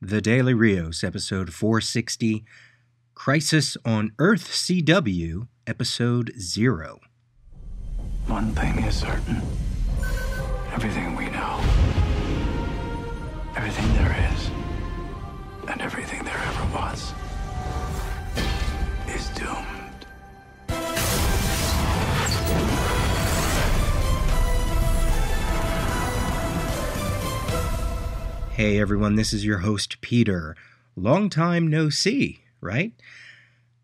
The 0.00 0.20
Daily 0.20 0.54
Rios, 0.54 1.02
episode 1.02 1.52
460, 1.52 2.44
Crisis 3.16 3.76
on 3.84 4.12
Earth 4.20 4.48
CW, 4.52 5.48
episode 5.66 6.32
0. 6.38 7.00
One 8.28 8.54
thing 8.54 8.78
is 8.84 8.94
certain. 8.94 9.42
Everything 10.72 11.16
we 11.16 11.28
know, 11.30 11.58
everything 13.56 13.92
there 13.94 14.30
is, 14.32 14.50
and 15.66 15.80
everything 15.80 16.22
there 16.22 16.38
ever 16.38 16.74
was 16.76 17.12
Hey 28.58 28.80
everyone, 28.80 29.14
this 29.14 29.32
is 29.32 29.44
your 29.44 29.58
host 29.58 30.00
Peter. 30.00 30.56
Long 30.96 31.30
time 31.30 31.68
no 31.68 31.90
see, 31.90 32.40
right? 32.60 32.92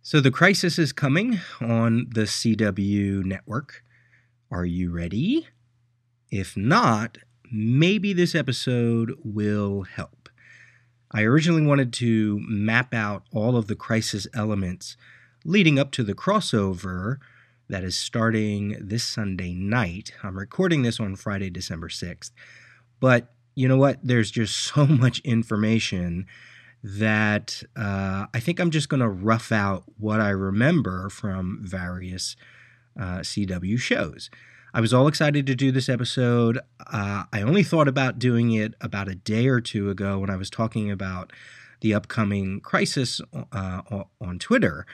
So 0.02 0.20
the 0.20 0.32
crisis 0.32 0.80
is 0.80 0.92
coming 0.92 1.38
on 1.60 2.09
the 2.12 2.23
CW 2.23 3.24
network. 3.24 3.84
Are 4.51 4.65
you 4.65 4.91
ready? 4.91 5.46
If 6.29 6.56
not, 6.56 7.18
maybe 7.52 8.12
this 8.12 8.34
episode 8.34 9.16
will 9.23 9.82
help. 9.82 10.29
I 11.12 11.23
originally 11.23 11.65
wanted 11.65 11.93
to 11.93 12.41
map 12.41 12.93
out 12.93 13.23
all 13.30 13.56
of 13.56 13.68
the 13.68 13.77
crisis 13.77 14.27
elements 14.34 14.96
leading 15.45 15.79
up 15.79 15.93
to 15.93 16.02
the 16.02 16.16
crossover 16.16 17.18
that 17.68 17.84
is 17.84 17.96
starting 17.96 18.77
this 18.80 19.04
Sunday 19.04 19.54
night. 19.54 20.15
I'm 20.24 20.37
recording 20.37 20.82
this 20.82 20.98
on 20.98 21.15
Friday, 21.15 21.48
December 21.48 21.88
6th. 21.88 22.32
But 22.98 23.34
you 23.54 23.68
know 23.68 23.76
what? 23.76 23.98
There's 24.02 24.30
just 24.30 24.56
so 24.56 24.86
much 24.86 25.20
information 25.20 26.26
that 26.82 27.62
uh, 27.76 28.26
I 28.34 28.40
think 28.40 28.60
I'm 28.60 28.70
just 28.70 28.88
going 28.88 29.00
to 29.00 29.08
rough 29.08 29.50
out 29.50 29.84
what 29.98 30.20
I 30.20 30.30
remember 30.30 31.09
from 31.09 31.60
various 31.62 32.37
uh, 32.98 33.20
CW 33.20 33.79
shows. 33.79 34.29
I 34.74 34.80
was 34.80 34.92
all 34.92 35.09
excited 35.09 35.46
to 35.46 35.54
do 35.54 35.73
this 35.73 35.88
episode. 35.88 36.59
Uh, 36.92 37.24
I 37.32 37.40
only 37.42 37.62
thought 37.62 37.88
about 37.88 38.18
doing 38.18 38.52
it 38.52 38.74
about 38.80 39.09
a 39.09 39.14
day 39.14 39.46
or 39.46 39.60
two 39.60 39.88
ago 39.88 40.18
when 40.18 40.30
I 40.30 40.36
was 40.36 40.51
talking 40.51 40.90
about 40.90 41.32
the 41.80 41.95
upcoming 41.95 42.60
crisis 42.60 43.20
uh, 43.52 43.80
on 44.20 44.38
Twitter. 44.38 44.84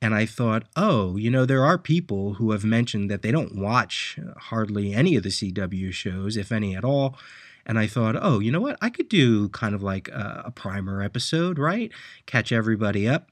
And 0.00 0.14
I 0.14 0.26
thought, 0.26 0.64
oh, 0.76 1.16
you 1.16 1.30
know, 1.30 1.44
there 1.44 1.64
are 1.64 1.76
people 1.76 2.34
who 2.34 2.52
have 2.52 2.64
mentioned 2.64 3.10
that 3.10 3.22
they 3.22 3.32
don't 3.32 3.56
watch 3.56 4.18
hardly 4.36 4.94
any 4.94 5.16
of 5.16 5.22
the 5.22 5.30
CW 5.30 5.92
shows, 5.92 6.36
if 6.36 6.52
any 6.52 6.76
at 6.76 6.84
all 6.84 7.18
and 7.66 7.78
I 7.78 7.86
thought, 7.86 8.16
oh, 8.18 8.38
you 8.38 8.52
know 8.52 8.60
what? 8.60 8.78
I 8.80 8.90
could 8.90 9.08
do 9.08 9.48
kind 9.50 9.74
of 9.74 9.82
like 9.82 10.08
a, 10.08 10.44
a 10.46 10.50
primer 10.50 11.02
episode, 11.02 11.58
right? 11.58 11.90
Catch 12.24 12.52
everybody 12.52 13.08
up. 13.08 13.28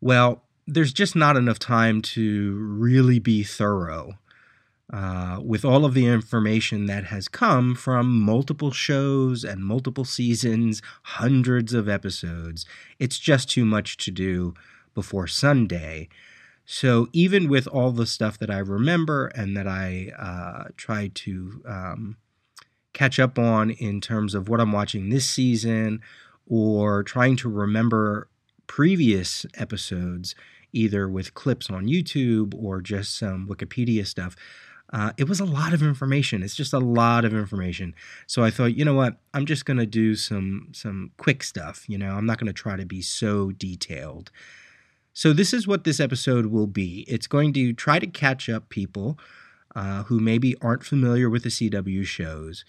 Well, 0.00 0.42
there's 0.66 0.92
just 0.92 1.14
not 1.14 1.36
enough 1.36 1.58
time 1.58 2.00
to 2.02 2.56
really 2.58 3.18
be 3.18 3.42
thorough 3.42 4.14
uh, 4.92 5.38
with 5.42 5.64
all 5.64 5.84
of 5.84 5.94
the 5.94 6.06
information 6.06 6.86
that 6.86 7.04
has 7.04 7.28
come 7.28 7.74
from 7.74 8.20
multiple 8.20 8.70
shows 8.70 9.44
and 9.44 9.64
multiple 9.64 10.04
seasons, 10.04 10.82
hundreds 11.02 11.72
of 11.72 11.88
episodes. 11.88 12.64
It's 12.98 13.18
just 13.18 13.50
too 13.50 13.64
much 13.64 13.96
to 13.98 14.10
do 14.10 14.54
before 14.94 15.26
Sunday. 15.26 16.08
So, 16.64 17.08
even 17.12 17.48
with 17.48 17.66
all 17.66 17.90
the 17.90 18.06
stuff 18.06 18.38
that 18.38 18.50
I 18.50 18.58
remember 18.58 19.26
and 19.28 19.56
that 19.56 19.66
I 19.66 20.12
uh, 20.16 20.68
try 20.76 21.10
to 21.12 21.62
um, 21.66 22.16
catch 22.92 23.18
up 23.18 23.38
on 23.38 23.70
in 23.70 24.00
terms 24.00 24.34
of 24.34 24.48
what 24.48 24.60
I'm 24.60 24.72
watching 24.72 25.08
this 25.08 25.28
season 25.28 26.00
or 26.46 27.02
trying 27.02 27.36
to 27.36 27.48
remember 27.48 28.28
previous 28.66 29.46
episodes, 29.54 30.34
either 30.72 31.08
with 31.08 31.34
clips 31.34 31.70
on 31.70 31.86
YouTube 31.86 32.54
or 32.54 32.80
just 32.80 33.16
some 33.18 33.48
Wikipedia 33.48 34.06
stuff. 34.06 34.36
Uh, 34.92 35.12
it 35.16 35.26
was 35.26 35.40
a 35.40 35.44
lot 35.44 35.72
of 35.72 35.82
information. 35.82 36.42
It's 36.42 36.54
just 36.54 36.74
a 36.74 36.78
lot 36.78 37.24
of 37.24 37.32
information. 37.32 37.94
So 38.26 38.44
I 38.44 38.50
thought, 38.50 38.76
you 38.76 38.84
know 38.84 38.94
what? 38.94 39.16
I'm 39.32 39.46
just 39.46 39.64
going 39.64 39.78
to 39.78 39.86
do 39.86 40.14
some 40.14 40.68
some 40.72 41.12
quick 41.16 41.42
stuff. 41.42 41.88
You 41.88 41.96
know, 41.96 42.14
I'm 42.14 42.26
not 42.26 42.38
going 42.38 42.46
to 42.46 42.52
try 42.52 42.76
to 42.76 42.84
be 42.84 43.00
so 43.00 43.52
detailed. 43.52 44.30
So 45.14 45.32
this 45.32 45.52
is 45.52 45.66
what 45.66 45.84
this 45.84 46.00
episode 46.00 46.46
will 46.46 46.66
be. 46.66 47.04
It's 47.08 47.26
going 47.26 47.52
to 47.54 47.72
try 47.72 47.98
to 47.98 48.06
catch 48.06 48.48
up 48.48 48.68
people 48.68 49.18
uh, 49.74 50.04
who 50.04 50.20
maybe 50.20 50.56
aren't 50.60 50.84
familiar 50.84 51.28
with 51.30 51.42
the 51.42 51.48
CW 51.48 52.04
shows 52.04 52.64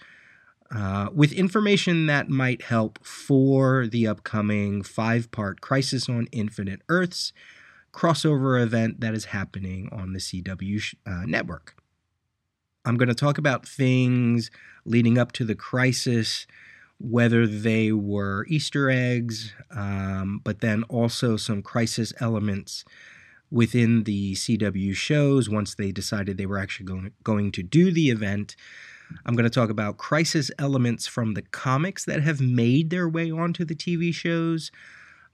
uh, 0.74 1.08
with 1.14 1.32
information 1.32 2.06
that 2.06 2.28
might 2.28 2.62
help 2.62 3.04
for 3.04 3.86
the 3.86 4.06
upcoming 4.06 4.82
five 4.82 5.30
part 5.30 5.60
Crisis 5.60 6.08
on 6.08 6.26
Infinite 6.32 6.80
Earths 6.88 7.32
crossover 7.94 8.60
event 8.60 9.00
that 9.00 9.14
is 9.14 9.26
happening 9.26 9.88
on 9.92 10.12
the 10.12 10.18
CW 10.18 10.94
uh, 11.06 11.24
network. 11.26 11.76
I'm 12.84 12.96
going 12.96 13.08
to 13.08 13.14
talk 13.14 13.38
about 13.38 13.66
things 13.66 14.50
leading 14.84 15.16
up 15.16 15.32
to 15.32 15.44
the 15.44 15.54
crisis, 15.54 16.46
whether 16.98 17.46
they 17.46 17.92
were 17.92 18.44
Easter 18.48 18.90
eggs, 18.90 19.54
um, 19.70 20.40
but 20.44 20.60
then 20.60 20.82
also 20.84 21.36
some 21.36 21.62
crisis 21.62 22.12
elements 22.20 22.84
within 23.50 24.02
the 24.02 24.34
CW 24.34 24.94
shows 24.94 25.48
once 25.48 25.74
they 25.74 25.92
decided 25.92 26.36
they 26.36 26.46
were 26.46 26.58
actually 26.58 26.86
going, 26.86 27.12
going 27.22 27.52
to 27.52 27.62
do 27.62 27.90
the 27.90 28.10
event. 28.10 28.56
I'm 29.26 29.34
going 29.34 29.44
to 29.44 29.50
talk 29.50 29.70
about 29.70 29.96
crisis 29.96 30.50
elements 30.58 31.06
from 31.06 31.34
the 31.34 31.42
comics 31.42 32.04
that 32.04 32.22
have 32.22 32.40
made 32.40 32.90
their 32.90 33.08
way 33.08 33.30
onto 33.30 33.64
the 33.64 33.74
TV 33.74 34.14
shows. 34.14 34.70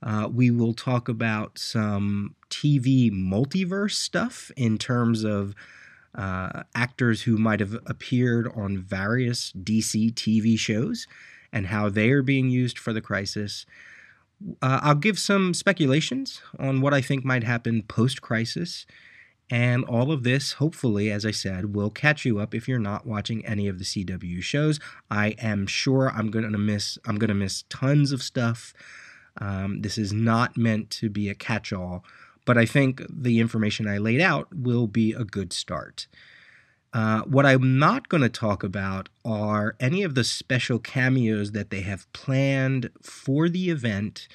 Uh, 0.03 0.29
we 0.33 0.51
will 0.51 0.73
talk 0.73 1.09
about 1.09 1.59
some 1.59 2.35
TV 2.49 3.11
multiverse 3.11 3.93
stuff 3.93 4.51
in 4.57 4.79
terms 4.79 5.25
of 5.25 5.55
uh, 6.15 6.63
actors 6.75 7.23
who 7.23 7.37
might 7.37 7.61
have 7.61 7.75
appeared 7.87 8.51
on 8.55 8.79
various 8.79 9.53
DC 9.53 10.13
TV 10.15 10.59
shows 10.59 11.07
and 11.53 11.67
how 11.67 11.89
they 11.89 12.11
are 12.11 12.23
being 12.23 12.49
used 12.49 12.79
for 12.79 12.93
the 12.93 13.01
crisis. 13.01 13.67
Uh, 14.63 14.81
I'll 14.83 14.95
give 14.95 15.19
some 15.19 15.53
speculations 15.53 16.41
on 16.59 16.81
what 16.81 16.95
I 16.95 17.01
think 17.01 17.25
might 17.25 17.45
happen 17.45 17.83
post 17.83 18.23
crisis. 18.23 18.87
And 19.51 19.85
all 19.85 20.13
of 20.13 20.23
this, 20.23 20.53
hopefully, 20.55 21.11
as 21.11 21.27
I 21.27 21.33
said, 21.33 21.75
will 21.75 21.91
catch 21.91 22.25
you 22.25 22.39
up 22.39 22.55
if 22.55 22.69
you're 22.69 22.79
not 22.79 23.05
watching 23.05 23.45
any 23.45 23.67
of 23.67 23.79
the 23.79 23.85
CW 23.85 24.41
shows. 24.43 24.79
I 25.11 25.35
am 25.39 25.67
sure 25.67 26.11
I'm 26.15 26.31
gonna 26.31 26.57
miss. 26.57 26.99
I'm 27.05 27.17
gonna 27.19 27.35
miss 27.35 27.65
tons 27.69 28.13
of 28.13 28.23
stuff. 28.23 28.73
Um, 29.39 29.83
this 29.83 29.99
is 29.99 30.13
not 30.13 30.57
meant 30.57 30.91
to 30.91 31.09
be 31.09 31.29
a 31.29 31.35
catch-all, 31.35 32.05
but 32.45 32.59
I 32.59 32.67
think 32.67 33.03
the 33.09 33.41
information 33.41 33.89
I 33.89 33.99
laid 33.99 34.21
out 34.21 34.49
will 34.55 34.87
be 34.87 35.13
a 35.13 35.25
good 35.25 35.53
start. 35.53 36.07
Uh, 36.93 37.21
what 37.23 37.47
I'm 37.47 37.79
not 37.79 38.09
going 38.09 38.23
to 38.23 38.29
talk 38.29 38.65
about 38.65 39.09
are 39.25 39.77
any 39.79 40.03
of 40.03 40.17
the 40.17 40.25
special 40.25 40.81
cameos 40.81 41.53
that 41.53 41.71
they 41.71 41.83
have 41.83 42.13
planned 42.13 42.91
for 43.01 43.49
the 43.49 43.71
event, 43.71 44.27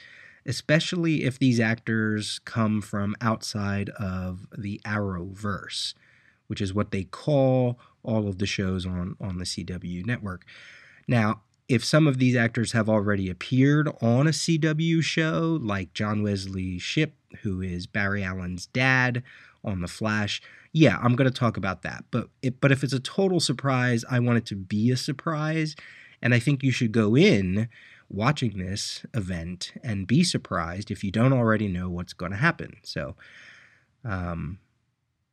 especially 0.46 1.24
if 1.24 1.40
these 1.40 1.60
actors 1.60 2.40
come 2.46 2.82
from 2.82 3.16
outside 3.22 3.90
of 3.92 4.48
the 4.58 4.80
Arrowverse, 4.86 5.94
which 6.48 6.62
is 6.62 6.74
what 6.74 6.92
they 6.92 7.04
call 7.04 7.80
all 8.04 8.28
of 8.28 8.38
the 8.38 8.46
shows 8.46 8.86
on, 8.86 9.16
on 9.20 9.38
the 9.40 9.46
CW 9.46 10.06
network. 10.06 10.46
Now, 11.08 11.42
if 11.68 11.84
some 11.84 12.06
of 12.06 12.20
these 12.20 12.36
actors 12.36 12.74
have 12.74 12.88
already 12.88 13.30
appeared 13.30 13.90
on 14.02 14.28
a 14.28 14.32
CW 14.32 15.04
show, 15.04 15.60
like 15.62 15.94
John 15.94 16.22
Wesley 16.22 16.78
Shipp, 16.78 17.16
who 17.42 17.62
is 17.62 17.88
Barry 17.88 18.24
Allen's 18.24 18.68
dad 18.68 19.24
on 19.64 19.82
The 19.82 19.88
Flash, 19.88 20.42
yeah, 20.72 21.00
I'm 21.02 21.16
going 21.16 21.30
to 21.30 21.38
talk 21.38 21.58
about 21.58 21.82
that. 21.82 22.04
But 22.12 22.30
it, 22.44 22.62
but 22.62 22.72
if 22.72 22.84
it's 22.84 22.94
a 22.94 23.00
total 23.00 23.40
surprise, 23.40 24.06
I 24.10 24.20
want 24.20 24.38
it 24.38 24.46
to 24.48 24.56
be 24.56 24.92
a 24.92 24.98
surprise, 24.98 25.76
and 26.22 26.34
I 26.34 26.40
think 26.40 26.62
you 26.62 26.72
should 26.72 26.92
go 26.92 27.16
in 27.16 27.68
watching 28.10 28.58
this 28.58 29.06
event 29.14 29.74
and 29.84 30.08
be 30.08 30.24
surprised 30.24 30.92
if 30.92 31.04
you 31.04 31.12
don't 31.12 31.34
already 31.34 31.68
know 31.68 31.90
what's 31.90 32.14
going 32.14 32.32
to 32.32 32.38
happen. 32.38 32.78
So, 32.84 33.16
um, 34.04 34.60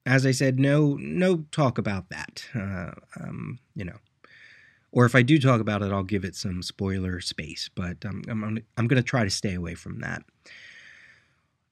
as 0.04 0.26
I 0.26 0.32
said, 0.32 0.58
no 0.58 0.96
no 0.98 1.44
talk 1.52 1.78
about 1.78 2.08
that. 2.08 2.44
Uh, 2.54 2.92
um, 3.20 3.58
you 3.74 3.84
know, 3.84 3.98
or 4.90 5.04
if 5.06 5.14
I 5.14 5.22
do 5.22 5.38
talk 5.38 5.60
about 5.60 5.82
it, 5.82 5.92
I'll 5.92 6.02
give 6.02 6.24
it 6.24 6.34
some 6.34 6.62
spoiler 6.62 7.20
space. 7.20 7.70
But 7.74 7.98
I'm 8.04 8.22
I'm 8.28 8.58
I'm 8.76 8.88
going 8.88 9.02
to 9.02 9.08
try 9.08 9.24
to 9.24 9.30
stay 9.30 9.54
away 9.54 9.74
from 9.74 10.00
that. 10.00 10.22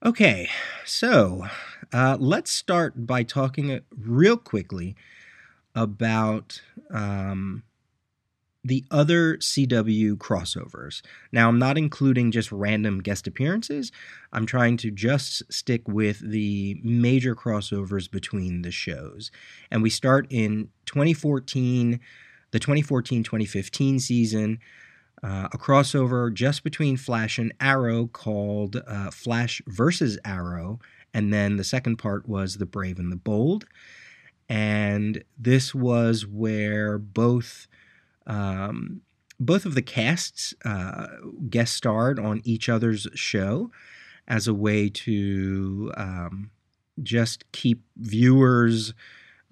Okay, 0.02 0.48
so 0.86 1.44
uh, 1.92 2.16
let's 2.18 2.50
start 2.50 3.06
by 3.06 3.22
talking 3.22 3.80
real 3.98 4.38
quickly 4.38 4.96
about 5.74 6.62
um, 6.90 7.64
the 8.64 8.84
other 8.90 9.36
CW 9.38 10.16
crossovers. 10.16 11.02
Now, 11.32 11.48
I'm 11.48 11.58
not 11.58 11.78
including 11.78 12.30
just 12.30 12.52
random 12.52 13.00
guest 13.00 13.26
appearances. 13.26 13.90
I'm 14.32 14.46
trying 14.46 14.76
to 14.78 14.90
just 14.90 15.42
stick 15.52 15.88
with 15.88 16.20
the 16.20 16.78
major 16.84 17.34
crossovers 17.34 18.10
between 18.10 18.62
the 18.62 18.70
shows. 18.70 19.30
And 19.70 19.82
we 19.82 19.90
start 19.90 20.26
in 20.30 20.68
2014, 20.86 22.00
the 22.50 22.58
2014 22.58 23.22
2015 23.24 23.98
season. 24.00 24.58
uh, 25.22 25.48
a 25.52 25.58
crossover 25.58 26.32
just 26.32 26.64
between 26.64 26.96
Flash 26.96 27.38
and 27.38 27.52
Arrow 27.60 28.06
called 28.06 28.76
uh, 28.86 29.10
Flash 29.10 29.60
versus 29.66 30.18
Arrow. 30.24 30.78
And 31.12 31.32
then 31.32 31.56
the 31.56 31.64
second 31.64 31.96
part 31.96 32.28
was 32.28 32.56
The 32.56 32.66
Brave 32.66 32.98
and 32.98 33.12
the 33.12 33.16
Bold. 33.16 33.66
And 34.48 35.24
this 35.38 35.74
was 35.74 36.26
where 36.26 36.98
both. 36.98 37.66
Um, 38.26 39.02
both 39.38 39.64
of 39.64 39.74
the 39.74 39.82
casts 39.82 40.54
uh, 40.64 41.06
guest 41.48 41.74
starred 41.74 42.18
on 42.18 42.42
each 42.44 42.68
other's 42.68 43.08
show 43.14 43.70
as 44.28 44.46
a 44.46 44.54
way 44.54 44.88
to 44.88 45.92
um, 45.96 46.50
just 47.02 47.50
keep 47.52 47.82
viewers 47.96 48.92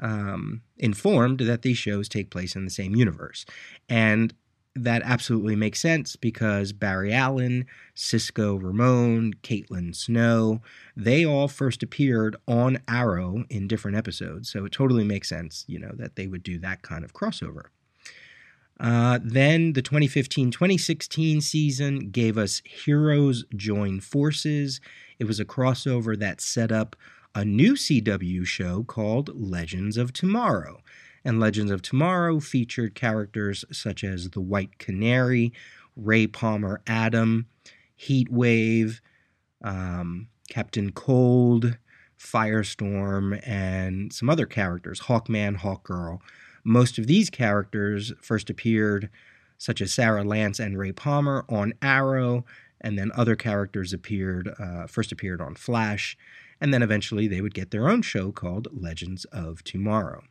um, 0.01 0.63
informed 0.77 1.41
that 1.41 1.63
these 1.63 1.79
shows 1.79 2.09
take 2.09 2.31
place 2.31 2.55
in 2.55 2.65
the 2.65 2.71
same 2.71 2.95
universe. 2.95 3.45
And 3.89 4.35
that 4.77 5.03
absolutely 5.05 5.57
makes 5.57 5.81
sense 5.81 6.15
because 6.15 6.73
Barry 6.73 7.13
Allen, 7.13 7.67
Cisco 7.95 8.57
Ramon, 8.57 9.35
Caitlin 9.43 9.95
Snow, 9.95 10.61
they 10.97 11.27
all 11.27 11.49
first 11.49 11.83
appeared 11.83 12.37
on 12.47 12.79
Arrow 12.87 13.45
in 13.51 13.67
different 13.67 13.97
episodes. 13.97 14.51
So 14.51 14.65
it 14.65 14.73
totally 14.73 15.05
makes 15.05 15.29
sense, 15.29 15.65
you 15.67 15.79
know, 15.79 15.93
that 15.95 16.17
they 16.17 16.27
would 16.27 16.43
do 16.43 16.59
that 16.61 16.83
kind 16.83 17.05
of 17.05 17.13
crossover. 17.13 17.67
Uh, 18.81 19.19
then 19.23 19.73
the 19.73 19.83
2015 19.83 20.51
2016 20.51 21.41
season 21.41 22.11
gave 22.11 22.39
us 22.39 22.63
Heroes 22.65 23.45
Join 23.57 24.01
Forces. 24.01 24.81
It 25.19 25.25
was 25.25 25.41
a 25.41 25.45
crossover 25.45 26.19
that 26.19 26.41
set 26.41 26.71
up 26.71 26.95
a 27.35 27.45
new 27.45 27.75
CW 27.75 28.47
show 28.47 28.85
called 28.85 29.31
Legends 29.35 29.97
of 29.97 30.13
Tomorrow 30.13 30.81
and 31.25 31.41
Legends 31.41 31.71
of 31.71 31.83
Tomorrow 31.83 32.41
featured 32.41 32.95
characters 32.95 33.65
such 33.71 34.05
as 34.05 34.31
the 34.31 34.41
White 34.41 34.79
Canary, 34.79 35.53
Ray 35.97 36.27
Palmer 36.27 36.81
Atom, 36.87 37.47
Heat 37.95 38.31
Wave, 38.31 39.01
um, 39.63 40.29
Captain 40.49 40.93
Cold, 40.93 41.77
Firestorm, 42.19 43.41
and 43.47 44.13
some 44.13 44.31
other 44.31 44.47
characters, 44.47 45.03
Hawkman, 45.03 45.59
Hawkgirl. 45.59 46.21
Most 46.69 46.99
of 46.99 47.07
these 47.07 47.31
characters 47.31 48.13
first 48.21 48.51
appeared, 48.51 49.09
such 49.57 49.81
as 49.81 49.91
Sara 49.91 50.23
Lance 50.23 50.61
and 50.61 50.79
Ray 50.79 50.93
Palmer, 50.93 51.47
on 51.49 51.73
Arrow, 51.81 52.45
and 52.79 52.99
then 52.99 53.11
other 53.15 53.37
characters 53.37 53.95
appeared, 53.95 54.55
uh, 54.59 54.87
first 54.87 55.11
appeared 55.11 55.41
on 55.41 55.55
Flash, 55.55 56.15
and 56.61 56.75
then 56.75 56.83
eventually 56.83 57.27
they 57.27 57.41
would 57.41 57.55
get 57.55 57.71
their 57.71 57.89
own 57.89 58.03
show 58.03 58.31
called 58.33 58.69
Legends 58.71 59.25
of 59.33 59.65
Tomorrow. 59.65 60.25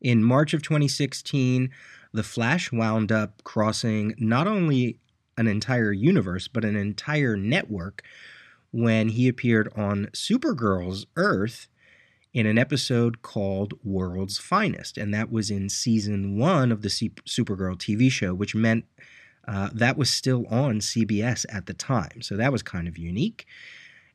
In 0.00 0.22
March 0.22 0.54
of 0.54 0.62
2016, 0.62 1.68
The 2.12 2.22
Flash 2.22 2.70
wound 2.70 3.10
up 3.10 3.42
crossing 3.42 4.14
not 4.16 4.46
only 4.46 5.00
an 5.36 5.48
entire 5.48 5.90
universe, 5.90 6.46
but 6.46 6.64
an 6.64 6.76
entire 6.76 7.36
network 7.36 8.04
when 8.70 9.08
he 9.08 9.26
appeared 9.26 9.68
on 9.74 10.06
Supergirl's 10.12 11.06
Earth 11.16 11.66
in 12.34 12.46
an 12.46 12.58
episode 12.58 13.22
called 13.22 13.74
World's 13.84 14.38
Finest. 14.38 14.98
And 14.98 15.14
that 15.14 15.30
was 15.30 15.50
in 15.50 15.68
season 15.68 16.36
one 16.36 16.72
of 16.72 16.82
the 16.82 16.88
Supergirl 16.88 17.76
TV 17.76 18.10
show, 18.10 18.34
which 18.34 18.56
meant 18.56 18.84
uh, 19.46 19.70
that 19.72 19.96
was 19.96 20.10
still 20.10 20.44
on 20.48 20.80
CBS 20.80 21.46
at 21.48 21.66
the 21.66 21.74
time. 21.74 22.20
So 22.20 22.36
that 22.36 22.52
was 22.52 22.62
kind 22.62 22.88
of 22.88 22.98
unique. 22.98 23.46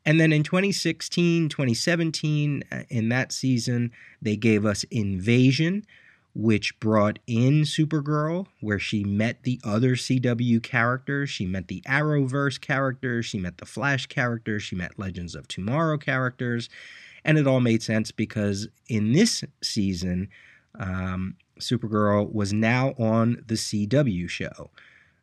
And 0.04 0.20
then 0.20 0.32
in 0.32 0.42
2016, 0.42 1.48
2017, 1.48 2.64
uh, 2.70 2.82
in 2.88 3.08
that 3.08 3.32
season, 3.32 3.90
they 4.20 4.36
gave 4.36 4.66
us 4.66 4.84
Invasion, 4.84 5.84
which 6.34 6.78
brought 6.80 7.18
in 7.26 7.62
Supergirl, 7.62 8.46
where 8.60 8.78
she 8.78 9.04
met 9.04 9.42
the 9.42 9.60
other 9.64 9.96
CW 9.96 10.62
characters. 10.62 11.30
She 11.30 11.46
met 11.46 11.68
the 11.68 11.82
Arrowverse 11.86 12.60
characters, 12.60 13.26
she 13.26 13.38
met 13.38 13.58
the 13.58 13.66
Flash 13.66 14.06
characters, 14.06 14.62
she 14.62 14.74
met 14.74 14.98
Legends 14.98 15.34
of 15.34 15.48
Tomorrow 15.48 15.98
characters. 15.98 16.68
And 17.24 17.38
it 17.38 17.46
all 17.46 17.60
made 17.60 17.82
sense 17.82 18.10
because 18.10 18.68
in 18.88 19.12
this 19.12 19.44
season, 19.62 20.28
um, 20.78 21.36
Supergirl 21.58 22.32
was 22.32 22.52
now 22.52 22.94
on 22.98 23.42
the 23.46 23.54
CW 23.54 24.28
show. 24.28 24.70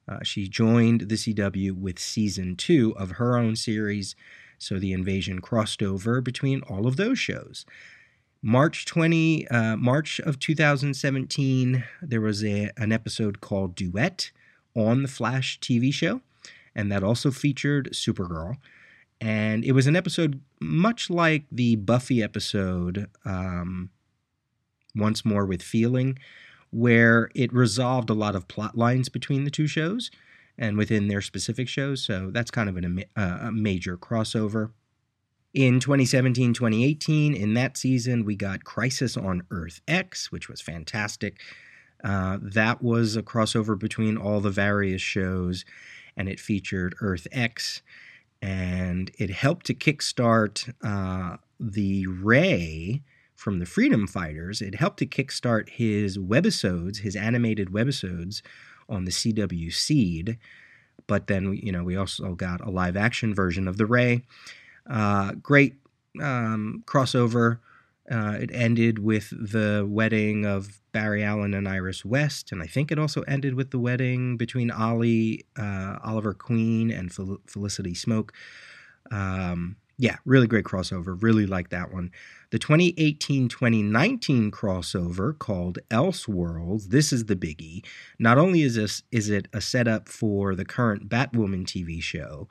Uh, 0.08 0.20
she 0.24 0.48
joined 0.48 1.02
the 1.02 1.16
CW 1.16 1.74
with 1.74 2.00
season 2.00 2.56
two 2.56 2.96
of 2.98 3.12
her 3.12 3.38
own 3.38 3.56
series 3.56 4.16
so 4.58 4.80
the 4.80 4.94
invasion 4.94 5.40
crossed 5.40 5.84
over 5.84 6.22
between 6.22 6.62
all 6.62 6.88
of 6.88 6.96
those 6.96 7.20
shows. 7.20 7.66
March 8.42 8.86
20, 8.86 9.48
uh, 9.48 9.76
March 9.76 10.20
of 10.20 10.40
2017, 10.40 11.84
there 12.02 12.22
was 12.22 12.44
a, 12.44 12.72
an 12.78 12.92
episode 12.92 13.42
called 13.42 13.76
Duet 13.76 14.32
on 14.76 15.02
the 15.02 15.08
Flash 15.08 15.60
TV 15.60 15.94
show, 15.94 16.22
and 16.76 16.92
that 16.92 17.04
also 17.04 17.32
featured 17.32 17.90
Supergirl. 17.94 18.58
And 19.20 19.66
it 19.66 19.72
was 19.72 19.88
an 19.88 19.96
episode 19.96 20.42
much 20.60 21.10
like 21.10 21.46
the 21.52 21.76
Buffy 21.76 22.22
episode, 22.22 23.10
um, 23.26 23.90
Once 24.96 25.26
More 25.26 25.46
with 25.46 25.62
Feeling, 25.62 26.20
where 26.70 27.30
it 27.34 27.52
resolved 27.54 28.10
a 28.10 28.14
lot 28.14 28.36
of 28.36 28.48
plot 28.48 28.78
lines 28.78 29.10
between 29.10 29.44
the 29.44 29.52
two 29.52 29.68
shows 29.68 30.12
and 30.58 30.78
within 30.78 31.08
their 31.08 31.22
specific 31.22 31.68
shows. 31.68 32.04
So 32.04 32.30
that's 32.32 32.52
kind 32.52 32.70
of 32.70 32.78
an, 32.78 33.04
uh, 33.16 33.38
a 33.42 33.52
major 33.52 33.98
crossover. 33.98 34.72
In 35.54 35.80
2017 35.80 36.54
2018, 36.54 37.34
in 37.34 37.54
that 37.56 37.78
season, 37.78 38.26
we 38.26 38.36
got 38.36 38.64
Crisis 38.64 39.18
on 39.18 39.44
Earth 39.50 39.82
X, 39.88 40.32
which 40.32 40.50
was 40.50 40.62
fantastic. 40.62 41.40
Uh, 42.04 42.38
that 42.42 42.84
was 42.84 43.16
a 43.16 43.24
crossover 43.24 43.78
between 43.78 44.18
all 44.18 44.40
the 44.40 44.52
various 44.52 45.02
shows, 45.02 45.66
and 46.16 46.30
it 46.30 46.40
featured 46.40 46.96
Earth 47.02 47.28
X, 47.32 47.82
and 48.42 49.12
it 49.18 49.30
helped 49.30 49.66
to 49.68 49.74
kickstart 49.74 50.74
uh, 50.84 51.38
the 51.60 52.08
Ray 52.08 53.02
from 53.36 53.60
the 53.60 53.66
Freedom 53.66 54.08
Fighters. 54.08 54.62
It 54.62 54.76
helped 54.76 55.00
to 55.00 55.06
kickstart 55.06 55.70
his 55.70 56.18
webisodes, 56.18 56.98
his 57.00 57.16
animated 57.16 57.70
webisodes 57.70 58.42
on 58.90 59.06
the 59.06 59.12
CW 59.12 59.74
Seed. 59.74 60.38
But 61.06 61.28
then, 61.28 61.54
you 61.62 61.72
know, 61.72 61.84
we 61.84 61.96
also 61.96 62.34
got 62.34 62.62
a 62.62 62.70
live 62.70 62.98
action 62.98 63.34
version 63.34 63.68
of 63.68 63.78
The 63.78 63.86
Ray. 63.86 64.24
Uh, 64.90 65.34
great 65.34 65.76
um, 66.22 66.84
crossover. 66.86 67.60
Uh, 68.10 68.38
it 68.40 68.50
ended 68.54 69.00
with 69.00 69.30
the 69.32 69.86
wedding 69.88 70.46
of 70.46 70.82
Barry 70.94 71.24
Allen 71.24 71.54
and 71.54 71.68
Iris 71.68 72.06
West, 72.06 72.52
and 72.52 72.64
I 72.64 72.68
think 72.68 72.92
it 72.92 72.98
also 72.98 73.22
ended 73.24 73.56
with 73.56 73.72
the 73.72 73.80
wedding 73.80 74.38
between 74.38 74.72
Ollie, 74.72 75.46
uh, 75.58 75.98
Oliver 76.04 76.34
Queen, 76.34 76.90
and 76.90 77.12
Fel- 77.12 77.42
Felicity 77.48 77.94
Smoak. 77.94 78.30
Um, 79.12 79.76
yeah, 79.98 80.18
really 80.26 80.48
great 80.48 80.66
crossover. 80.66 81.22
Really 81.22 81.48
like 81.48 81.70
that 81.70 81.92
one. 81.92 82.12
The 82.52 82.60
2018 82.60 83.50
2019 83.50 84.52
crossover 84.52 85.38
called 85.38 85.80
Elseworlds, 85.90 86.90
this 86.90 87.12
is 87.12 87.26
the 87.26 87.36
biggie. 87.36 87.84
Not 88.20 88.38
only 88.38 88.62
is 88.62 88.76
this 88.76 89.02
is 89.12 89.30
it 89.30 89.48
a 89.54 89.60
setup 89.60 90.08
for 90.08 90.56
the 90.56 90.66
current 90.66 91.10
Batwoman 91.10 91.66
TV 91.66 92.02
show, 92.02 92.48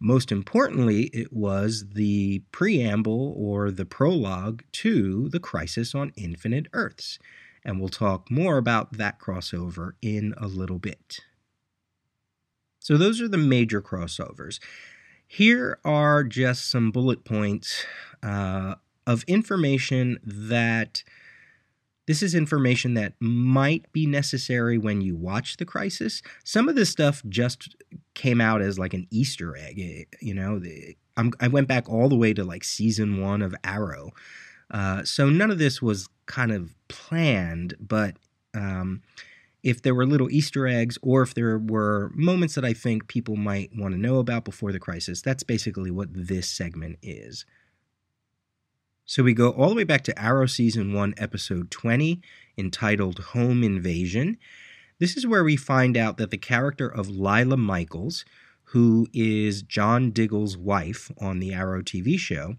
most 0.00 0.30
importantly, 0.30 1.04
it 1.12 1.32
was 1.32 1.90
the 1.90 2.42
preamble 2.52 3.34
or 3.36 3.70
the 3.70 3.84
prologue 3.84 4.62
to 4.72 5.28
the 5.28 5.40
Crisis 5.40 5.94
on 5.94 6.12
Infinite 6.16 6.66
Earths. 6.72 7.18
And 7.64 7.80
we'll 7.80 7.88
talk 7.88 8.30
more 8.30 8.56
about 8.56 8.92
that 8.92 9.18
crossover 9.18 9.92
in 10.00 10.34
a 10.36 10.46
little 10.46 10.78
bit. 10.78 11.20
So, 12.78 12.96
those 12.96 13.20
are 13.20 13.28
the 13.28 13.36
major 13.36 13.82
crossovers. 13.82 14.60
Here 15.26 15.78
are 15.84 16.24
just 16.24 16.70
some 16.70 16.90
bullet 16.90 17.24
points 17.24 17.84
uh, 18.22 18.76
of 19.06 19.24
information 19.24 20.18
that 20.24 21.02
this 22.08 22.22
is 22.22 22.34
information 22.34 22.94
that 22.94 23.12
might 23.20 23.92
be 23.92 24.06
necessary 24.06 24.78
when 24.78 25.02
you 25.02 25.14
watch 25.14 25.58
the 25.58 25.66
crisis. 25.66 26.22
Some 26.42 26.66
of 26.66 26.74
this 26.74 26.88
stuff 26.88 27.22
just 27.28 27.76
came 28.14 28.40
out 28.40 28.62
as 28.62 28.78
like 28.78 28.94
an 28.94 29.06
Easter 29.10 29.54
egg. 29.54 29.78
Eh, 29.78 30.04
you 30.22 30.32
know, 30.32 30.58
i 31.38 31.48
went 31.48 31.68
back 31.68 31.86
all 31.86 32.08
the 32.08 32.16
way 32.16 32.32
to 32.32 32.44
like 32.44 32.64
season 32.64 33.20
one 33.20 33.42
of 33.42 33.54
Arrow. 33.62 34.12
Uh, 34.70 35.04
so 35.04 35.28
none 35.28 35.50
of 35.50 35.58
this 35.58 35.82
was 35.82 36.08
kind 36.24 36.50
of 36.50 36.74
planned, 36.88 37.74
but 37.78 38.16
um, 38.54 39.02
if 39.62 39.82
there 39.82 39.94
were 39.94 40.06
little 40.06 40.30
Easter 40.30 40.66
eggs 40.66 40.96
or 41.02 41.20
if 41.20 41.34
there 41.34 41.58
were 41.58 42.10
moments 42.14 42.54
that 42.54 42.64
I 42.64 42.72
think 42.72 43.08
people 43.08 43.36
might 43.36 43.70
want 43.76 43.92
to 43.92 44.00
know 44.00 44.18
about 44.18 44.46
before 44.46 44.72
the 44.72 44.80
crisis, 44.80 45.20
that's 45.20 45.42
basically 45.42 45.90
what 45.90 46.08
this 46.10 46.48
segment 46.48 47.00
is. 47.02 47.44
So 49.08 49.22
we 49.22 49.32
go 49.32 49.52
all 49.52 49.70
the 49.70 49.74
way 49.74 49.84
back 49.84 50.04
to 50.04 50.22
Arrow 50.22 50.44
Season 50.44 50.92
1, 50.92 51.14
Episode 51.16 51.70
20, 51.70 52.20
entitled 52.58 53.20
Home 53.30 53.64
Invasion. 53.64 54.36
This 54.98 55.16
is 55.16 55.26
where 55.26 55.42
we 55.42 55.56
find 55.56 55.96
out 55.96 56.18
that 56.18 56.30
the 56.30 56.36
character 56.36 56.86
of 56.86 57.08
Lyla 57.08 57.56
Michaels, 57.56 58.26
who 58.64 59.06
is 59.14 59.62
John 59.62 60.10
Diggle's 60.10 60.58
wife 60.58 61.10
on 61.18 61.38
the 61.38 61.54
Arrow 61.54 61.80
TV 61.80 62.18
show, 62.18 62.56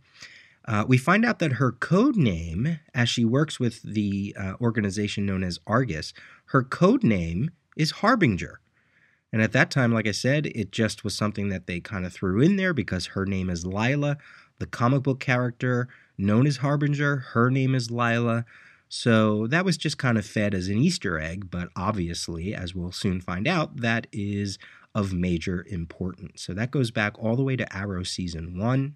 uh, 0.66 0.86
we 0.88 0.98
find 0.98 1.24
out 1.24 1.38
that 1.38 1.54
her 1.54 1.72
code 1.72 2.16
name, 2.16 2.80
as 2.96 3.10
she 3.10 3.24
works 3.24 3.60
with 3.60 3.84
the 3.84 4.36
uh, 4.36 4.54
organization 4.60 5.28
known 5.28 5.44
as 5.44 5.60
Argus, 5.68 6.16
her 6.46 6.64
code 6.64 7.04
name 7.04 7.52
is 7.78 7.92
Harbinger. 7.92 8.60
And 9.32 9.44
at 9.44 9.52
that 9.52 9.70
time, 9.70 9.94
like 9.94 10.08
I 10.08 10.14
said, 10.14 10.48
it 10.48 10.72
just 10.72 11.04
was 11.04 11.14
something 11.14 11.50
that 11.50 11.68
they 11.68 11.80
kind 11.80 12.08
of 12.08 12.14
threw 12.14 12.42
in 12.42 12.56
there 12.56 12.74
because 12.74 13.06
her 13.08 13.28
name 13.28 13.52
is 13.52 13.68
Lyla, 13.68 14.18
the 14.58 14.66
comic 14.66 15.04
book 15.04 15.20
character 15.20 15.88
known 16.20 16.46
as 16.46 16.58
Harbinger. 16.58 17.18
Her 17.34 17.50
name 17.50 17.74
is 17.74 17.90
Lyla. 17.90 18.46
So 18.90 19.48
that 19.48 19.66
was 19.66 19.78
just 19.78 19.98
kind 19.98 20.18
of 20.18 20.26
fed 20.26 20.54
as 20.54 20.68
an 20.68 20.78
Easter 20.78 21.20
egg, 21.20 21.50
but 21.52 21.70
obviously, 21.76 22.56
as 22.56 22.74
we'll 22.74 22.92
soon 22.92 23.22
find 23.22 23.48
out, 23.48 23.78
that 23.78 24.08
is 24.12 24.58
of 24.96 25.14
major 25.14 25.66
importance. 25.70 26.42
So 26.42 26.54
that 26.54 26.72
goes 26.72 26.90
back 26.92 27.18
all 27.20 27.36
the 27.36 27.44
way 27.44 27.56
to 27.56 27.76
Arrow 27.76 28.04
season 28.04 28.58
one. 28.58 28.96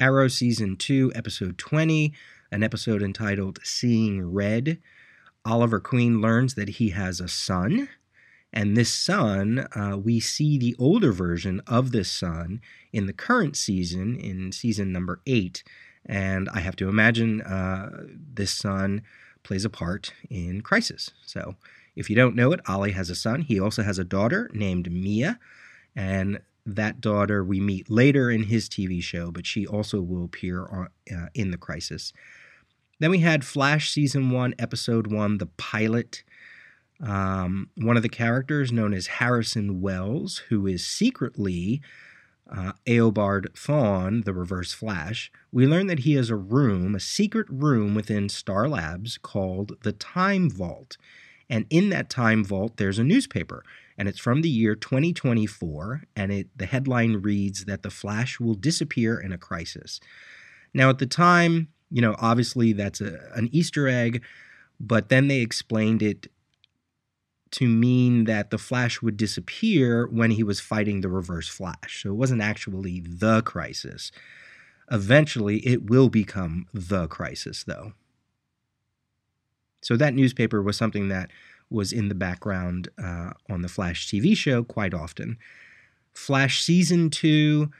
Arrow 0.00 0.28
season 0.28 0.76
two, 0.76 1.12
episode 1.14 1.56
20, 1.58 2.12
an 2.50 2.62
episode 2.62 3.02
entitled 3.02 3.60
Seeing 3.62 4.32
Red. 4.32 4.78
Oliver 5.44 5.80
Queen 5.80 6.20
learns 6.20 6.54
that 6.54 6.70
he 6.70 6.90
has 6.90 7.20
a 7.20 7.28
son. 7.28 7.88
And 8.52 8.76
this 8.76 8.92
son, 8.92 9.68
uh, 9.76 9.96
we 9.96 10.18
see 10.18 10.58
the 10.58 10.74
older 10.78 11.12
version 11.12 11.60
of 11.66 11.92
this 11.92 12.10
son 12.10 12.60
in 12.92 13.06
the 13.06 13.12
current 13.12 13.56
season, 13.56 14.16
in 14.16 14.50
season 14.50 14.92
number 14.92 15.20
eight. 15.26 15.62
And 16.06 16.48
I 16.50 16.60
have 16.60 16.76
to 16.76 16.88
imagine 16.88 17.42
uh, 17.42 18.04
this 18.34 18.52
son 18.52 19.02
plays 19.42 19.64
a 19.64 19.70
part 19.70 20.12
in 20.30 20.60
Crisis. 20.60 21.10
So 21.24 21.56
if 21.94 22.08
you 22.08 22.16
don't 22.16 22.36
know 22.36 22.52
it, 22.52 22.60
Ollie 22.68 22.92
has 22.92 23.10
a 23.10 23.14
son. 23.14 23.42
He 23.42 23.58
also 23.58 23.82
has 23.82 23.98
a 23.98 24.04
daughter 24.04 24.50
named 24.52 24.90
Mia. 24.90 25.38
And 25.94 26.40
that 26.66 27.00
daughter 27.00 27.44
we 27.44 27.60
meet 27.60 27.90
later 27.90 28.30
in 28.30 28.44
his 28.44 28.68
TV 28.68 29.02
show, 29.02 29.30
but 29.30 29.46
she 29.46 29.66
also 29.66 30.00
will 30.00 30.24
appear 30.24 30.66
on, 30.66 30.88
uh, 31.14 31.28
in 31.34 31.52
The 31.52 31.56
Crisis. 31.56 32.12
Then 32.98 33.10
we 33.10 33.18
had 33.18 33.44
Flash 33.44 33.90
Season 33.90 34.30
1, 34.30 34.54
Episode 34.58 35.06
1, 35.06 35.38
The 35.38 35.46
Pilot. 35.46 36.24
Um, 37.00 37.70
one 37.76 37.96
of 37.96 38.02
the 38.02 38.08
characters, 38.08 38.72
known 38.72 38.94
as 38.94 39.06
Harrison 39.06 39.80
Wells, 39.80 40.38
who 40.48 40.66
is 40.66 40.86
secretly 40.86 41.82
uh, 42.50 42.72
Eobard 42.86 43.52
Thawne, 43.54 44.24
the 44.24 44.32
Reverse 44.32 44.72
Flash, 44.72 45.30
we 45.52 45.66
learn 45.66 45.86
that 45.88 46.00
he 46.00 46.14
has 46.14 46.30
a 46.30 46.36
room, 46.36 46.94
a 46.94 47.00
secret 47.00 47.46
room 47.50 47.94
within 47.94 48.28
Star 48.28 48.68
Labs 48.68 49.18
called 49.18 49.72
the 49.82 49.92
Time 49.92 50.50
Vault. 50.50 50.96
And 51.48 51.66
in 51.70 51.90
that 51.90 52.10
Time 52.10 52.44
Vault, 52.44 52.76
there's 52.76 52.98
a 52.98 53.04
newspaper, 53.04 53.64
and 53.96 54.08
it's 54.08 54.18
from 54.18 54.42
the 54.42 54.48
year 54.48 54.74
2024, 54.74 56.02
and 56.16 56.32
it 56.32 56.48
the 56.56 56.66
headline 56.66 57.16
reads 57.16 57.64
that 57.66 57.82
the 57.82 57.90
Flash 57.90 58.40
will 58.40 58.54
disappear 58.54 59.18
in 59.18 59.32
a 59.32 59.38
crisis. 59.38 60.00
Now, 60.74 60.90
at 60.90 60.98
the 60.98 61.06
time, 61.06 61.68
you 61.90 62.02
know, 62.02 62.16
obviously 62.18 62.72
that's 62.72 63.00
a, 63.00 63.30
an 63.34 63.48
Easter 63.52 63.86
egg, 63.86 64.22
but 64.80 65.08
then 65.08 65.28
they 65.28 65.40
explained 65.40 66.02
it 66.02 66.26
to 67.52 67.68
mean 67.68 68.24
that 68.24 68.50
the 68.50 68.58
Flash 68.58 69.02
would 69.02 69.16
disappear 69.16 70.06
when 70.08 70.32
he 70.32 70.42
was 70.42 70.60
fighting 70.60 71.00
the 71.00 71.08
Reverse 71.08 71.48
Flash. 71.48 72.02
So 72.02 72.10
it 72.10 72.16
wasn't 72.16 72.42
actually 72.42 73.00
the 73.00 73.42
crisis. 73.42 74.10
Eventually, 74.90 75.58
it 75.58 75.88
will 75.88 76.08
become 76.08 76.66
the 76.72 77.06
crisis, 77.08 77.64
though. 77.64 77.92
So 79.82 79.96
that 79.96 80.14
newspaper 80.14 80.62
was 80.62 80.76
something 80.76 81.08
that 81.08 81.30
was 81.70 81.92
in 81.92 82.08
the 82.08 82.14
background 82.14 82.88
uh, 83.02 83.30
on 83.48 83.62
the 83.62 83.68
Flash 83.68 84.08
TV 84.08 84.36
show 84.36 84.62
quite 84.62 84.94
often. 84.94 85.38
Flash 86.14 86.62
Season 86.62 87.10
2, 87.10 87.70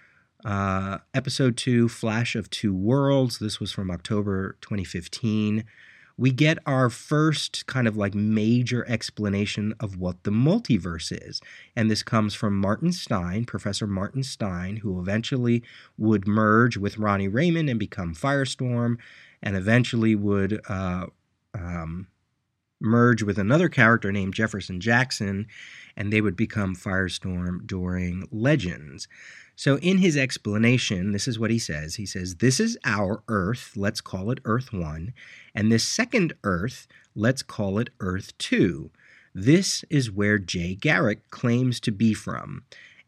uh, 0.44 0.98
Episode 1.14 1.56
2, 1.56 1.88
Flash 1.88 2.36
of 2.36 2.50
Two 2.50 2.74
Worlds. 2.74 3.38
This 3.38 3.58
was 3.60 3.72
from 3.72 3.90
October 3.90 4.56
2015 4.60 5.64
we 6.18 6.30
get 6.30 6.58
our 6.64 6.88
first 6.88 7.66
kind 7.66 7.86
of 7.86 7.96
like 7.96 8.14
major 8.14 8.88
explanation 8.88 9.74
of 9.78 9.98
what 9.98 10.22
the 10.24 10.30
multiverse 10.30 11.12
is. 11.12 11.40
And 11.74 11.90
this 11.90 12.02
comes 12.02 12.34
from 12.34 12.58
Martin 12.58 12.92
Stein, 12.92 13.44
Professor 13.44 13.86
Martin 13.86 14.22
Stein, 14.22 14.76
who 14.76 14.98
eventually 14.98 15.62
would 15.98 16.26
merge 16.26 16.76
with 16.76 16.98
Ronnie 16.98 17.28
Raymond 17.28 17.68
and 17.68 17.78
become 17.78 18.14
Firestorm, 18.14 18.96
and 19.42 19.56
eventually 19.56 20.14
would 20.14 20.60
uh, 20.68 21.06
um, 21.52 22.06
merge 22.80 23.22
with 23.22 23.38
another 23.38 23.68
character 23.68 24.10
named 24.10 24.34
Jefferson 24.34 24.80
Jackson, 24.80 25.46
and 25.96 26.12
they 26.12 26.22
would 26.22 26.36
become 26.36 26.74
Firestorm 26.74 27.66
during 27.66 28.26
Legends. 28.30 29.06
So, 29.58 29.78
in 29.78 29.98
his 29.98 30.18
explanation, 30.18 31.12
this 31.12 31.26
is 31.26 31.38
what 31.38 31.50
he 31.50 31.58
says. 31.58 31.94
He 31.94 32.04
says, 32.04 32.36
This 32.36 32.60
is 32.60 32.76
our 32.84 33.22
Earth, 33.26 33.72
let's 33.74 34.02
call 34.02 34.30
it 34.30 34.38
Earth 34.44 34.70
1. 34.70 35.14
And 35.54 35.72
this 35.72 35.82
second 35.82 36.34
Earth, 36.44 36.86
let's 37.14 37.42
call 37.42 37.78
it 37.78 37.88
Earth 37.98 38.36
2. 38.36 38.90
This 39.34 39.82
is 39.88 40.10
where 40.10 40.38
Jay 40.38 40.74
Garrick 40.74 41.30
claims 41.30 41.80
to 41.80 41.90
be 41.90 42.12
from. 42.12 42.64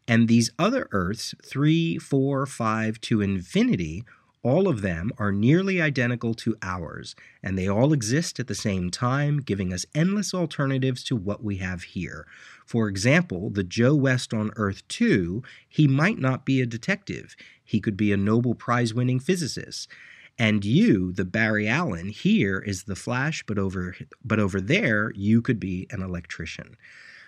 And 0.07 0.27
these 0.27 0.49
other 0.57 0.87
Earths, 0.91 1.35
3, 1.45 1.99
4, 1.99 2.47
5 2.47 3.01
to 3.01 3.21
infinity, 3.21 4.03
all 4.41 4.67
of 4.67 4.81
them 4.81 5.11
are 5.17 5.31
nearly 5.31 5.81
identical 5.81 6.33
to 6.33 6.55
ours, 6.63 7.15
and 7.43 7.57
they 7.57 7.67
all 7.67 7.93
exist 7.93 8.39
at 8.39 8.47
the 8.47 8.55
same 8.55 8.89
time, 8.89 9.37
giving 9.39 9.73
us 9.73 9.85
endless 9.93 10.33
alternatives 10.33 11.03
to 11.03 11.15
what 11.15 11.43
we 11.43 11.57
have 11.57 11.83
here. 11.83 12.25
For 12.69 12.87
example, 12.87 13.49
the 13.49 13.63
Joe 13.63 13.95
West 13.95 14.31
on 14.31 14.51
Earth 14.55 14.87
2, 14.89 15.41
he 15.67 15.87
might 15.87 16.19
not 16.19 16.45
be 16.45 16.61
a 16.61 16.67
detective. 16.67 17.35
He 17.63 17.79
could 17.79 17.97
be 17.97 18.13
a 18.13 18.17
Nobel 18.17 18.53
Prize 18.53 18.93
winning 18.93 19.19
physicist. 19.19 19.89
And 20.37 20.63
you, 20.63 21.11
the 21.11 21.25
Barry 21.25 21.67
Allen, 21.67 22.09
here 22.09 22.59
is 22.59 22.83
the 22.83 22.95
Flash, 22.95 23.43
but 23.47 23.57
over 23.57 23.95
but 24.23 24.39
over 24.39 24.61
there 24.61 25.11
you 25.15 25.41
could 25.41 25.59
be 25.59 25.87
an 25.89 26.03
electrician. 26.03 26.77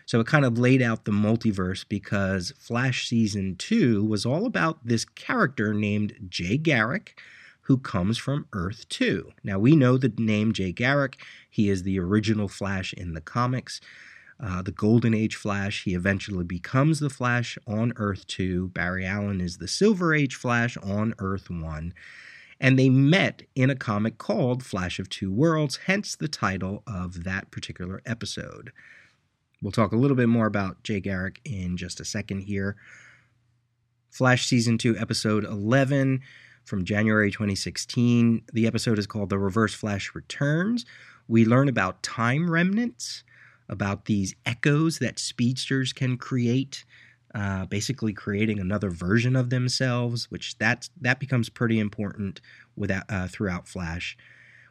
So 0.05 0.19
it 0.19 0.27
kind 0.27 0.45
of 0.45 0.60
laid 0.60 0.79
out 0.79 1.05
the 1.05 1.12
multiverse 1.12 1.86
because 1.89 2.53
Flash 2.60 3.07
season 3.07 3.55
two 3.55 4.05
was 4.05 4.27
all 4.27 4.45
about 4.45 4.86
this 4.86 5.05
character 5.05 5.74
named 5.74 6.27
Jay 6.29 6.55
Garrick, 6.55 7.19
who 7.62 7.79
comes 7.79 8.19
from 8.19 8.45
Earth 8.53 8.88
2. 8.89 9.31
Now 9.43 9.57
we 9.57 9.75
know 9.75 9.98
the 9.98 10.13
name 10.19 10.53
Jay 10.53 10.71
Garrick. 10.71 11.19
He 11.50 11.67
is 11.67 11.81
the 11.81 11.98
original 11.98 12.48
Flash 12.48 12.93
in 12.93 13.15
the 13.15 13.21
comics. 13.21 13.81
Uh, 14.43 14.62
the 14.62 14.71
Golden 14.71 15.13
Age 15.13 15.36
Flash. 15.36 15.83
He 15.83 15.93
eventually 15.93 16.43
becomes 16.43 17.00
the 17.00 17.10
Flash 17.10 17.57
on 17.67 17.93
Earth 17.98 18.25
2. 18.27 18.69
Barry 18.69 19.05
Allen 19.05 19.39
is 19.39 19.57
the 19.57 19.67
Silver 19.67 20.13
Age 20.15 20.36
Flash 20.36 20.77
on 20.77 21.13
Earth 21.19 21.50
1. 21.50 21.93
And 22.60 22.77
they 22.77 22.89
met 22.89 23.43
in 23.55 23.69
a 23.69 23.75
comic 23.75 24.17
called 24.17 24.63
Flash 24.63 25.00
of 25.00 25.10
Two 25.10 25.31
Worlds, 25.31 25.79
hence 25.86 26.15
the 26.15 26.27
title 26.27 26.83
of 26.88 27.24
that 27.24 27.51
particular 27.51 28.01
episode. 28.05 28.71
We'll 29.62 29.71
talk 29.71 29.91
a 29.91 29.98
little 29.98 30.17
bit 30.17 30.29
more 30.29 30.48
about 30.48 30.81
Jay 30.83 31.00
Garrick 31.00 31.39
in 31.45 31.77
just 31.77 32.00
a 32.00 32.05
second 32.05 32.41
here. 32.41 32.75
Flash 34.10 34.48
Season 34.48 34.77
2, 34.77 34.98
Episode 34.98 35.45
11 35.45 36.21
from 36.65 36.83
January 36.83 37.31
2016. 37.31 38.43
The 38.53 38.67
episode 38.67 38.98
is 38.98 39.07
called 39.07 39.29
The 39.29 39.38
Reverse 39.38 39.74
Flash 39.74 40.13
Returns. 40.13 40.86
We 41.27 41.45
learn 41.45 41.69
about 41.69 42.03
time 42.03 42.50
remnants, 42.50 43.24
about 43.70 44.06
these 44.06 44.36
echoes 44.46 45.00
that 45.00 45.20
speedsters 45.20 45.94
can 45.94 46.18
create, 46.18 46.86
uh, 47.34 47.65
basically 47.65 48.13
creating 48.13 48.60
another 48.60 48.89
version 48.89 49.36
of 49.36 49.50
themselves, 49.50 50.30
which 50.30 50.58
that, 50.58 50.89
that 51.00 51.20
becomes 51.20 51.50
pretty 51.50 51.80
important 51.80 52.41
without, 52.75 53.03
uh, 53.10 53.27
throughout 53.27 53.68
Flash. 53.68 54.18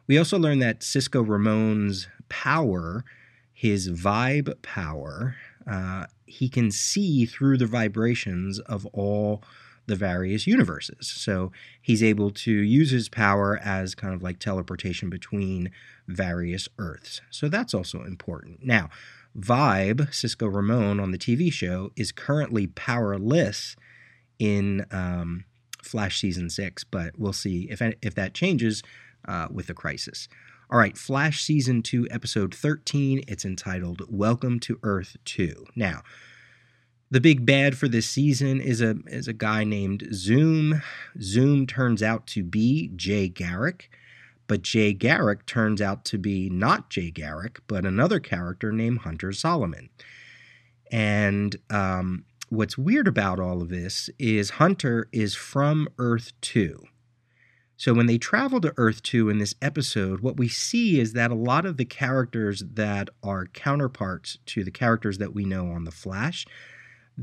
We 0.07 0.17
also 0.17 0.37
learn 0.37 0.59
that 0.59 0.83
Cisco 0.83 1.21
Ramon's 1.21 2.07
power 2.29 3.03
his 3.61 3.91
vibe 3.91 4.59
power, 4.63 5.35
uh, 5.69 6.07
he 6.25 6.49
can 6.49 6.71
see 6.71 7.27
through 7.27 7.59
the 7.59 7.67
vibrations 7.67 8.57
of 8.57 8.87
all 8.87 9.43
the 9.87 9.95
various 9.95 10.47
universes. 10.47 11.07
So 11.07 11.51
he's 11.81 12.03
able 12.03 12.31
to 12.31 12.51
use 12.51 12.91
his 12.91 13.09
power 13.09 13.59
as 13.63 13.95
kind 13.95 14.13
of 14.13 14.21
like 14.21 14.39
teleportation 14.39 15.09
between 15.09 15.71
various 16.07 16.69
Earths. 16.77 17.21
So 17.29 17.49
that's 17.49 17.73
also 17.73 18.03
important. 18.03 18.63
Now, 18.63 18.89
Vibe, 19.37 20.13
Cisco 20.13 20.47
Ramon 20.47 20.99
on 20.99 21.11
the 21.11 21.17
TV 21.17 21.51
show, 21.51 21.91
is 21.95 22.11
currently 22.11 22.67
powerless 22.67 23.75
in 24.39 24.85
um, 24.91 25.45
Flash 25.83 26.19
season 26.19 26.49
six, 26.49 26.83
but 26.83 27.17
we'll 27.17 27.33
see 27.33 27.67
if 27.69 27.81
if 28.01 28.13
that 28.15 28.33
changes 28.33 28.83
uh, 29.27 29.47
with 29.51 29.67
the 29.67 29.73
crisis. 29.73 30.27
All 30.69 30.79
right, 30.79 30.97
Flash 30.97 31.43
Season 31.43 31.81
2, 31.81 32.07
Episode 32.09 32.55
13. 32.55 33.25
It's 33.27 33.43
entitled 33.43 34.03
Welcome 34.07 34.57
to 34.61 34.79
Earth 34.83 35.17
2. 35.25 35.65
Now, 35.75 36.01
the 37.11 37.19
big 37.19 37.45
bad 37.45 37.77
for 37.77 37.89
this 37.89 38.07
season 38.07 38.61
is 38.61 38.81
a 38.81 38.95
is 39.07 39.27
a 39.27 39.33
guy 39.33 39.65
named 39.65 40.07
Zoom. 40.13 40.81
Zoom 41.21 41.67
turns 41.67 42.01
out 42.01 42.25
to 42.27 42.43
be 42.43 42.89
Jay 42.95 43.27
Garrick, 43.27 43.91
but 44.47 44.61
Jay 44.61 44.93
Garrick 44.93 45.45
turns 45.45 45.81
out 45.81 46.05
to 46.05 46.17
be 46.17 46.49
not 46.49 46.89
Jay 46.89 47.11
Garrick, 47.11 47.59
but 47.67 47.85
another 47.85 48.21
character 48.21 48.71
named 48.71 48.99
Hunter 48.99 49.29
Zolomon. 49.29 49.89
And 50.89 51.57
um, 51.69 52.23
what's 52.49 52.77
weird 52.77 53.07
about 53.07 53.39
all 53.39 53.61
of 53.61 53.69
this 53.69 54.09
is 54.17 54.51
Hunter 54.51 55.09
is 55.11 55.35
from 55.35 55.89
Earth 55.97 56.31
2. 56.41 56.81
So 57.75 57.93
when 57.93 58.05
they 58.05 58.17
travel 58.19 58.61
to 58.61 58.73
Earth 58.77 59.01
2 59.03 59.29
in 59.29 59.39
this 59.39 59.55
episode, 59.61 60.19
what 60.19 60.37
we 60.37 60.47
see 60.47 60.99
is 60.99 61.13
that 61.13 61.31
a 61.31 61.35
lot 61.35 61.65
of 61.65 61.77
the 61.77 61.85
characters 61.85 62.63
that 62.73 63.09
are 63.23 63.47
counterparts 63.47 64.37
to 64.47 64.63
the 64.63 64.69
characters 64.69 65.17
that 65.17 65.33
we 65.33 65.45
know 65.45 65.71
on 65.71 65.85
The 65.85 65.91
Flash, 65.91 66.45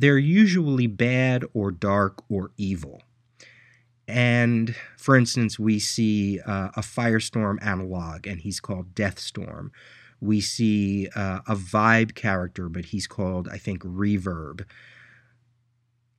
they're 0.01 0.19
usually 0.19 0.87
bad 0.87 1.45
or 1.53 1.71
dark 1.71 2.23
or 2.31 2.51
evil. 2.57 3.03
And 4.07 4.75
for 4.97 5.17
instance, 5.17 5.59
we 5.59 5.79
see 5.79 6.41
uh, 6.41 6.71
a 6.77 6.81
Firestorm 6.81 7.59
analog, 7.61 8.27
and 8.27 8.41
he's 8.41 8.61
called 8.61 8.95
Deathstorm. 8.95 9.71
We 10.21 10.41
see 10.41 11.09
uh, 11.15 11.41
a 11.47 11.55
Vibe 11.55 12.15
character, 12.15 12.69
but 12.69 12.87
he's 12.87 13.07
called, 13.07 13.49
I 13.53 13.59
think, 13.59 13.83
Reverb. 13.83 14.65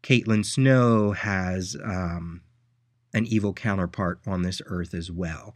Caitlin 0.03 0.45
Snow 0.45 1.11
has 1.11 1.75
um, 1.83 2.41
an 3.13 3.25
evil 3.25 3.53
counterpart 3.53 4.19
on 4.25 4.43
this 4.43 4.61
earth 4.67 4.93
as 4.93 5.11
well. 5.11 5.55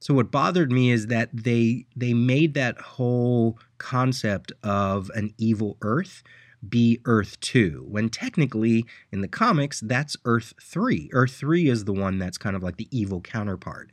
So 0.00 0.14
what 0.14 0.30
bothered 0.30 0.70
me 0.70 0.90
is 0.90 1.08
that 1.08 1.30
they 1.32 1.86
they 1.96 2.14
made 2.14 2.54
that 2.54 2.80
whole 2.80 3.58
concept 3.78 4.52
of 4.62 5.10
an 5.14 5.34
evil 5.38 5.76
earth 5.82 6.22
be 6.66 7.00
Earth 7.04 7.38
2, 7.40 7.84
when 7.88 8.08
technically 8.08 8.86
in 9.12 9.20
the 9.20 9.28
comics 9.28 9.80
that's 9.80 10.16
Earth 10.24 10.54
3. 10.60 11.10
Earth 11.12 11.32
3 11.32 11.68
is 11.68 11.84
the 11.84 11.92
one 11.92 12.18
that's 12.18 12.38
kind 12.38 12.56
of 12.56 12.62
like 12.62 12.76
the 12.76 12.88
evil 12.90 13.20
counterpart. 13.20 13.90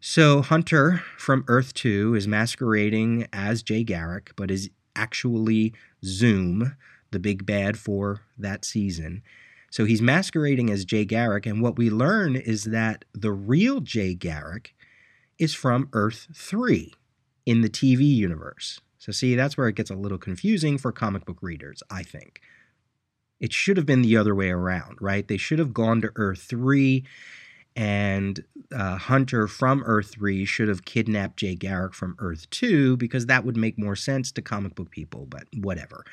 So 0.00 0.42
Hunter 0.42 1.02
from 1.16 1.44
Earth 1.46 1.74
2 1.74 2.14
is 2.16 2.26
masquerading 2.26 3.28
as 3.32 3.62
Jay 3.62 3.84
Garrick, 3.84 4.32
but 4.36 4.50
is 4.50 4.68
actually 4.96 5.72
Zoom, 6.04 6.76
the 7.12 7.20
big 7.20 7.46
bad 7.46 7.78
for 7.78 8.22
that 8.36 8.64
season. 8.64 9.22
So 9.70 9.84
he's 9.84 10.02
masquerading 10.02 10.70
as 10.70 10.84
Jay 10.84 11.04
Garrick, 11.04 11.46
and 11.46 11.62
what 11.62 11.78
we 11.78 11.88
learn 11.88 12.36
is 12.36 12.64
that 12.64 13.04
the 13.14 13.32
real 13.32 13.80
Jay 13.80 14.14
Garrick 14.14 14.74
is 15.38 15.54
from 15.54 15.88
Earth 15.92 16.28
3 16.34 16.92
in 17.46 17.62
the 17.62 17.70
TV 17.70 18.02
universe. 18.02 18.80
So, 19.02 19.10
see, 19.10 19.34
that's 19.34 19.56
where 19.56 19.66
it 19.66 19.74
gets 19.74 19.90
a 19.90 19.96
little 19.96 20.16
confusing 20.16 20.78
for 20.78 20.92
comic 20.92 21.24
book 21.24 21.38
readers, 21.40 21.82
I 21.90 22.04
think. 22.04 22.40
It 23.40 23.52
should 23.52 23.76
have 23.76 23.84
been 23.84 24.02
the 24.02 24.16
other 24.16 24.32
way 24.32 24.50
around, 24.50 24.98
right? 25.00 25.26
They 25.26 25.38
should 25.38 25.58
have 25.58 25.74
gone 25.74 26.00
to 26.02 26.12
Earth 26.14 26.42
3, 26.42 27.02
and 27.74 28.44
uh, 28.72 28.98
Hunter 28.98 29.48
from 29.48 29.82
Earth 29.86 30.12
3 30.12 30.44
should 30.44 30.68
have 30.68 30.84
kidnapped 30.84 31.36
Jay 31.36 31.56
Garrick 31.56 31.94
from 31.94 32.14
Earth 32.20 32.48
2 32.50 32.96
because 32.96 33.26
that 33.26 33.44
would 33.44 33.56
make 33.56 33.76
more 33.76 33.96
sense 33.96 34.30
to 34.30 34.40
comic 34.40 34.76
book 34.76 34.92
people, 34.92 35.26
but 35.26 35.48
whatever. 35.52 36.04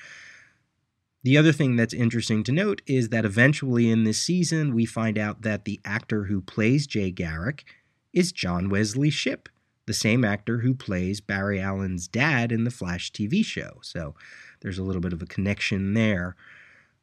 The 1.21 1.37
other 1.37 1.51
thing 1.51 1.75
that's 1.75 1.93
interesting 1.93 2.43
to 2.45 2.51
note 2.51 2.81
is 2.87 3.09
that 3.09 3.23
eventually 3.23 3.91
in 3.91 4.03
this 4.03 4.19
season, 4.19 4.73
we 4.73 4.87
find 4.87 5.19
out 5.19 5.43
that 5.43 5.65
the 5.65 5.79
actor 5.85 6.23
who 6.23 6.41
plays 6.41 6.87
Jay 6.87 7.11
Garrick 7.11 7.65
is 8.13 8.31
John 8.31 8.67
Wesley 8.67 9.11
Shipp, 9.11 9.47
the 9.89 9.93
same 9.95 10.23
actor 10.23 10.59
who 10.59 10.75
plays 10.75 11.19
Barry 11.19 11.59
Allen's 11.59 12.07
dad 12.07 12.51
in 12.51 12.63
the 12.63 12.69
Flash 12.69 13.11
TV 13.11 13.43
show. 13.43 13.79
So 13.81 14.13
there's 14.61 14.77
a 14.77 14.83
little 14.83 15.01
bit 15.01 15.13
of 15.13 15.21
a 15.23 15.25
connection 15.25 15.95
there. 15.95 16.35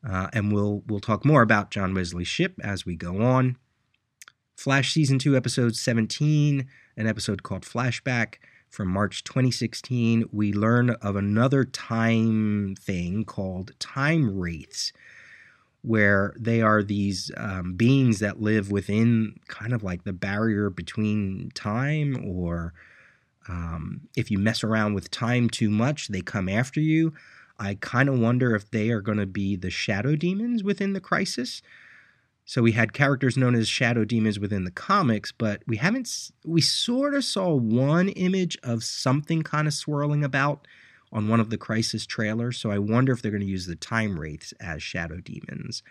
Uh, 0.09 0.29
and 0.33 0.53
we'll 0.53 0.85
we'll 0.87 1.01
talk 1.01 1.25
more 1.25 1.43
about 1.43 1.73
John 1.73 1.95
Wesley 1.95 2.23
Shipp 2.23 2.55
as 2.63 2.87
we 2.87 2.95
go 2.95 3.21
on. 3.23 3.57
Flash 4.57 4.93
season 4.93 5.19
2 5.19 5.37
episode 5.37 5.75
17, 5.75 6.65
an 6.97 7.07
episode 7.09 7.43
called 7.43 7.65
Flashback 7.65 8.37
from 8.71 8.89
March 8.89 9.25
2016, 9.25 10.27
we 10.31 10.53
learn 10.53 10.91
of 10.91 11.17
another 11.17 11.65
time 11.65 12.77
thing 12.79 13.25
called 13.25 13.73
time 13.81 14.39
wraiths, 14.39 14.93
where 15.87 16.35
they 16.37 16.61
are 16.61 16.83
these 16.83 17.31
um, 17.37 17.75
beings 17.75 18.19
that 18.19 18.41
live 18.41 18.73
within 18.73 19.39
kind 19.47 19.73
of 19.73 19.85
like 19.85 20.03
the 20.03 20.13
barrier 20.13 20.69
between 20.69 21.51
time, 21.55 22.29
or 22.29 22.75
um, 23.49 24.01
if 24.17 24.29
you 24.29 24.39
mess 24.39 24.65
around 24.65 24.95
with 24.95 25.13
time 25.13 25.49
too 25.49 25.71
much, 25.71 26.09
they 26.09 26.21
come 26.21 26.49
after 26.49 26.81
you. 26.81 27.15
I 27.59 27.79
kind 27.81 28.09
of 28.09 28.19
wonder 28.19 28.57
if 28.57 28.69
they 28.71 28.91
are 28.91 29.01
going 29.01 29.19
to 29.19 29.27
be 29.27 29.55
the 29.55 29.71
shadow 29.71 30.17
demons 30.17 30.65
within 30.65 30.93
the 30.93 31.01
crisis. 31.01 31.63
So 32.45 32.63
we 32.63 32.73
had 32.73 32.93
characters 32.93 33.37
known 33.37 33.55
as 33.55 33.69
shadow 33.69 34.05
demons 34.05 34.41
within 34.41 34.65
the 34.65 34.73
comics, 34.73 35.31
but 35.31 35.63
we 35.69 35.77
haven't. 35.77 36.33
We 36.45 36.61
sort 36.61 37.15
of 37.15 37.25
saw 37.25 37.55
one 37.55 38.09
image 38.09 38.59
of 38.65 38.83
something 38.83 39.43
kind 39.43 39.69
of 39.69 39.75
swirling 39.75 40.25
about 40.25 40.67
on 41.13 41.29
one 41.29 41.41
of 41.41 41.51
the 41.51 41.59
Crisis 41.59 42.07
trailers. 42.07 42.59
So 42.59 42.71
I 42.71 42.79
wonder 42.79 43.13
if 43.13 43.23
they're 43.23 43.31
going 43.31 43.41
to 43.41 43.47
use 43.47 43.67
the 43.67 43.77
Time 43.77 44.19
Wraiths 44.19 44.53
as 44.61 44.83
shadow 44.83 45.19
demons. 45.19 45.83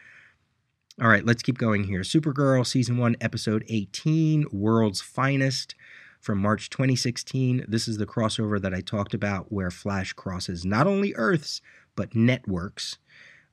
All 1.01 1.09
right, 1.09 1.25
let's 1.25 1.43
keep 1.43 1.57
going 1.57 1.85
here. 1.85 2.01
Supergirl 2.01 2.65
season 2.65 2.97
one, 2.97 3.17
episode 3.19 3.65
18, 3.67 4.45
World's 4.51 5.01
Finest 5.01 5.75
from 6.21 6.39
March 6.39 6.69
2016. 6.69 7.65
This 7.67 7.87
is 7.87 7.97
the 7.97 8.05
crossover 8.05 8.61
that 8.61 8.73
I 8.73 8.81
talked 8.81 9.13
about 9.13 9.51
where 9.51 9.69
Flash 9.69 10.13
crosses 10.13 10.65
not 10.65 10.87
only 10.87 11.13
Earths, 11.15 11.61
but 11.95 12.15
networks. 12.15 12.97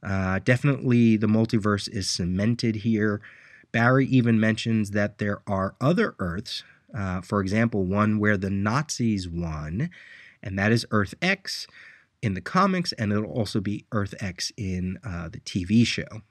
Uh, 0.03 0.38
definitely 0.44 1.16
the 1.16 1.27
multiverse 1.27 1.88
is 1.88 2.09
cemented 2.09 2.77
here. 2.77 3.20
Barry 3.72 4.07
even 4.07 4.38
mentions 4.38 4.92
that 4.92 5.18
there 5.18 5.42
are 5.46 5.75
other 5.81 6.14
Earths, 6.18 6.62
uh, 6.96 7.20
for 7.20 7.40
example, 7.40 7.85
one 7.85 8.18
where 8.18 8.37
the 8.37 8.51
Nazis 8.51 9.29
won, 9.29 9.90
and 10.42 10.59
that 10.59 10.72
is 10.72 10.87
Earth 10.90 11.14
X 11.22 11.66
in 12.22 12.35
the 12.35 12.40
comics, 12.40 12.92
and 12.92 13.12
it'll 13.12 13.24
also 13.26 13.61
be 13.61 13.85
Earth 13.92 14.14
X 14.20 14.52
in 14.57 14.98
uh, 15.05 15.28
the 15.28 15.40
TV 15.40 15.87
show. 15.87 16.22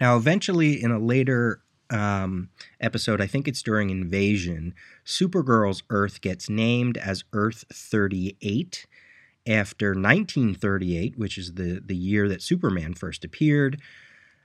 Now, 0.00 0.16
eventually, 0.16 0.82
in 0.82 0.90
a 0.90 0.98
later 0.98 1.62
um, 1.90 2.48
episode, 2.80 3.20
I 3.20 3.26
think 3.26 3.46
it's 3.46 3.62
during 3.62 3.90
Invasion, 3.90 4.74
Supergirl's 5.04 5.82
Earth 5.90 6.20
gets 6.20 6.48
named 6.48 6.96
as 6.96 7.24
Earth 7.32 7.64
38 7.72 8.86
after 9.46 9.88
1938, 9.88 11.18
which 11.18 11.36
is 11.36 11.54
the, 11.54 11.82
the 11.84 11.96
year 11.96 12.28
that 12.28 12.42
Superman 12.42 12.94
first 12.94 13.24
appeared. 13.24 13.80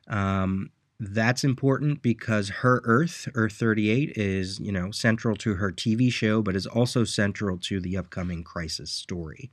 Um, 0.08 0.72
that's 1.00 1.44
important 1.44 2.02
because 2.02 2.50
her 2.50 2.82
Earth, 2.84 3.28
Earth 3.36 3.54
38, 3.54 4.14
is, 4.16 4.60
you 4.60 4.72
know, 4.72 4.90
central 4.92 5.36
to 5.38 5.56
her 5.56 5.72
TV 5.72 6.12
show, 6.12 6.42
but 6.42 6.56
is 6.56 6.66
also 6.66 7.04
central 7.04 7.58
to 7.60 7.80
the 7.80 7.96
upcoming 7.96 8.44
Crisis 8.44 8.92
story. 8.92 9.52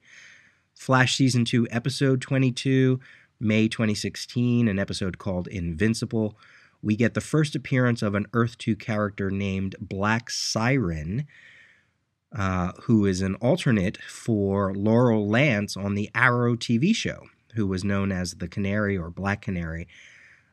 Flash 0.74 1.16
Season 1.16 1.44
2, 1.44 1.68
Episode 1.70 2.20
22, 2.20 2.98
May 3.40 3.68
2016, 3.68 4.68
an 4.68 4.78
episode 4.78 5.18
called 5.18 5.46
Invincible. 5.48 6.38
We 6.82 6.96
get 6.96 7.14
the 7.14 7.20
first 7.20 7.54
appearance 7.54 8.02
of 8.02 8.14
an 8.14 8.26
Earth 8.32 8.56
2 8.58 8.76
character 8.76 9.30
named 9.30 9.76
Black 9.80 10.30
Siren, 10.30 11.26
uh, 12.34 12.72
who 12.82 13.04
is 13.04 13.20
an 13.20 13.34
alternate 13.36 13.98
for 13.98 14.74
Laurel 14.74 15.28
Lance 15.28 15.76
on 15.76 15.94
the 15.94 16.10
Arrow 16.14 16.56
TV 16.56 16.94
show, 16.94 17.26
who 17.54 17.66
was 17.66 17.84
known 17.84 18.10
as 18.10 18.34
the 18.34 18.48
Canary 18.48 18.96
or 18.96 19.10
Black 19.10 19.42
Canary. 19.42 19.86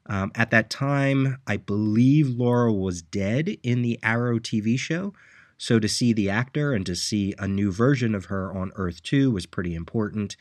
Um, 0.07 0.31
at 0.35 0.51
that 0.51 0.69
time, 0.69 1.37
I 1.47 1.57
believe 1.57 2.27
Laurel 2.29 2.79
was 2.79 3.01
dead 3.01 3.57
in 3.63 3.81
the 3.81 3.99
Arrow 4.03 4.39
TV 4.39 4.77
show. 4.77 5.13
So 5.57 5.79
to 5.79 5.87
see 5.87 6.11
the 6.11 6.29
actor 6.29 6.73
and 6.73 6.85
to 6.87 6.95
see 6.95 7.35
a 7.37 7.47
new 7.47 7.71
version 7.71 8.15
of 8.15 8.25
her 8.25 8.51
on 8.51 8.71
Earth 8.75 9.03
2 9.03 9.31
was 9.31 9.45
pretty 9.45 9.75
important. 9.75 10.35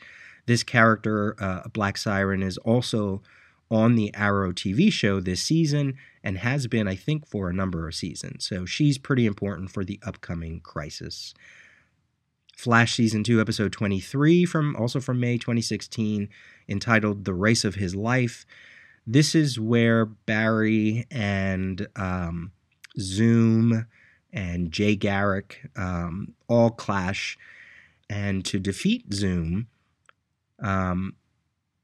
This 0.47 0.63
character, 0.63 1.35
uh, 1.39 1.67
Black 1.69 1.97
Siren, 1.97 2.41
is 2.41 2.57
also 2.57 3.21
on 3.69 3.95
the 3.95 4.13
Arrow 4.15 4.51
TV 4.51 4.91
show 4.91 5.19
this 5.19 5.41
season 5.41 5.95
and 6.23 6.39
has 6.39 6.67
been, 6.67 6.87
I 6.87 6.95
think, 6.95 7.27
for 7.27 7.49
a 7.49 7.53
number 7.53 7.87
of 7.87 7.95
seasons. 7.95 8.45
So 8.45 8.65
she's 8.65 8.97
pretty 8.97 9.25
important 9.25 9.71
for 9.71 9.85
the 9.85 9.99
upcoming 10.03 10.59
crisis. 10.59 11.33
Flash 12.57 12.93
season 12.93 13.23
2 13.23 13.39
episode 13.39 13.71
23 13.71 14.45
from 14.45 14.75
also 14.75 14.99
from 14.99 15.19
May 15.19 15.37
2016 15.37 16.29
entitled 16.67 17.25
The 17.25 17.33
Race 17.33 17.63
of 17.63 17.75
His 17.75 17.95
Life. 17.95 18.45
This 19.05 19.35
is 19.35 19.59
where 19.59 20.05
Barry 20.05 21.07
and 21.09 21.87
um, 21.95 22.51
Zoom 22.99 23.87
and 24.31 24.71
Jay 24.71 24.95
Garrick 24.95 25.69
um, 25.75 26.33
all 26.47 26.69
clash 26.69 27.37
and 28.09 28.45
to 28.45 28.59
defeat 28.59 29.13
Zoom 29.13 29.67
um, 30.61 31.15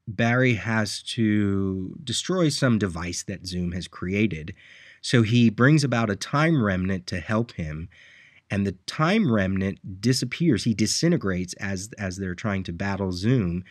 Barry 0.06 0.54
has 0.54 1.02
to 1.02 1.94
destroy 2.02 2.48
some 2.48 2.78
device 2.78 3.22
that 3.24 3.46
Zoom 3.46 3.72
has 3.72 3.88
created. 3.88 4.54
So 5.02 5.22
he 5.22 5.50
brings 5.50 5.84
about 5.84 6.10
a 6.10 6.16
time 6.16 6.62
remnant 6.62 7.06
to 7.08 7.20
help 7.20 7.52
him, 7.52 7.88
and 8.50 8.66
the 8.66 8.76
time 8.86 9.30
remnant 9.30 10.00
disappears. 10.00 10.64
He 10.64 10.74
disintegrates 10.74 11.52
as 11.54 11.90
as 11.98 12.16
they're 12.16 12.34
trying 12.34 12.62
to 12.64 12.72
battle 12.72 13.12
Zoom 13.12 13.64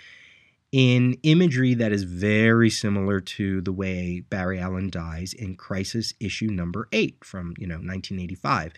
in 0.78 1.18
imagery 1.24 1.74
that 1.74 1.92
is 1.92 2.04
very 2.04 2.70
similar 2.70 3.20
to 3.20 3.62
the 3.62 3.72
way 3.72 4.20
Barry 4.30 4.60
Allen 4.60 4.92
dies 4.92 5.34
in 5.34 5.56
Crisis 5.56 6.14
issue 6.20 6.52
number 6.52 6.88
8 6.92 7.26
from, 7.26 7.56
you 7.58 7.66
know, 7.66 7.78
1985. 7.78 8.74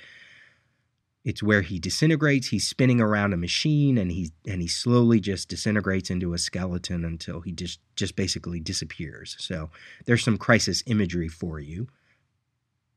It's 1.26 1.44
where 1.44 1.62
he 1.62 1.78
disintegrates. 1.78 2.48
He's 2.48 2.66
spinning 2.66 3.02
around 3.02 3.34
a 3.34 3.38
machine, 3.38 3.98
and 3.98 4.14
he 4.14 4.32
and 4.48 4.62
he 4.62 4.68
slowly 4.70 5.20
just 5.20 5.50
disintegrates 5.50 6.10
into 6.10 6.34
a 6.34 6.38
skeleton 6.38 7.04
until 7.04 7.42
he 7.42 7.52
just 7.52 7.82
just 7.98 8.16
basically 8.16 8.62
disappears. 8.62 9.36
So 9.38 9.70
there's 10.06 10.24
some 10.24 10.38
crisis 10.38 10.82
imagery 10.86 11.28
for 11.28 11.60
you. 11.60 11.90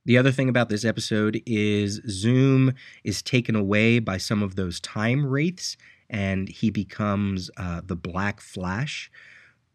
The 0.04 0.16
other 0.16 0.30
thing 0.30 0.48
about 0.48 0.68
this 0.68 0.84
episode 0.84 1.42
is 1.44 2.00
Zoom 2.08 2.74
is 3.02 3.20
taken 3.20 3.56
away 3.56 3.98
by 3.98 4.18
some 4.18 4.44
of 4.44 4.54
those 4.54 4.78
time 4.78 5.26
wraiths, 5.26 5.76
and 6.12 6.50
he 6.50 6.70
becomes 6.70 7.50
uh, 7.56 7.80
the 7.84 7.96
Black 7.96 8.40
Flash, 8.40 9.10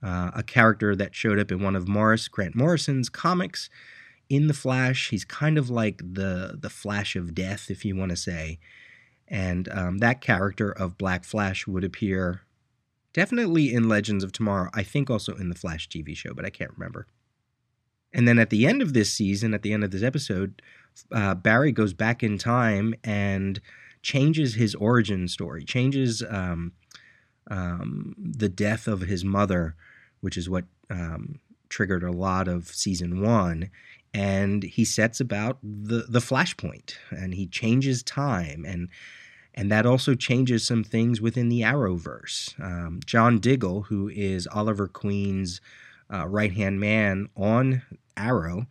uh, 0.04 0.30
a 0.36 0.43
character 0.43 0.95
that 0.95 1.15
showed 1.15 1.39
up 1.39 1.52
in 1.52 1.62
one 1.62 1.76
of 1.76 1.88
Morris 1.88 2.28
Grant 2.28 2.56
Morrison's 2.56 3.10
comics. 3.10 3.69
In 4.30 4.47
the 4.47 4.54
Flash, 4.54 5.10
he's 5.10 5.26
kind 5.26 5.58
of 5.58 5.69
like 5.69 5.97
the 5.97 6.58
the 6.62 6.69
Flash 6.69 7.15
of 7.15 7.34
Death, 7.34 7.71
if 7.71 7.84
you 7.84 7.95
want 7.95 8.12
to 8.12 8.17
say, 8.17 8.60
and 9.28 9.67
um, 9.69 9.97
that 9.97 10.21
character 10.21 10.71
of 10.71 10.97
Black 10.97 11.23
Flash 11.23 11.65
would 11.65 11.84
appear 11.84 12.41
definitely 13.13 13.73
in 13.73 13.89
Legends 13.89 14.23
of 14.23 14.32
Tomorrow. 14.32 14.69
I 14.73 14.84
think 14.84 15.10
also 15.10 15.34
in 15.36 15.50
the 15.50 15.56
Flash 15.56 15.89
TV 15.89 16.15
show, 16.15 16.34
but 16.36 16.45
I 16.45 16.52
can't 16.52 16.71
remember. 16.78 17.08
And 18.13 18.28
then 18.28 18.38
at 18.38 18.52
the 18.52 18.67
end 18.67 18.82
of 18.82 18.93
this 18.93 19.12
season, 19.12 19.54
at 19.54 19.63
the 19.63 19.73
end 19.73 19.84
of 19.84 19.91
this 19.91 20.04
episode, 20.04 20.62
uh, 21.12 21.36
Barry 21.36 21.71
goes 21.71 21.93
back 21.93 22.21
in 22.21 22.38
time 22.38 22.93
and 23.04 23.60
changes 24.08 24.56
his 24.56 24.74
origin 24.76 25.28
story, 25.28 25.65
changes 25.65 26.24
um, 26.30 26.72
um, 27.52 28.15
the 28.17 28.48
death 28.48 28.88
of 28.88 29.02
his 29.02 29.26
mother, 29.26 29.76
which 30.22 30.38
is 30.38 30.50
what 30.50 30.63
um, 30.89 31.39
triggered 31.67 32.04
a 32.04 32.12
lot 32.12 32.48
of 32.48 32.70
season 32.70 33.22
one. 33.22 33.70
And 34.13 34.63
he 34.63 34.86
sets 34.86 35.20
about 35.20 35.58
the 35.62 36.06
the 36.08 36.20
flashpoint, 36.22 36.93
and 37.12 37.34
he 37.34 37.48
changes 37.48 38.02
time, 38.02 38.63
and 38.65 38.88
and 39.54 39.70
that 39.72 39.86
also 39.86 40.15
changes 40.15 40.65
some 40.65 40.86
things 40.86 41.20
within 41.20 41.50
the 41.50 41.62
Arrowverse. 41.62 42.58
Um, 42.63 43.02
John 43.06 43.39
Diggle, 43.39 43.82
who 43.84 44.08
is 44.08 44.48
Oliver 44.48 44.88
Queen's 44.88 45.60
uh, 46.12 46.26
right 46.28 46.54
hand 46.54 46.80
man 46.80 47.28
on 47.36 47.82
Arrow, 48.15 48.67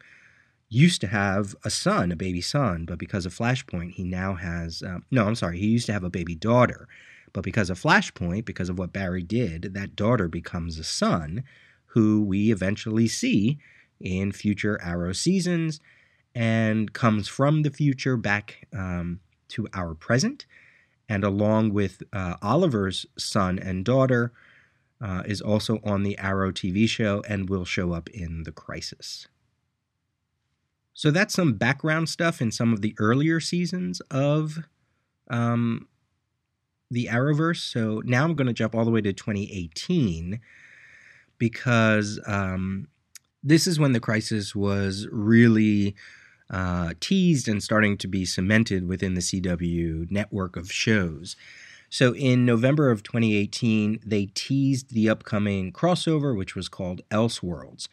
used 0.69 1.01
to 1.01 1.07
have 1.07 1.55
a 1.65 1.71
son, 1.71 2.11
a 2.11 2.17
baby 2.17 2.41
son, 2.41 2.85
but 2.85 2.99
because 2.99 3.27
of 3.27 3.35
Flashpoint, 3.35 3.93
he 3.93 4.05
now 4.05 4.35
has 4.35 4.83
uh, 4.83 4.99
no, 5.11 5.27
I'm 5.27 5.35
sorry, 5.35 5.59
he 5.59 5.67
used 5.67 5.87
to 5.87 5.93
have 5.93 6.05
a 6.05 6.11
baby 6.11 6.35
daughter. 6.35 6.89
But 7.33 7.45
because 7.45 7.71
of 7.71 7.81
Flashpoint, 7.81 8.45
because 8.45 8.69
of 8.69 8.79
what 8.79 8.93
Barry 8.93 9.23
did, 9.23 9.75
that 9.75 9.95
daughter 9.95 10.27
becomes 10.27 10.79
a 10.79 10.85
son 10.85 11.45
who 11.87 12.23
we 12.23 12.51
eventually 12.51 13.09
see 13.09 13.59
in 14.01 14.33
future 14.33 14.81
Arrow 14.83 15.13
seasons 15.13 15.81
and 16.35 16.93
comes 16.93 17.29
from 17.29 17.63
the 17.63 17.71
future 17.71 18.17
back 18.17 18.67
um, 18.75 19.21
to 19.49 19.69
our 19.75 19.95
present. 19.95 20.47
And 21.09 21.25
along 21.25 21.73
with 21.73 22.03
uh, 22.13 22.37
Oliver's 22.43 23.07
son 23.17 23.59
and 23.59 23.85
daughter, 23.85 24.33
uh, 25.01 25.23
is 25.27 25.41
also 25.41 25.79
on 25.85 26.03
the 26.03 26.17
Arrow 26.19 26.51
TV 26.51 26.89
show 26.89 27.23
and 27.29 27.51
will 27.51 27.65
show 27.65 27.93
up 27.93 28.09
in 28.11 28.45
The 28.45 28.53
Crisis. 28.53 29.29
So 30.97 31.11
that's 31.11 31.35
some 31.35 31.53
background 31.53 32.09
stuff 32.09 32.41
in 32.41 32.51
some 32.51 32.73
of 32.73 32.81
the 32.81 32.95
earlier 32.99 33.39
seasons 33.39 34.01
of 34.11 34.61
um, 35.29 35.89
the 36.91 37.09
Arrowverse. 37.13 37.71
So 37.71 38.01
now 38.07 38.25
I'm 38.25 38.35
going 38.35 38.47
to 38.47 38.55
jump 38.55 38.75
all 38.75 38.87
the 38.87 38.91
way 38.91 39.03
to 39.03 39.13
2018 39.13 40.41
because 41.37 42.19
um, 42.27 42.89
this 43.43 43.67
is 43.67 43.79
when 43.79 43.93
the 43.93 44.01
crisis 44.01 44.57
was 44.57 45.07
really 45.13 45.95
uh, 46.49 46.95
teased 46.99 47.47
and 47.47 47.63
starting 47.63 47.99
to 47.99 48.09
be 48.09 48.25
cemented 48.25 48.89
within 48.89 49.13
the 49.13 49.21
CW 49.21 50.11
network 50.11 50.57
of 50.57 50.73
shows. 50.73 51.37
So 51.91 52.15
in 52.15 52.47
November 52.47 52.91
of 52.91 53.03
2018, 53.03 54.01
they 54.03 54.31
teased 54.33 54.95
the 54.95 55.11
upcoming 55.11 55.75
crossover, 55.75 56.35
which 56.35 56.57
was 56.57 56.71
called 56.71 57.03
Elseworlds. 57.11 57.87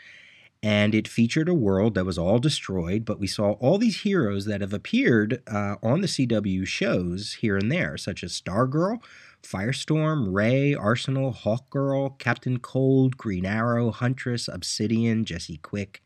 And 0.64 0.96
it 0.96 1.10
featured 1.10 1.50
a 1.50 1.54
world 1.54 1.94
that 1.94 2.06
was 2.06 2.18
all 2.18 2.40
destroyed, 2.40 3.04
but 3.04 3.20
we 3.20 3.28
saw 3.28 3.52
all 3.54 3.78
these 3.78 4.02
heroes 4.02 4.46
that 4.46 4.62
have 4.62 4.72
appeared 4.72 5.44
uh, 5.46 5.76
on 5.84 6.00
the 6.00 6.08
CW 6.08 6.66
shows 6.66 7.34
here 7.42 7.58
and 7.58 7.70
there, 7.70 7.98
such 7.98 8.24
as 8.24 8.42
Stargirl, 8.42 9.00
Firestorm, 9.44 10.34
Ray, 10.34 10.74
Arsenal, 10.74 11.34
Hawkgirl, 11.34 12.18
Captain 12.18 12.60
Cold, 12.60 13.18
Green 13.18 13.46
Arrow, 13.46 13.92
Huntress, 13.92 14.48
Obsidian, 14.48 15.26
Jesse 15.26 15.58
Quick, 15.58 16.02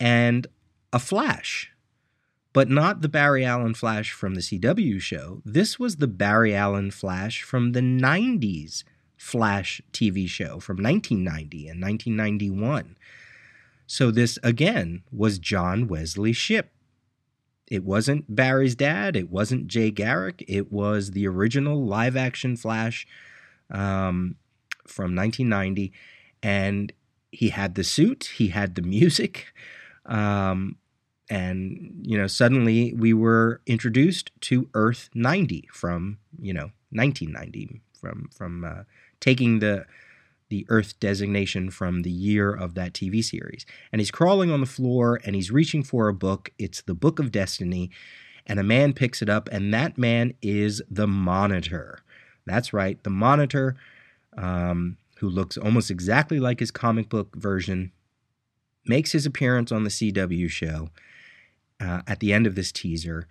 and 0.00 0.46
a 0.90 0.98
Flash 0.98 1.72
but 2.52 2.68
not 2.68 3.00
the 3.00 3.08
Barry 3.08 3.44
Allen 3.44 3.74
Flash 3.74 4.12
from 4.12 4.34
the 4.34 4.40
CW 4.40 5.00
show. 5.00 5.40
This 5.44 5.78
was 5.78 5.96
the 5.96 6.06
Barry 6.06 6.54
Allen 6.54 6.90
Flash 6.90 7.42
from 7.42 7.72
the 7.72 7.80
90s 7.80 8.84
Flash 9.16 9.80
TV 9.92 10.28
show 10.28 10.60
from 10.60 10.76
1990 10.76 11.68
and 11.68 11.80
1991. 11.80 12.96
So, 13.92 14.10
this 14.10 14.38
again 14.42 15.02
was 15.12 15.38
John 15.38 15.86
Wesley 15.86 16.32
Shipp. 16.32 16.70
It 17.70 17.84
wasn't 17.84 18.34
Barry's 18.34 18.74
dad, 18.74 19.16
it 19.16 19.28
wasn't 19.28 19.66
Jay 19.66 19.90
Garrick, 19.90 20.42
it 20.48 20.72
was 20.72 21.10
the 21.10 21.28
original 21.28 21.84
live 21.84 22.16
action 22.16 22.56
Flash 22.56 23.06
um, 23.70 24.36
from 24.86 25.14
1990. 25.14 25.92
And 26.42 26.90
he 27.32 27.50
had 27.50 27.74
the 27.74 27.84
suit, 27.84 28.30
he 28.36 28.48
had 28.48 28.76
the 28.76 28.80
music. 28.80 29.52
Um, 30.06 30.78
and 31.28 31.92
you 32.00 32.16
know 32.16 32.28
suddenly 32.28 32.94
we 32.94 33.12
were 33.12 33.60
introduced 33.66 34.30
to 34.40 34.70
earth 34.72 35.10
90 35.14 35.68
from 35.70 36.16
you 36.40 36.54
know 36.54 36.70
1990 36.92 37.82
from 37.92 38.30
from 38.34 38.64
uh, 38.64 38.84
taking 39.20 39.58
the 39.58 39.84
the 40.52 40.66
earth 40.68 41.00
designation 41.00 41.70
from 41.70 42.02
the 42.02 42.10
year 42.10 42.52
of 42.52 42.74
that 42.74 42.92
tv 42.92 43.24
series 43.24 43.64
and 43.90 44.00
he's 44.00 44.10
crawling 44.10 44.50
on 44.50 44.60
the 44.60 44.66
floor 44.66 45.18
and 45.24 45.34
he's 45.34 45.50
reaching 45.50 45.82
for 45.82 46.08
a 46.08 46.14
book 46.14 46.50
it's 46.58 46.82
the 46.82 46.94
book 46.94 47.18
of 47.18 47.32
destiny 47.32 47.90
and 48.46 48.60
a 48.60 48.62
man 48.62 48.92
picks 48.92 49.22
it 49.22 49.30
up 49.30 49.48
and 49.50 49.72
that 49.72 49.96
man 49.96 50.34
is 50.42 50.82
the 50.90 51.06
monitor 51.06 52.00
that's 52.44 52.74
right 52.74 53.02
the 53.02 53.10
monitor 53.10 53.74
um, 54.36 54.98
who 55.16 55.28
looks 55.28 55.56
almost 55.56 55.90
exactly 55.90 56.38
like 56.38 56.60
his 56.60 56.70
comic 56.70 57.08
book 57.08 57.34
version 57.34 57.90
makes 58.84 59.12
his 59.12 59.24
appearance 59.24 59.72
on 59.72 59.84
the 59.84 59.90
cw 59.90 60.50
show 60.50 60.90
uh, 61.82 62.02
at 62.06 62.20
the 62.20 62.32
end 62.32 62.46
of 62.46 62.54
this 62.54 62.72
teaser. 62.72 63.26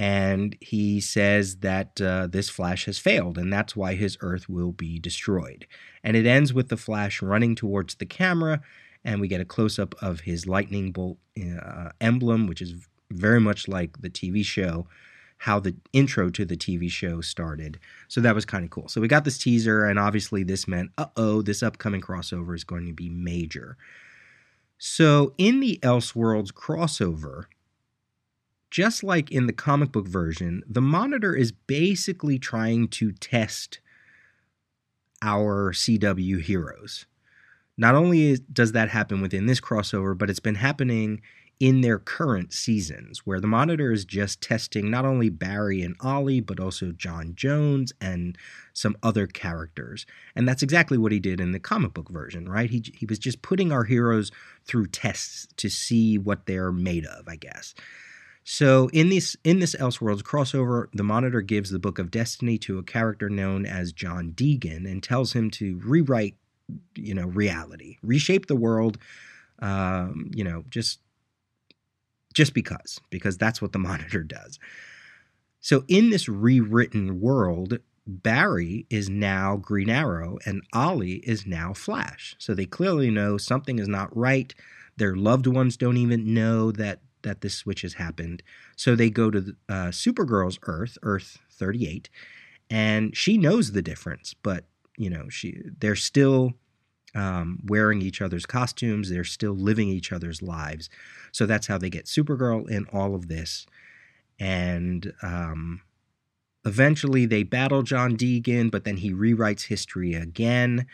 And 0.00 0.56
he 0.62 0.98
says 0.98 1.56
that 1.56 2.00
uh, 2.00 2.26
this 2.26 2.48
Flash 2.48 2.86
has 2.86 2.98
failed, 2.98 3.36
and 3.36 3.52
that's 3.52 3.76
why 3.76 3.96
his 3.96 4.16
Earth 4.22 4.48
will 4.48 4.72
be 4.72 4.98
destroyed. 4.98 5.66
And 6.02 6.16
it 6.16 6.24
ends 6.24 6.54
with 6.54 6.70
the 6.70 6.78
Flash 6.78 7.20
running 7.20 7.54
towards 7.54 7.96
the 7.96 8.06
camera, 8.06 8.62
and 9.04 9.20
we 9.20 9.28
get 9.28 9.42
a 9.42 9.44
close 9.44 9.78
up 9.78 9.94
of 10.00 10.20
his 10.20 10.46
lightning 10.46 10.90
bolt 10.90 11.18
uh, 11.38 11.90
emblem, 12.00 12.46
which 12.46 12.62
is 12.62 12.88
very 13.10 13.40
much 13.40 13.68
like 13.68 14.00
the 14.00 14.08
TV 14.08 14.42
show, 14.42 14.86
how 15.36 15.60
the 15.60 15.76
intro 15.92 16.30
to 16.30 16.46
the 16.46 16.56
TV 16.56 16.90
show 16.90 17.20
started. 17.20 17.78
So 18.08 18.22
that 18.22 18.34
was 18.34 18.46
kind 18.46 18.64
of 18.64 18.70
cool. 18.70 18.88
So 18.88 19.02
we 19.02 19.08
got 19.08 19.26
this 19.26 19.36
teaser, 19.36 19.84
and 19.84 19.98
obviously 19.98 20.44
this 20.44 20.66
meant, 20.66 20.92
uh 20.96 21.08
oh, 21.18 21.42
this 21.42 21.62
upcoming 21.62 22.00
crossover 22.00 22.54
is 22.54 22.64
going 22.64 22.86
to 22.86 22.94
be 22.94 23.10
major. 23.10 23.76
So 24.78 25.34
in 25.36 25.60
the 25.60 25.78
Elseworlds 25.82 26.54
crossover, 26.54 27.44
just 28.70 29.02
like 29.02 29.30
in 29.30 29.46
the 29.46 29.52
comic 29.52 29.92
book 29.92 30.06
version, 30.06 30.62
the 30.68 30.80
monitor 30.80 31.34
is 31.34 31.52
basically 31.52 32.38
trying 32.38 32.88
to 32.88 33.12
test 33.12 33.80
our 35.22 35.72
CW 35.72 36.40
heroes. 36.40 37.06
Not 37.76 37.94
only 37.94 38.38
does 38.52 38.72
that 38.72 38.90
happen 38.90 39.20
within 39.20 39.46
this 39.46 39.60
crossover, 39.60 40.16
but 40.16 40.30
it's 40.30 40.40
been 40.40 40.56
happening 40.56 41.20
in 41.58 41.82
their 41.82 41.98
current 41.98 42.54
seasons, 42.54 43.26
where 43.26 43.38
the 43.38 43.46
monitor 43.46 43.92
is 43.92 44.06
just 44.06 44.40
testing 44.40 44.90
not 44.90 45.04
only 45.04 45.28
Barry 45.28 45.82
and 45.82 45.94
Ollie, 46.00 46.40
but 46.40 46.58
also 46.58 46.90
John 46.92 47.34
Jones 47.34 47.92
and 48.00 48.36
some 48.72 48.96
other 49.02 49.26
characters. 49.26 50.06
And 50.34 50.48
that's 50.48 50.62
exactly 50.62 50.96
what 50.96 51.12
he 51.12 51.20
did 51.20 51.38
in 51.38 51.52
the 51.52 51.60
comic 51.60 51.92
book 51.92 52.08
version, 52.08 52.48
right? 52.48 52.70
He, 52.70 52.82
he 52.94 53.04
was 53.04 53.18
just 53.18 53.42
putting 53.42 53.72
our 53.72 53.84
heroes 53.84 54.32
through 54.64 54.86
tests 54.86 55.48
to 55.58 55.68
see 55.68 56.16
what 56.16 56.46
they're 56.46 56.72
made 56.72 57.04
of, 57.04 57.28
I 57.28 57.36
guess. 57.36 57.74
So 58.44 58.88
in 58.92 59.10
this 59.10 59.36
in 59.44 59.58
this 59.58 59.74
Elseworlds 59.74 60.22
crossover, 60.22 60.86
the 60.92 61.04
Monitor 61.04 61.40
gives 61.40 61.70
the 61.70 61.78
Book 61.78 61.98
of 61.98 62.10
Destiny 62.10 62.58
to 62.58 62.78
a 62.78 62.82
character 62.82 63.28
known 63.28 63.66
as 63.66 63.92
John 63.92 64.32
Deegan 64.32 64.90
and 64.90 65.02
tells 65.02 65.32
him 65.34 65.50
to 65.52 65.80
rewrite, 65.84 66.36
you 66.94 67.14
know, 67.14 67.26
reality, 67.26 67.98
reshape 68.02 68.46
the 68.46 68.56
world, 68.56 68.98
um, 69.60 70.30
you 70.34 70.44
know, 70.44 70.64
just 70.70 71.00
just 72.32 72.54
because, 72.54 73.00
because 73.10 73.36
that's 73.36 73.60
what 73.60 73.72
the 73.72 73.78
Monitor 73.90 74.22
does. 74.22 74.58
So 75.60 75.84
in 75.88 76.10
this 76.10 76.28
rewritten 76.28 77.20
world, 77.20 77.78
Barry 78.06 78.86
is 78.88 79.08
now 79.10 79.56
Green 79.56 79.90
Arrow 79.90 80.38
and 80.46 80.62
Ollie 80.72 81.16
is 81.16 81.46
now 81.46 81.74
Flash. 81.74 82.34
So 82.38 82.54
they 82.54 82.66
clearly 82.66 83.10
know 83.10 83.36
something 83.36 83.78
is 83.78 83.88
not 83.88 84.14
right. 84.16 84.54
Their 84.96 85.14
loved 85.14 85.46
ones 85.46 85.76
don't 85.76 85.98
even 85.98 86.32
know 86.32 86.72
that 86.72 87.00
that 87.22 87.40
this 87.40 87.54
switch 87.54 87.82
has 87.82 87.94
happened. 87.94 88.42
So 88.76 88.94
they 88.94 89.10
go 89.10 89.30
to 89.30 89.56
uh, 89.68 89.88
Supergirl's 89.88 90.58
Earth, 90.62 90.98
Earth 91.02 91.38
38, 91.52 92.08
and 92.68 93.16
she 93.16 93.36
knows 93.36 93.72
the 93.72 93.82
difference, 93.82 94.34
but 94.34 94.64
you 94.96 95.10
know 95.10 95.28
she 95.28 95.62
they're 95.78 95.96
still 95.96 96.54
um, 97.14 97.60
wearing 97.66 98.02
each 98.02 98.20
other's 98.22 98.46
costumes. 98.46 99.10
They're 99.10 99.24
still 99.24 99.54
living 99.54 99.88
each 99.88 100.12
other's 100.12 100.42
lives. 100.42 100.88
So 101.32 101.46
that's 101.46 101.66
how 101.66 101.78
they 101.78 101.90
get 101.90 102.06
Supergirl 102.06 102.68
in 102.68 102.86
all 102.92 103.14
of 103.14 103.28
this. 103.28 103.66
And 104.38 105.12
um, 105.22 105.82
eventually 106.64 107.26
they 107.26 107.42
battle 107.42 107.82
John 107.82 108.16
Deegan, 108.16 108.70
but 108.70 108.84
then 108.84 108.98
he 108.98 109.12
rewrites 109.12 109.66
history 109.66 110.14
again. 110.14 110.86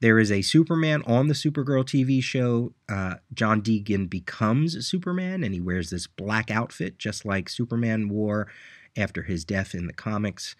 There 0.00 0.18
is 0.18 0.32
a 0.32 0.42
Superman 0.42 1.02
on 1.06 1.28
the 1.28 1.34
Supergirl 1.34 1.84
TV 1.84 2.22
show. 2.22 2.72
Uh, 2.88 3.16
John 3.34 3.60
Deegan 3.60 4.08
becomes 4.08 4.86
Superman 4.86 5.44
and 5.44 5.52
he 5.52 5.60
wears 5.60 5.90
this 5.90 6.06
black 6.06 6.50
outfit, 6.50 6.98
just 6.98 7.26
like 7.26 7.48
Superman 7.50 8.08
wore 8.08 8.48
after 8.96 9.22
his 9.22 9.44
death 9.44 9.74
in 9.74 9.86
the 9.86 9.92
comics. 9.92 10.56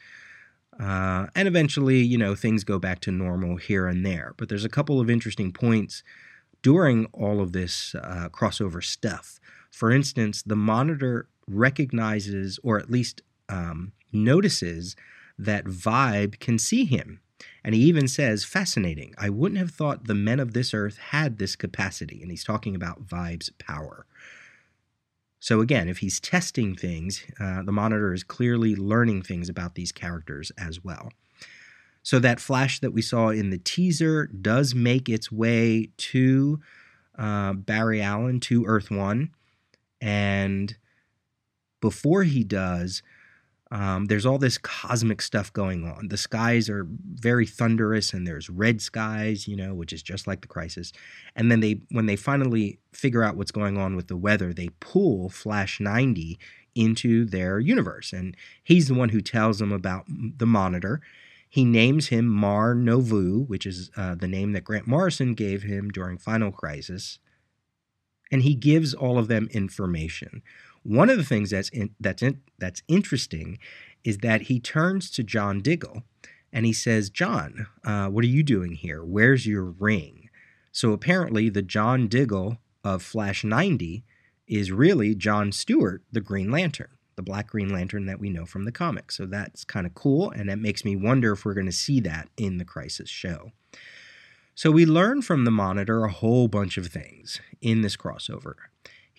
Uh, 0.79 1.27
and 1.35 1.49
eventually, 1.49 1.99
you 1.99 2.19
know, 2.19 2.35
things 2.35 2.65
go 2.65 2.79
back 2.79 3.01
to 3.01 3.11
normal 3.11 3.57
here 3.57 3.87
and 3.87 4.05
there. 4.05 4.35
But 4.37 4.49
there's 4.49 4.65
a 4.65 4.71
couple 4.71 5.01
of 5.01 5.11
interesting 5.11 5.53
points 5.53 6.03
during 6.63 7.07
all 7.07 7.41
of 7.41 7.53
this 7.53 7.95
uh, 7.95 8.29
crossover 8.31 8.85
stuff. 8.85 9.41
For 9.71 9.91
instance, 9.91 10.43
the 10.43 10.57
monitor 10.57 11.29
recognizes, 11.47 12.59
or 12.63 12.79
at 12.79 12.91
least 12.91 13.23
um, 13.49 13.93
notices, 14.13 14.97
that 15.39 15.65
Vibe 15.65 16.39
can 16.41 16.59
see 16.59 16.85
him. 16.85 17.21
And 17.63 17.75
he 17.75 17.83
even 17.83 18.09
says, 18.09 18.45
fascinating, 18.45 19.15
I 19.19 19.29
wouldn't 19.29 19.59
have 19.59 19.71
thought 19.71 20.07
the 20.07 20.15
men 20.15 20.41
of 20.41 20.53
this 20.53 20.73
earth 20.73 20.97
had 20.97 21.39
this 21.39 21.57
capacity. 21.57 22.23
And 22.23 22.31
he's 22.31 22.45
talking 22.45 22.75
about 22.75 23.07
Vibe's 23.07 23.51
power. 23.59 24.07
So, 25.41 25.61
again, 25.61 25.89
if 25.89 25.99
he's 25.99 26.21
testing 26.21 26.77
things, 26.77 27.25
uh, 27.41 27.63
the 27.63 27.73
monitor 27.73 28.13
is 28.13 28.23
clearly 28.23 28.77
learning 28.77 29.23
things 29.23 29.49
about 29.49 29.75
these 29.75 29.91
characters 29.91 30.53
as 30.59 30.85
well. 30.85 31.11
So, 32.03 32.19
that 32.19 32.41
flash 32.41 32.79
that 32.81 32.93
we 32.93 33.01
saw 33.01 33.31
in 33.31 33.49
the 33.49 33.59
teaser 33.59 34.27
does 34.27 34.75
make 34.75 35.09
its 35.09 35.33
way 35.33 35.91
to 35.97 36.61
uh, 37.19 37.55
Barry 37.55 38.03
Allen, 38.03 38.41
to 38.41 38.67
Earth 38.67 38.91
One. 38.91 39.31
And 40.01 40.77
before 41.81 42.25
he 42.25 42.45
does, 42.45 43.03
um, 43.73 44.07
there's 44.07 44.27
all 44.27 44.39
this 44.39 44.59
cosmic 44.59 45.23
stuff 45.23 45.53
going 45.53 45.87
on. 45.87 46.09
The 46.09 46.17
skies 46.17 46.69
are 46.69 46.89
very 47.15 47.47
thunderous, 47.47 48.13
and 48.13 48.27
there's 48.27 48.51
red 48.51 48.81
skies, 48.81 49.47
you 49.47 49.55
know, 49.55 49.75
which 49.75 49.93
is 49.93 50.03
just 50.03 50.27
like 50.27 50.41
the 50.41 50.49
crisis. 50.49 50.93
And 51.37 51.53
then 51.53 51.61
they, 51.61 51.83
when 51.91 52.07
they 52.07 52.17
finally 52.17 52.81
figure 52.93 53.23
out 53.23 53.37
what's 53.37 53.53
going 53.53 53.79
on 53.79 53.95
with 53.95 54.09
the 54.09 54.17
weather, 54.17 54.53
they 54.53 54.71
pull 54.81 55.29
Flash 55.29 55.79
90 55.79 56.39
into 56.75 57.25
their 57.25 57.61
universe, 57.61 58.13
and 58.13 58.37
he's 58.65 58.89
the 58.89 58.95
one 58.95 59.11
who 59.11 59.21
tells 59.21 59.61
them 59.61 59.73
about 59.73 60.05
the 60.09 60.47
monitor. 60.47 61.01
He 61.49 61.65
names 61.65 62.09
him 62.09 62.27
Mar 62.27 62.75
Novu, 62.75 63.47
which 63.49 63.67
is 63.67 63.91
uh, 63.97 64.15
the 64.17 64.29
name 64.29 64.53
that 64.53 64.65
Grant 64.65 64.87
Morrison 64.87 65.35
gave 65.35 65.63
him 65.63 65.91
during 65.91 66.19
Final 66.19 66.51
Crisis, 66.51 67.19
and 68.33 68.43
he 68.43 68.55
gives 68.55 68.95
all 68.95 69.19
of 69.19 69.29
them 69.29 69.49
information. 69.53 70.43
One 70.91 71.09
of 71.09 71.17
the 71.17 71.25
things 71.25 71.51
that's 71.51 71.69
in, 71.69 71.95
that's 72.01 72.21
in, 72.21 72.41
that's 72.59 72.83
interesting 72.89 73.61
is 74.03 74.19
that 74.19 74.43
he 74.43 74.59
turns 74.59 75.09
to 75.13 75.23
John 75.23 75.61
Diggle 75.61 76.03
and 76.53 76.67
he 76.67 76.73
says, 76.73 77.11
"John, 77.11 77.69
uh, 77.85 78.09
what 78.09 78.25
are 78.25 78.29
you 78.29 78.43
doing 78.43 78.73
here? 78.73 79.05
Where's 79.05 79.47
your 79.47 79.65
ring?" 79.65 80.29
So 80.73 80.93
apparently, 80.93 81.49
the 81.49 81.63
John 81.63 82.09
Diggle 82.09 82.59
of 82.83 83.05
Flash 83.05 83.45
90 83.45 84.05
is 84.49 84.73
really 84.73 85.15
John 85.15 85.53
Stewart, 85.53 86.03
the 86.11 86.21
Green 86.21 86.51
Lantern, 86.51 86.91
the 87.15 87.23
Black 87.23 87.47
Green 87.47 87.69
Lantern 87.69 88.07
that 88.07 88.19
we 88.19 88.29
know 88.29 88.45
from 88.45 88.65
the 88.65 88.73
comics. 88.73 89.17
So 89.17 89.27
that's 89.27 89.63
kind 89.63 89.87
of 89.87 89.95
cool, 89.95 90.31
and 90.31 90.49
that 90.49 90.59
makes 90.59 90.85
me 90.85 90.97
wonder 90.97 91.31
if 91.31 91.45
we're 91.45 91.55
going 91.55 91.67
to 91.67 91.73
see 91.73 92.01
that 92.01 92.31
in 92.37 92.59
the 92.59 92.65
Crisis 92.65 93.09
show. 93.09 93.53
So 94.57 94.73
we 94.73 94.85
learn 94.85 95.23
from 95.23 95.45
the 95.45 95.53
Monitor 95.53 96.03
a 96.03 96.11
whole 96.11 96.49
bunch 96.49 96.77
of 96.77 96.89
things 96.89 97.41
in 97.61 97.83
this 97.83 97.97
crossover. 97.97 98.55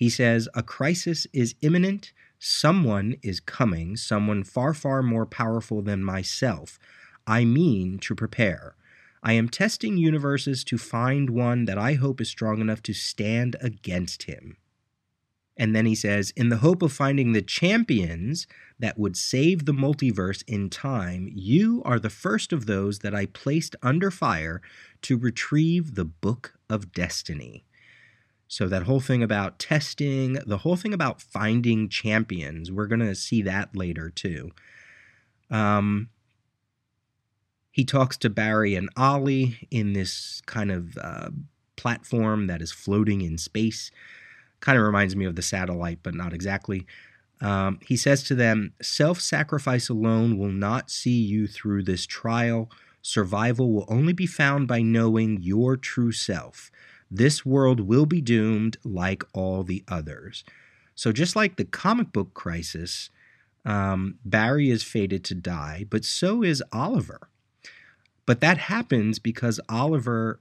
He 0.01 0.09
says, 0.09 0.49
A 0.55 0.63
crisis 0.63 1.27
is 1.31 1.53
imminent. 1.61 2.11
Someone 2.39 3.17
is 3.21 3.39
coming, 3.39 3.95
someone 3.95 4.43
far, 4.43 4.73
far 4.73 5.03
more 5.03 5.27
powerful 5.27 5.83
than 5.83 6.03
myself. 6.03 6.79
I 7.27 7.45
mean 7.45 7.99
to 7.99 8.15
prepare. 8.15 8.73
I 9.21 9.33
am 9.33 9.47
testing 9.47 9.97
universes 9.97 10.63
to 10.63 10.79
find 10.79 11.29
one 11.29 11.65
that 11.65 11.77
I 11.77 11.93
hope 11.93 12.19
is 12.19 12.29
strong 12.29 12.61
enough 12.61 12.81
to 12.81 12.93
stand 12.93 13.55
against 13.61 14.23
him. 14.23 14.57
And 15.55 15.75
then 15.75 15.85
he 15.85 15.93
says, 15.93 16.33
In 16.35 16.49
the 16.49 16.57
hope 16.57 16.81
of 16.81 16.91
finding 16.91 17.33
the 17.33 17.43
champions 17.43 18.47
that 18.79 18.97
would 18.97 19.15
save 19.15 19.65
the 19.65 19.71
multiverse 19.71 20.43
in 20.47 20.71
time, 20.71 21.29
you 21.31 21.83
are 21.85 21.99
the 21.99 22.09
first 22.09 22.51
of 22.51 22.65
those 22.65 22.99
that 22.99 23.13
I 23.13 23.27
placed 23.27 23.75
under 23.83 24.09
fire 24.09 24.63
to 25.03 25.15
retrieve 25.15 25.93
the 25.93 26.05
Book 26.05 26.55
of 26.71 26.91
Destiny. 26.91 27.65
So 28.51 28.67
that 28.67 28.83
whole 28.83 28.99
thing 28.99 29.23
about 29.23 29.59
testing, 29.59 30.33
the 30.45 30.57
whole 30.57 30.75
thing 30.75 30.93
about 30.93 31.21
finding 31.21 31.87
champions, 31.87 32.69
we're 32.69 32.87
going 32.87 32.99
to 32.99 33.15
see 33.15 33.41
that 33.43 33.73
later 33.73 34.09
too. 34.09 34.51
Um, 35.49 36.09
he 37.71 37.85
talks 37.85 38.17
to 38.17 38.29
Barry 38.29 38.75
and 38.75 38.89
Ollie 38.97 39.69
in 39.71 39.93
this 39.93 40.41
kind 40.47 40.69
of 40.69 40.97
uh, 40.97 41.29
platform 41.77 42.47
that 42.47 42.61
is 42.61 42.73
floating 42.73 43.21
in 43.21 43.37
space. 43.37 43.89
Kind 44.59 44.77
of 44.77 44.83
reminds 44.83 45.15
me 45.15 45.23
of 45.23 45.37
the 45.37 45.41
satellite, 45.41 45.99
but 46.03 46.13
not 46.13 46.33
exactly. 46.33 46.85
Um, 47.39 47.79
he 47.81 47.95
says 47.95 48.21
to 48.23 48.35
them, 48.35 48.73
Self 48.81 49.21
sacrifice 49.21 49.87
alone 49.87 50.37
will 50.37 50.51
not 50.51 50.91
see 50.91 51.21
you 51.21 51.47
through 51.47 51.83
this 51.83 52.05
trial. 52.05 52.69
Survival 53.01 53.71
will 53.71 53.85
only 53.87 54.11
be 54.11 54.27
found 54.27 54.67
by 54.67 54.81
knowing 54.81 55.39
your 55.41 55.77
true 55.77 56.11
self. 56.11 56.69
This 57.11 57.45
world 57.45 57.81
will 57.81 58.05
be 58.05 58.21
doomed 58.21 58.77
like 58.85 59.23
all 59.33 59.63
the 59.63 59.83
others. 59.89 60.45
So, 60.95 61.11
just 61.11 61.35
like 61.35 61.57
the 61.57 61.65
comic 61.65 62.13
book 62.13 62.33
crisis, 62.33 63.09
um, 63.65 64.17
Barry 64.23 64.69
is 64.69 64.81
fated 64.83 65.23
to 65.25 65.35
die, 65.35 65.85
but 65.89 66.05
so 66.05 66.41
is 66.41 66.63
Oliver. 66.71 67.29
But 68.25 68.39
that 68.39 68.57
happens 68.57 69.19
because 69.19 69.59
Oliver 69.67 70.39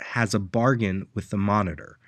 has 0.00 0.34
a 0.34 0.40
bargain 0.40 1.06
with 1.14 1.30
the 1.30 1.36
Monitor. 1.36 1.98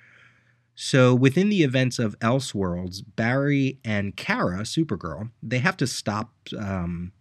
So, 0.75 1.15
within 1.15 1.47
the 1.47 1.63
events 1.63 1.97
of 1.97 2.19
Elseworlds, 2.19 3.03
Barry 3.15 3.79
and 3.85 4.17
Kara, 4.17 4.61
Supergirl, 4.63 5.31
they 5.41 5.59
have 5.59 5.77
to 5.77 5.87
stop 5.87 6.33
um, 6.59 7.13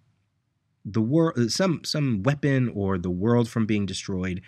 the 0.84 1.00
world, 1.00 1.52
some 1.52 1.84
some 1.84 2.24
weapon 2.24 2.72
or 2.74 2.98
the 2.98 3.10
world 3.10 3.48
from 3.48 3.66
being 3.66 3.86
destroyed 3.86 4.40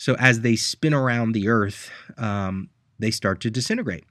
so 0.00 0.14
as 0.14 0.40
they 0.40 0.56
spin 0.56 0.94
around 0.94 1.32
the 1.32 1.46
Earth, 1.46 1.90
um, 2.16 2.70
they 2.98 3.10
start 3.10 3.38
to 3.42 3.50
disintegrate. 3.50 4.06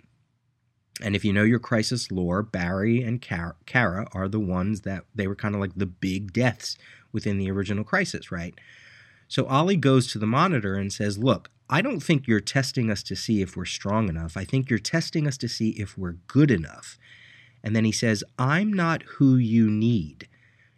And 1.02 1.16
if 1.16 1.26
you 1.26 1.34
know 1.34 1.42
your 1.42 1.58
crisis 1.58 2.12
lore, 2.12 2.44
Barry 2.44 3.02
and 3.02 3.20
Kara 3.20 4.08
are 4.14 4.28
the 4.28 4.40
ones 4.40 4.82
that 4.82 5.06
they 5.16 5.26
were 5.26 5.36
kind 5.36 5.56
of 5.56 5.62
like 5.62 5.74
the 5.76 5.88
big 5.88 6.32
deaths 6.32 6.78
within 7.12 7.40
the 7.40 7.50
original 7.50 7.84
crisis, 7.84 8.32
right? 8.32 8.54
So 9.28 9.48
Ollie 9.48 9.78
goes 9.78 10.06
to 10.12 10.20
the 10.20 10.28
monitor 10.28 10.76
and 10.76 10.94
says, 10.94 11.18
Look, 11.18 11.50
I 11.72 11.82
don't 11.82 12.02
think 12.02 12.28
you're 12.28 12.40
testing 12.40 12.92
us 12.92 13.02
to 13.02 13.16
see 13.16 13.42
if 13.42 13.58
we're 13.58 13.66
strong 13.66 14.10
enough. 14.10 14.38
I 14.38 14.44
think 14.44 14.70
you're 14.70 14.78
testing 14.78 15.26
us 15.26 15.40
to 15.40 15.48
see 15.48 15.70
if 15.70 15.98
we're 15.98 16.18
good 16.28 16.52
enough. 16.52 17.00
And 17.64 17.76
then 17.76 17.84
he 17.84 17.92
says, 17.92 18.24
I'm 18.38 18.72
not 18.72 19.02
who 19.18 19.38
you 19.38 19.72
need. 19.72 20.28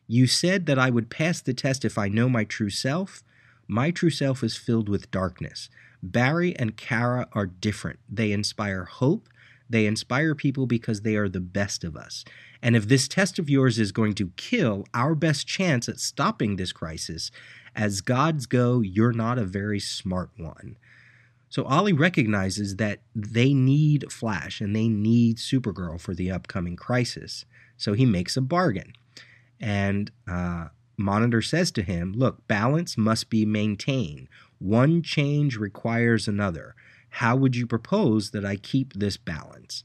You 0.08 0.26
said 0.26 0.68
that 0.68 0.80
I 0.80 0.90
would 0.90 1.10
pass 1.10 1.42
the 1.42 1.54
test 1.54 1.84
if 1.84 1.98
I 1.98 2.08
know 2.08 2.30
my 2.30 2.46
true 2.46 2.70
self. 2.70 3.26
My 3.72 3.90
true 3.90 4.10
self 4.10 4.44
is 4.44 4.58
filled 4.58 4.90
with 4.90 5.12
darkness. 5.12 5.70
Barry 6.04 6.54
and 6.58 6.76
Kara 6.76 7.30
are 7.32 7.46
different. 7.46 8.00
They 8.10 8.34
inspire 8.34 8.84
hope. 8.84 9.30
They 9.70 9.86
inspire 9.86 10.36
people 10.36 10.68
because 10.68 11.04
they 11.04 11.16
are 11.16 11.30
the 11.30 11.40
best 11.40 11.86
of 11.86 11.96
us. 11.96 12.26
And 12.62 12.76
if 12.76 12.90
this 12.90 13.08
test 13.08 13.40
of 13.40 13.50
yours 13.50 13.80
is 13.80 13.94
going 13.94 14.16
to 14.16 14.34
kill 14.36 14.86
our 14.94 15.16
best 15.16 15.48
chance 15.48 15.88
at 15.88 16.02
stopping 16.02 16.58
this 16.58 16.74
crisis, 16.74 17.32
as 17.74 18.02
gods 18.02 18.46
go, 18.46 18.82
you're 18.82 19.14
not 19.14 19.38
a 19.38 19.46
very 19.46 19.80
smart 19.80 20.32
one. 20.36 20.76
So 21.48 21.64
Ollie 21.64 21.94
recognizes 21.94 22.76
that 22.76 23.00
they 23.16 23.54
need 23.54 24.12
Flash 24.12 24.60
and 24.60 24.76
they 24.76 24.90
need 24.90 25.38
Supergirl 25.38 25.98
for 25.98 26.14
the 26.14 26.30
upcoming 26.30 26.76
crisis. 26.76 27.46
So 27.78 27.94
he 27.94 28.06
makes 28.06 28.36
a 28.36 28.42
bargain. 28.42 28.92
And 29.62 30.12
uh, 30.30 30.68
Monitor 30.98 31.42
says 31.42 31.72
to 31.72 31.84
him, 31.84 32.14
Look, 32.14 32.48
balance 32.48 32.98
must 32.98 33.30
be 33.30 33.46
maintained. 33.46 34.28
One 34.60 35.02
change 35.02 35.58
requires 35.58 36.28
another. 36.28 36.76
How 37.10 37.36
would 37.36 37.56
you 37.56 37.68
propose 37.68 38.32
that 38.32 38.46
I 38.46 38.56
keep 38.56 38.94
this 38.94 39.18
balance? 39.18 39.84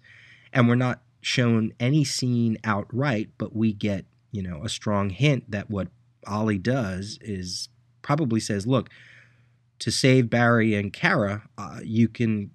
And 0.53 0.69
we're 0.69 0.75
not 0.75 1.03
shown 1.21 1.73
any 1.81 2.05
scene 2.05 2.59
outright, 2.63 3.31
but 3.39 3.55
we 3.55 3.73
get, 3.73 4.05
you 4.31 4.43
know, 4.43 4.63
a 4.65 4.69
strong 4.69 5.11
hint 5.11 5.51
that 5.51 5.71
what 5.71 5.89
Ollie 6.27 6.59
does 6.59 7.19
is 7.21 7.69
probably 8.03 8.41
says, 8.41 8.67
Look, 8.67 8.91
to 9.81 9.91
save 9.91 10.31
Barry 10.31 10.75
and 10.75 10.93
Kara, 10.93 11.49
uh, 11.59 11.81
you 11.83 12.09
can 12.09 12.51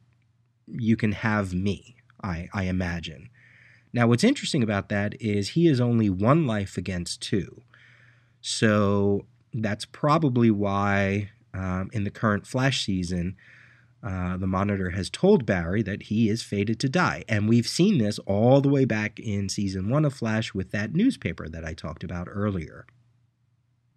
you 0.68 0.96
can 0.96 1.12
have 1.12 1.54
me. 1.54 1.96
I 2.24 2.48
I 2.54 2.64
imagine. 2.64 3.30
Now, 3.94 4.08
what's 4.08 4.24
interesting 4.24 4.64
about 4.64 4.90
that 4.90 5.22
is 5.22 5.50
he 5.50 5.68
is 5.68 5.82
only 5.82 6.10
one 6.10 6.48
life 6.48 6.78
against 6.78 7.22
two. 7.22 7.62
So 8.42 9.26
that's 9.54 9.86
probably 9.86 10.52
why 10.52 11.30
um, 11.54 11.90
in 11.94 12.04
the 12.04 12.10
current 12.10 12.48
Flash 12.48 12.86
season, 12.86 13.36
uh, 14.04 14.38
the 14.38 14.48
Monitor 14.48 14.92
has 14.92 15.10
told 15.10 15.46
Barry 15.46 15.84
that 15.84 16.04
he 16.04 16.28
is 16.28 16.42
fated 16.42 16.80
to 16.80 16.90
die. 16.90 17.24
And 17.30 17.48
we've 17.48 17.68
seen 17.68 18.00
this 18.00 18.18
all 18.20 18.62
the 18.62 18.70
way 18.70 18.86
back 18.86 19.20
in 19.20 19.48
season 19.48 19.90
one 19.90 20.06
of 20.06 20.14
Flash 20.14 20.54
with 20.54 20.72
that 20.72 20.94
newspaper 20.94 21.48
that 21.50 21.64
I 21.64 21.74
talked 21.74 22.04
about 22.04 22.28
earlier. 22.30 22.86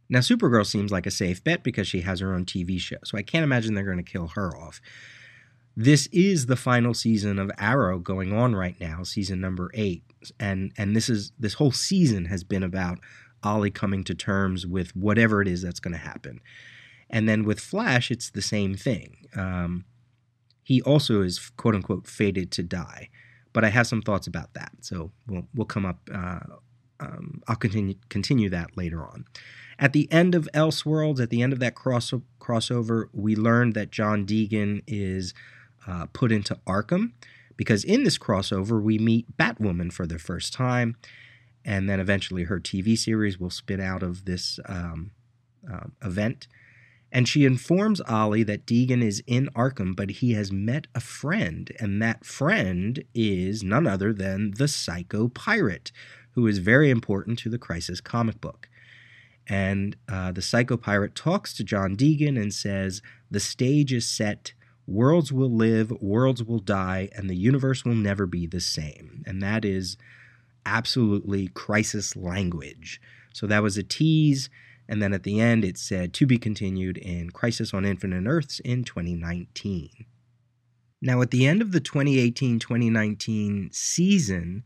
Now, 0.09 0.19
Supergirl 0.19 0.67
seems 0.67 0.93
like 0.93 1.07
a 1.07 1.11
safe 1.11 1.43
bet 1.43 1.63
because 1.63 1.89
she 1.89 2.03
has 2.03 2.21
her 2.21 2.35
own 2.35 2.45
TV 2.45 2.79
show, 2.79 2.99
so 3.05 3.17
I 3.17 3.23
can't 3.23 3.43
imagine 3.45 3.75
they're 3.75 3.85
going 3.85 3.97
to 3.97 4.03
kill 4.03 4.29
her 4.29 4.55
off. 4.55 4.81
This 5.77 6.07
is 6.13 6.47
the 6.47 6.57
final 6.57 6.95
season 6.95 7.39
of 7.39 7.51
Arrow 7.59 7.99
going 7.99 8.33
on 8.33 8.55
right 8.55 8.79
now, 8.79 9.03
season 9.03 9.41
number 9.41 9.71
eight, 9.75 10.05
and 10.39 10.73
and 10.77 10.95
this 10.95 11.09
is 11.09 11.33
this 11.39 11.55
whole 11.55 11.73
season 11.73 12.27
has 12.27 12.45
been 12.45 12.63
about 12.63 12.99
Ollie 13.45 13.71
coming 13.71 14.05
to 14.05 14.15
terms 14.15 14.67
with 14.67 14.95
whatever 14.97 15.43
it 15.43 15.49
is 15.49 15.63
that's 15.63 15.81
going 15.81 15.93
to 15.93 15.99
happen, 15.99 16.41
and 17.11 17.29
then 17.29 17.45
with 17.45 17.61
Flash, 17.61 18.11
it's 18.11 18.31
the 18.31 18.43
same 18.43 18.75
thing. 18.75 19.27
Um, 19.37 19.85
he 20.63 20.81
also 20.83 21.23
is 21.23 21.51
quote 21.57 21.75
unquote 21.75 22.07
fated 22.07 22.51
to 22.53 22.63
die, 22.63 23.11
but 23.53 23.65
I 23.65 23.69
have 23.69 23.87
some 23.87 24.03
thoughts 24.03 24.27
about 24.27 24.55
that, 24.55 24.73
so 24.81 25.13
we'll 25.27 25.47
we'll 25.55 25.67
come 25.67 25.87
up. 25.87 26.09
Uh, 26.13 26.41
um, 27.01 27.43
I'll 27.49 27.57
continue 27.57 27.95
continue 28.09 28.49
that 28.51 28.77
later 28.77 29.05
on. 29.05 29.27
At 29.79 29.93
the 29.93 30.11
end 30.13 30.35
of 30.35 30.49
Elseworlds, 30.55 31.21
at 31.21 31.31
the 31.31 31.43
end 31.43 31.53
of 31.53 31.59
that 31.59 31.75
cross, 31.75 32.13
crossover, 32.41 33.09
we 33.13 33.35
learned 33.35 33.75
that 33.75 33.91
John 33.91 34.25
Deegan 34.25 34.83
is 34.87 35.35
uh, 35.87 36.07
put 36.13 36.31
into 36.31 36.59
Arkham 36.67 37.13
because 37.57 37.85
in 37.85 38.05
this 38.05 38.19
crossover, 38.19 38.81
we 38.81 38.99
meet 38.99 39.37
Batwoman 39.37 39.93
for 39.93 40.07
the 40.07 40.19
first 40.19 40.53
time, 40.53 40.97
and 41.65 41.89
then 41.89 42.01
eventually 42.01 42.45
her 42.45 42.61
TV 42.61 42.97
series 42.97 43.39
will 43.39 43.51
spin 43.51 43.81
out 43.81 44.03
of 44.03 44.25
this 44.25 44.59
um, 44.67 45.11
uh, 45.71 45.87
event. 46.03 46.47
And 47.11 47.29
she 47.29 47.45
informs 47.45 48.01
Ollie 48.03 48.43
that 48.43 48.67
Deegan 48.67 49.03
is 49.03 49.23
in 49.27 49.49
Arkham, 49.55 49.95
but 49.95 50.11
he 50.11 50.33
has 50.33 50.51
met 50.51 50.89
a 50.97 51.01
friend, 51.01 51.71
and 51.79 52.03
that 52.03 52.25
friend 52.25 53.05
is 53.15 53.63
none 53.63 53.87
other 53.87 54.13
than 54.13 54.51
the 54.57 54.67
Psycho 54.67 55.29
Pirate, 55.29 55.93
who 56.33 56.49
is 56.49 56.59
very 56.59 56.91
important 56.91 57.39
to 57.39 57.49
the 57.49 57.59
Crisis 57.59 58.01
comic 58.01 58.41
book. 58.41 58.69
And 59.47 59.97
uh, 60.09 60.33
the 60.33 60.43
Psycho 60.43 60.77
Pirate 60.77 61.15
talks 61.15 61.55
to 61.55 61.65
John 61.65 61.97
Deegan 61.97 62.41
and 62.41 62.53
says, 62.53 63.01
The 63.31 63.41
stage 63.41 63.93
is 63.93 64.09
set, 64.09 64.53
worlds 64.85 65.33
will 65.33 65.55
live, 65.55 65.93
worlds 66.01 66.43
will 66.43 66.59
die, 66.59 67.11
and 67.15 67.31
the 67.31 67.37
universe 67.37 67.85
will 67.85 67.95
never 67.95 68.27
be 68.27 68.49
the 68.49 68.61
same. 68.61 69.23
And 69.25 69.41
that 69.41 69.65
is 69.65 69.97
absolutely 70.67 71.49
crisis 71.49 72.17
language. 72.17 73.01
So 73.33 73.47
that 73.47 73.63
was 73.63 73.77
a 73.77 73.83
tease. 73.83 74.49
And 74.89 75.03
then 75.03 75.13
at 75.13 75.23
the 75.23 75.41
end, 75.41 75.65
it 75.65 75.79
said 75.79 76.13
to 76.15 76.27
be 76.27 76.39
continued 76.39 76.99
in 76.99 77.31
Crisis 77.31 77.73
on 77.73 77.85
Infinite 77.85 78.29
Earths 78.29 78.61
in 78.61 78.85
2019. 78.85 79.91
Now, 81.01 81.21
at 81.21 81.31
the 81.31 81.47
end 81.47 81.63
of 81.63 81.73
the 81.73 81.81
2018 81.81 82.59
2019 82.59 83.71
season, 83.73 84.63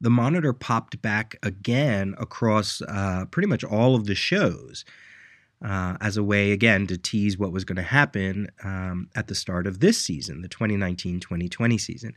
the 0.00 0.10
monitor 0.10 0.52
popped 0.52 1.00
back 1.02 1.36
again 1.42 2.14
across 2.18 2.82
uh, 2.82 3.24
pretty 3.30 3.46
much 3.46 3.62
all 3.62 3.94
of 3.94 4.06
the 4.06 4.14
shows 4.14 4.84
uh, 5.64 5.96
as 6.00 6.16
a 6.16 6.24
way, 6.24 6.50
again, 6.50 6.86
to 6.88 6.98
tease 6.98 7.38
what 7.38 7.52
was 7.52 7.64
going 7.64 7.76
to 7.76 7.82
happen 7.82 8.48
um, 8.64 9.08
at 9.14 9.28
the 9.28 9.34
start 9.34 9.66
of 9.66 9.78
this 9.78 9.98
season, 9.98 10.42
the 10.42 10.48
2019 10.48 11.20
2020 11.20 11.78
season. 11.78 12.14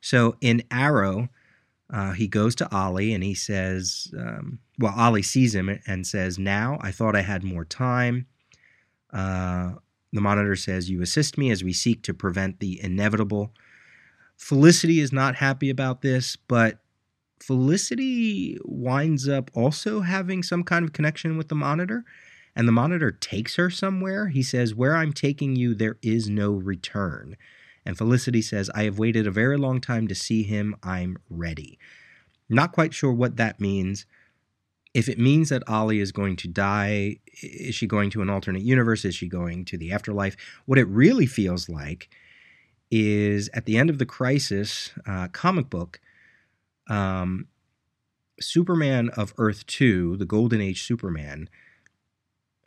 So 0.00 0.36
in 0.40 0.62
Arrow, 0.70 1.28
uh, 1.92 2.12
he 2.12 2.26
goes 2.26 2.54
to 2.56 2.74
Ollie 2.74 3.14
and 3.14 3.22
he 3.22 3.34
says, 3.34 4.12
um, 4.18 4.58
well, 4.78 4.94
Ollie 4.96 5.22
sees 5.22 5.54
him 5.54 5.78
and 5.86 6.06
says, 6.06 6.38
Now 6.38 6.78
I 6.80 6.90
thought 6.90 7.16
I 7.16 7.22
had 7.22 7.44
more 7.44 7.64
time. 7.64 8.26
Uh, 9.12 9.74
the 10.12 10.20
monitor 10.20 10.56
says, 10.56 10.90
You 10.90 11.02
assist 11.02 11.38
me 11.38 11.50
as 11.50 11.62
we 11.62 11.72
seek 11.72 12.02
to 12.02 12.14
prevent 12.14 12.60
the 12.60 12.82
inevitable. 12.82 13.52
Felicity 14.36 15.00
is 15.00 15.12
not 15.12 15.36
happy 15.36 15.70
about 15.70 16.02
this, 16.02 16.36
but 16.36 16.80
Felicity 17.40 18.58
winds 18.64 19.28
up 19.28 19.50
also 19.54 20.00
having 20.00 20.42
some 20.42 20.64
kind 20.64 20.84
of 20.84 20.92
connection 20.92 21.36
with 21.36 21.48
the 21.48 21.54
monitor, 21.54 22.04
and 22.54 22.66
the 22.66 22.72
monitor 22.72 23.12
takes 23.12 23.56
her 23.56 23.70
somewhere. 23.70 24.28
He 24.28 24.42
says, 24.42 24.74
Where 24.74 24.96
I'm 24.96 25.12
taking 25.12 25.54
you, 25.54 25.74
there 25.74 25.98
is 26.02 26.28
no 26.28 26.52
return. 26.52 27.36
And 27.86 27.96
Felicity 27.96 28.42
says, 28.42 28.68
I 28.74 28.82
have 28.82 28.98
waited 28.98 29.26
a 29.26 29.30
very 29.30 29.56
long 29.56 29.80
time 29.80 30.08
to 30.08 30.14
see 30.14 30.42
him. 30.42 30.74
I'm 30.82 31.16
ready. 31.30 31.78
Not 32.48 32.72
quite 32.72 32.92
sure 32.92 33.12
what 33.12 33.36
that 33.36 33.60
means. 33.60 34.06
If 34.92 35.08
it 35.08 35.18
means 35.18 35.50
that 35.50 35.68
Ollie 35.68 36.00
is 36.00 36.10
going 36.10 36.36
to 36.36 36.48
die, 36.48 37.18
is 37.42 37.74
she 37.74 37.86
going 37.86 38.10
to 38.10 38.22
an 38.22 38.30
alternate 38.30 38.62
universe? 38.62 39.04
Is 39.04 39.14
she 39.14 39.28
going 39.28 39.64
to 39.66 39.78
the 39.78 39.92
afterlife? 39.92 40.36
What 40.64 40.78
it 40.78 40.88
really 40.88 41.26
feels 41.26 41.68
like 41.68 42.08
is 42.90 43.48
at 43.54 43.66
the 43.66 43.76
end 43.78 43.90
of 43.90 43.98
the 43.98 44.06
Crisis 44.06 44.90
uh, 45.06 45.28
comic 45.28 45.70
book, 45.70 46.00
um, 46.88 47.46
Superman 48.40 49.10
of 49.10 49.32
Earth 49.38 49.66
2, 49.66 50.16
the 50.16 50.26
Golden 50.26 50.60
Age 50.60 50.82
Superman, 50.82 51.48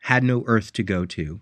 had 0.03 0.23
no 0.23 0.43
Earth 0.45 0.71
to 0.73 0.83
go 0.83 1.05
to. 1.05 1.41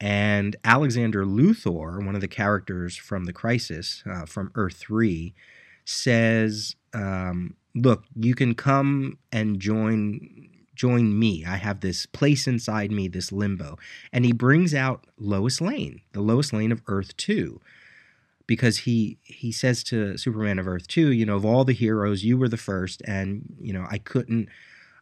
And 0.00 0.56
Alexander 0.64 1.24
Luthor, 1.24 2.04
one 2.04 2.14
of 2.14 2.20
the 2.20 2.28
characters 2.28 2.96
from 2.96 3.24
the 3.24 3.32
Crisis 3.32 4.02
uh, 4.10 4.24
from 4.24 4.50
Earth 4.54 4.76
3, 4.76 5.34
says, 5.84 6.76
um, 6.94 7.56
Look, 7.74 8.04
you 8.16 8.34
can 8.34 8.54
come 8.54 9.18
and 9.30 9.60
join 9.60 10.48
join 10.74 11.18
me. 11.18 11.44
I 11.44 11.56
have 11.56 11.80
this 11.80 12.06
place 12.06 12.46
inside 12.46 12.90
me, 12.90 13.06
this 13.06 13.30
limbo. 13.30 13.76
And 14.14 14.24
he 14.24 14.32
brings 14.32 14.72
out 14.72 15.06
Lois 15.18 15.60
Lane, 15.60 16.00
the 16.12 16.22
Lois 16.22 16.54
Lane 16.54 16.72
of 16.72 16.80
Earth 16.86 17.14
2 17.18 17.60
because 18.46 18.78
he 18.78 19.18
he 19.22 19.52
says 19.52 19.84
to 19.84 20.16
Superman 20.16 20.58
of 20.58 20.66
Earth 20.66 20.88
2, 20.88 21.12
you 21.12 21.24
know, 21.24 21.36
of 21.36 21.44
all 21.44 21.64
the 21.64 21.72
heroes, 21.72 22.24
you 22.24 22.36
were 22.36 22.48
the 22.48 22.56
first 22.56 23.02
and, 23.04 23.54
you 23.60 23.72
know, 23.72 23.86
I 23.88 23.98
couldn't 23.98 24.48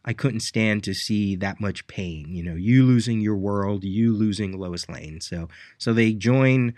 I 0.05 0.13
couldn't 0.13 0.39
stand 0.41 0.83
to 0.83 0.93
see 0.93 1.35
that 1.37 1.59
much 1.59 1.87
pain, 1.87 2.27
you 2.29 2.43
know, 2.43 2.55
you 2.55 2.85
losing 2.85 3.21
your 3.21 3.35
world, 3.35 3.83
you 3.83 4.13
losing 4.13 4.57
Lois 4.57 4.87
Lane. 4.89 5.21
So 5.21 5.49
so 5.77 5.93
they 5.93 6.13
join 6.13 6.73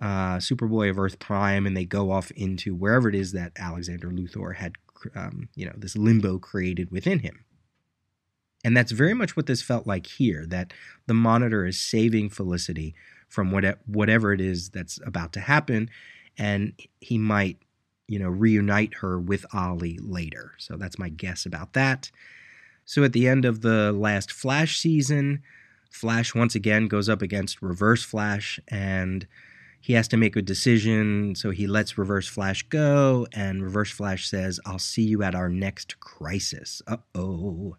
uh, 0.00 0.36
Superboy 0.36 0.90
of 0.90 0.98
Earth 0.98 1.18
Prime 1.18 1.66
and 1.66 1.76
they 1.76 1.86
go 1.86 2.10
off 2.10 2.30
into 2.32 2.74
wherever 2.74 3.08
it 3.08 3.14
is 3.14 3.32
that 3.32 3.52
Alexander 3.56 4.10
Luthor 4.10 4.56
had 4.56 4.74
um, 5.14 5.48
you 5.54 5.66
know, 5.66 5.74
this 5.76 5.96
limbo 5.96 6.38
created 6.38 6.90
within 6.90 7.20
him. 7.20 7.44
And 8.64 8.76
that's 8.76 8.92
very 8.92 9.14
much 9.14 9.36
what 9.36 9.46
this 9.46 9.62
felt 9.62 9.86
like 9.86 10.06
here 10.06 10.44
that 10.46 10.72
the 11.06 11.14
monitor 11.14 11.66
is 11.66 11.80
saving 11.80 12.30
Felicity 12.30 12.94
from 13.28 13.50
whatever 13.86 14.32
it 14.32 14.40
is 14.40 14.70
that's 14.70 14.98
about 15.04 15.32
to 15.34 15.40
happen 15.40 15.90
and 16.38 16.72
he 17.00 17.18
might, 17.18 17.58
you 18.08 18.18
know, 18.18 18.28
reunite 18.28 18.94
her 18.94 19.18
with 19.18 19.46
Ollie 19.54 19.98
later. 20.00 20.52
So 20.58 20.76
that's 20.76 20.98
my 20.98 21.08
guess 21.08 21.46
about 21.46 21.72
that. 21.74 22.10
So 22.86 23.02
at 23.04 23.12
the 23.12 23.28
end 23.28 23.44
of 23.44 23.60
the 23.60 23.92
last 23.92 24.32
Flash 24.32 24.78
season, 24.78 25.42
Flash 25.90 26.34
once 26.34 26.54
again 26.54 26.86
goes 26.86 27.08
up 27.08 27.20
against 27.20 27.60
Reverse 27.60 28.04
Flash 28.04 28.60
and 28.68 29.26
he 29.80 29.92
has 29.92 30.08
to 30.08 30.16
make 30.16 30.36
a 30.36 30.42
decision. 30.42 31.34
So 31.34 31.50
he 31.50 31.66
lets 31.66 31.98
Reverse 31.98 32.26
Flash 32.26 32.62
go, 32.64 33.26
and 33.32 33.62
Reverse 33.62 33.90
Flash 33.90 34.28
says, 34.28 34.58
I'll 34.66 34.80
see 34.80 35.02
you 35.02 35.22
at 35.22 35.34
our 35.34 35.48
next 35.48 36.00
crisis. 36.00 36.82
Uh 36.86 36.96
oh. 37.14 37.76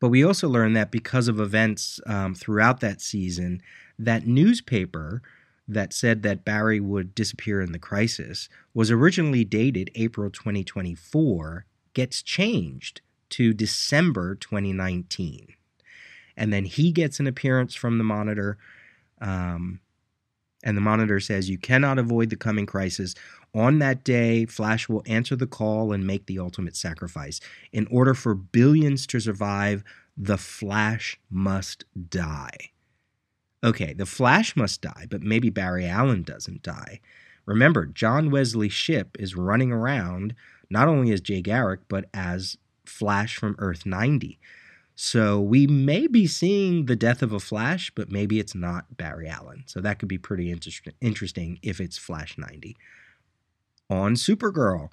But 0.00 0.08
we 0.08 0.24
also 0.24 0.48
learn 0.48 0.74
that 0.74 0.90
because 0.90 1.28
of 1.28 1.40
events 1.40 2.00
um, 2.06 2.34
throughout 2.34 2.80
that 2.80 3.00
season, 3.00 3.60
that 3.98 4.26
newspaper 4.26 5.22
that 5.66 5.92
said 5.92 6.22
that 6.22 6.44
Barry 6.44 6.80
would 6.80 7.14
disappear 7.14 7.60
in 7.60 7.72
the 7.72 7.78
crisis 7.78 8.48
was 8.72 8.90
originally 8.90 9.44
dated 9.44 9.90
April 9.94 10.30
2024 10.30 11.66
gets 11.92 12.22
changed 12.22 13.00
to 13.30 13.52
December 13.52 14.34
2019. 14.34 15.48
And 16.36 16.52
then 16.52 16.64
he 16.64 16.92
gets 16.92 17.18
an 17.20 17.26
appearance 17.26 17.74
from 17.74 17.98
the 17.98 18.04
monitor. 18.04 18.58
Um, 19.20 19.80
and 20.62 20.76
the 20.76 20.82
monitor 20.82 21.20
says, 21.20 21.50
You 21.50 21.58
cannot 21.58 21.98
avoid 21.98 22.30
the 22.30 22.36
coming 22.36 22.66
crisis. 22.66 23.14
On 23.54 23.78
that 23.78 24.04
day, 24.04 24.44
Flash 24.46 24.88
will 24.88 25.02
answer 25.06 25.34
the 25.34 25.46
call 25.46 25.92
and 25.92 26.06
make 26.06 26.26
the 26.26 26.38
ultimate 26.38 26.76
sacrifice. 26.76 27.40
In 27.72 27.86
order 27.90 28.14
for 28.14 28.34
billions 28.34 29.06
to 29.08 29.20
survive, 29.20 29.82
the 30.16 30.38
Flash 30.38 31.18
must 31.30 31.84
die. 32.10 32.70
Okay, 33.64 33.92
the 33.92 34.06
Flash 34.06 34.56
must 34.56 34.82
die, 34.82 35.06
but 35.08 35.22
maybe 35.22 35.50
Barry 35.50 35.86
Allen 35.86 36.22
doesn't 36.22 36.62
die. 36.62 37.00
Remember, 37.46 37.86
John 37.86 38.30
Wesley 38.30 38.68
Shipp 38.68 39.16
is 39.18 39.34
running 39.34 39.72
around 39.72 40.34
not 40.70 40.86
only 40.86 41.12
as 41.12 41.20
Jay 41.20 41.40
Garrick, 41.40 41.80
but 41.88 42.04
as 42.12 42.58
Flash 42.88 43.36
from 43.36 43.56
Earth 43.58 43.86
90. 43.86 44.38
So 44.94 45.40
we 45.40 45.66
may 45.66 46.06
be 46.06 46.26
seeing 46.26 46.86
the 46.86 46.96
death 46.96 47.22
of 47.22 47.32
a 47.32 47.38
Flash, 47.38 47.92
but 47.94 48.10
maybe 48.10 48.40
it's 48.40 48.54
not 48.54 48.96
Barry 48.96 49.28
Allen. 49.28 49.62
So 49.66 49.80
that 49.80 49.98
could 49.98 50.08
be 50.08 50.18
pretty 50.18 50.50
inter- 50.50 50.92
interesting 51.00 51.58
if 51.62 51.80
it's 51.80 51.96
Flash 51.96 52.36
90. 52.36 52.76
On 53.88 54.14
Supergirl, 54.14 54.90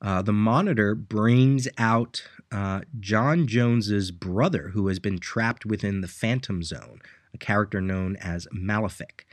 uh, 0.00 0.22
the 0.22 0.32
monitor 0.32 0.94
brings 0.94 1.68
out 1.76 2.22
uh, 2.52 2.82
J'onn 3.00 3.46
J'onzz's 3.46 4.10
brother, 4.10 4.70
who 4.74 4.88
has 4.88 4.98
been 4.98 5.18
trapped 5.18 5.66
within 5.66 6.00
the 6.00 6.08
Phantom 6.08 6.62
Zone 6.62 7.00
a 7.34 7.38
character 7.38 7.80
known 7.80 8.16
as 8.16 8.46
Malefic. 8.52 9.26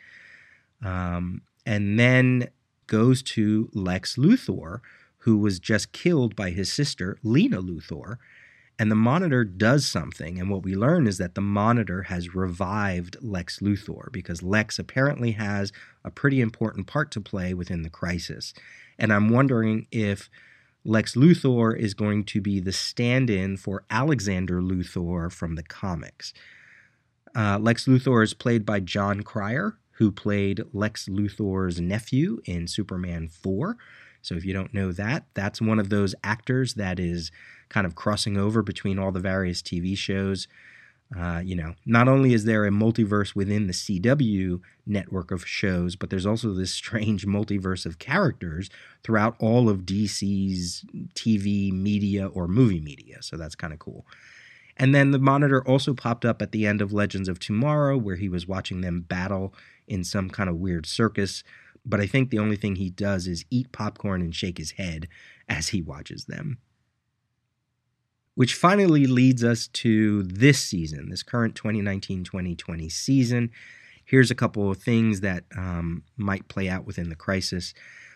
Um, 0.83 1.41
and 1.65 1.99
then 1.99 2.49
goes 2.87 3.21
to 3.21 3.69
Lex 3.73 4.15
Luthor, 4.15 4.79
who 5.19 5.37
was 5.37 5.59
just 5.59 5.91
killed 5.91 6.35
by 6.35 6.51
his 6.51 6.71
sister, 6.71 7.17
Lena 7.23 7.61
Luthor. 7.61 8.17
And 8.77 8.89
the 8.89 8.95
monitor 8.95 9.43
does 9.43 9.85
something. 9.85 10.39
And 10.39 10.49
what 10.49 10.63
we 10.63 10.73
learn 10.73 11.05
is 11.05 11.17
that 11.17 11.35
the 11.35 11.41
monitor 11.41 12.03
has 12.03 12.33
revived 12.33 13.17
Lex 13.21 13.59
Luthor 13.59 14.09
because 14.09 14.41
Lex 14.41 14.79
apparently 14.79 15.31
has 15.31 15.73
a 16.05 16.09
pretty 16.09 16.39
important 16.39 16.87
part 16.87 17.11
to 17.11 17.21
play 17.21 17.53
within 17.53 17.81
the 17.81 17.89
crisis. 17.89 18.53
And 18.97 19.11
I'm 19.11 19.29
wondering 19.29 19.87
if 19.91 20.29
Lex 20.85 21.15
Luthor 21.15 21.77
is 21.77 21.93
going 21.93 22.23
to 22.25 22.39
be 22.39 22.61
the 22.61 22.71
stand 22.71 23.29
in 23.29 23.57
for 23.57 23.83
Alexander 23.89 24.61
Luthor 24.61 25.29
from 25.29 25.55
the 25.55 25.63
comics. 25.63 26.33
Uh, 27.35 27.59
Lex 27.59 27.85
Luthor 27.85 28.23
is 28.23 28.33
played 28.33 28.65
by 28.65 28.79
Jon 28.79 29.21
Cryer, 29.21 29.77
who 29.93 30.11
played 30.11 30.63
Lex 30.71 31.09
Luthor's 31.09 31.81
nephew 31.81 32.39
in 32.45 32.65
Superman 32.67 33.27
4. 33.27 33.75
So 34.21 34.35
if 34.35 34.45
you 34.45 34.53
don't 34.53 34.73
know 34.73 34.91
that, 34.91 35.25
that's 35.33 35.61
one 35.61 35.79
of 35.79 35.89
those 35.89 36.15
actors 36.23 36.75
that 36.75 36.99
is 36.99 37.31
kind 37.69 37.85
of 37.85 37.95
crossing 37.95 38.37
over 38.37 38.61
between 38.61 38.99
all 38.99 39.11
the 39.11 39.19
various 39.19 39.61
TV 39.61 39.97
shows. 39.97 40.47
Uh, 41.17 41.41
you 41.43 41.55
know, 41.55 41.73
not 41.87 42.07
only 42.07 42.33
is 42.33 42.45
there 42.45 42.65
a 42.65 42.69
multiverse 42.69 43.33
within 43.33 43.65
the 43.65 43.73
CW 43.73 44.61
network 44.85 45.31
of 45.31 45.47
shows, 45.47 45.95
but 45.95 46.11
there's 46.11 46.25
also 46.25 46.53
this 46.53 46.71
strange 46.71 47.25
multiverse 47.27 47.85
of 47.85 47.97
characters 47.97 48.69
throughout 49.03 49.35
all 49.39 49.69
of 49.69 49.81
DC's 49.81 50.85
TV 51.15 51.71
media 51.71 52.27
or 52.27 52.47
movie 52.47 52.81
media. 52.81 53.21
So 53.21 53.37
that's 53.37 53.55
kind 53.55 53.73
of 53.73 53.79
cool. 53.79 54.05
And 54.77 54.95
then 54.95 55.11
the 55.11 55.19
monitor 55.19 55.61
also 55.67 55.93
popped 55.93 56.23
up 56.23 56.41
at 56.41 56.51
the 56.51 56.65
end 56.65 56.81
of 56.81 56.93
Legends 56.93 57.27
of 57.27 57.39
Tomorrow, 57.39 57.97
where 57.97 58.15
he 58.15 58.29
was 58.29 58.47
watching 58.47 58.81
them 58.81 59.01
battle 59.01 59.53
in 59.87 60.03
some 60.03 60.29
kind 60.29 60.49
of 60.49 60.55
weird 60.55 60.85
circus. 60.85 61.43
But 61.89 61.99
I 61.99 62.05
think 62.05 62.29
the 62.29 62.39
only 62.39 62.55
thing 62.55 62.75
he 62.75 62.89
does 62.89 63.25
is 63.25 63.45
eat 63.49 63.71
popcorn 63.71 64.21
and 64.21 64.33
shake 64.33 64.59
his 64.59 64.71
head 64.71 65.07
as 65.47 65.69
he 65.69 65.81
watches 65.81 66.25
them. 66.25 66.59
Which 68.35 68.53
finally 68.53 69.07
leads 69.07 69.43
us 69.43 69.67
to 69.67 70.23
this 70.23 70.59
season, 70.59 71.09
this 71.09 71.23
current 71.23 71.55
2019 71.55 72.23
2020 72.23 72.87
season. 72.89 73.51
Here's 74.05 74.31
a 74.31 74.35
couple 74.35 74.71
of 74.71 74.77
things 74.77 75.21
that 75.21 75.43
um, 75.57 76.03
might 76.15 76.47
play 76.47 76.69
out 76.69 76.85
within 76.85 77.09
the 77.09 77.15
crisis. 77.15 77.73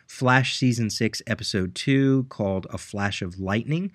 Flash 0.08 0.56
Season 0.56 0.90
6, 0.90 1.22
Episode 1.28 1.76
2, 1.76 2.26
called 2.30 2.68
A 2.70 2.78
Flash 2.78 3.22
of 3.22 3.40
Lightning. 3.40 3.92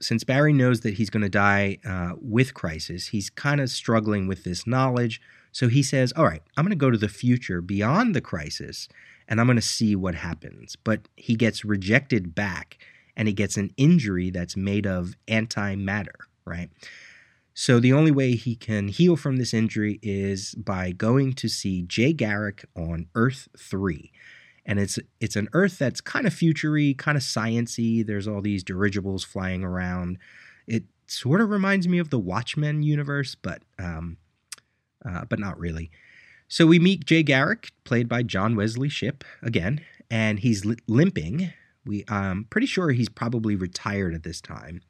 Since 0.00 0.24
Barry 0.24 0.52
knows 0.52 0.80
that 0.80 0.94
he's 0.94 1.10
going 1.10 1.22
to 1.22 1.28
die 1.28 1.78
uh, 1.84 2.14
with 2.20 2.54
Crisis, 2.54 3.08
he's 3.08 3.30
kind 3.30 3.60
of 3.60 3.68
struggling 3.68 4.26
with 4.26 4.44
this 4.44 4.66
knowledge. 4.66 5.20
So 5.52 5.68
he 5.68 5.82
says, 5.82 6.12
All 6.16 6.24
right, 6.24 6.42
I'm 6.56 6.64
going 6.64 6.70
to 6.70 6.76
go 6.76 6.90
to 6.90 6.98
the 6.98 7.08
future 7.08 7.60
beyond 7.60 8.14
the 8.14 8.20
crisis 8.20 8.88
and 9.28 9.40
I'm 9.40 9.46
going 9.46 9.56
to 9.56 9.62
see 9.62 9.94
what 9.94 10.16
happens. 10.16 10.76
But 10.76 11.08
he 11.16 11.36
gets 11.36 11.64
rejected 11.64 12.34
back 12.34 12.78
and 13.16 13.28
he 13.28 13.34
gets 13.34 13.56
an 13.56 13.70
injury 13.76 14.30
that's 14.30 14.56
made 14.56 14.86
of 14.86 15.14
antimatter, 15.28 16.26
right? 16.44 16.70
So 17.54 17.78
the 17.78 17.92
only 17.92 18.10
way 18.10 18.32
he 18.32 18.54
can 18.54 18.88
heal 18.88 19.16
from 19.16 19.36
this 19.36 19.52
injury 19.52 19.98
is 20.02 20.54
by 20.54 20.92
going 20.92 21.34
to 21.34 21.48
see 21.48 21.82
Jay 21.82 22.12
Garrick 22.12 22.64
on 22.76 23.06
Earth 23.14 23.48
3. 23.58 24.10
And 24.64 24.78
it's 24.78 24.98
it's 25.20 25.36
an 25.36 25.48
Earth 25.52 25.78
that's 25.78 26.00
kind 26.00 26.26
of 26.26 26.34
futury, 26.34 26.94
kind 26.94 27.16
of 27.16 27.22
sciency. 27.22 28.06
There's 28.06 28.28
all 28.28 28.40
these 28.40 28.62
dirigibles 28.62 29.24
flying 29.24 29.64
around. 29.64 30.18
It 30.66 30.84
sort 31.06 31.40
of 31.40 31.50
reminds 31.50 31.88
me 31.88 31.98
of 31.98 32.10
the 32.10 32.18
Watchmen 32.18 32.82
universe, 32.82 33.34
but 33.34 33.62
um, 33.78 34.16
uh, 35.04 35.24
but 35.24 35.38
not 35.38 35.58
really. 35.58 35.90
So 36.48 36.66
we 36.66 36.78
meet 36.78 37.06
Jay 37.06 37.22
Garrick, 37.22 37.70
played 37.84 38.08
by 38.08 38.22
John 38.22 38.56
Wesley 38.56 38.88
Shipp 38.88 39.22
again, 39.40 39.82
and 40.10 40.40
he's 40.40 40.64
li- 40.64 40.76
limping. 40.88 41.52
We 41.86 42.04
I'm 42.08 42.30
um, 42.30 42.46
pretty 42.50 42.66
sure 42.66 42.90
he's 42.90 43.08
probably 43.08 43.54
retired 43.54 44.14
at 44.14 44.24
this 44.24 44.40
time. 44.40 44.82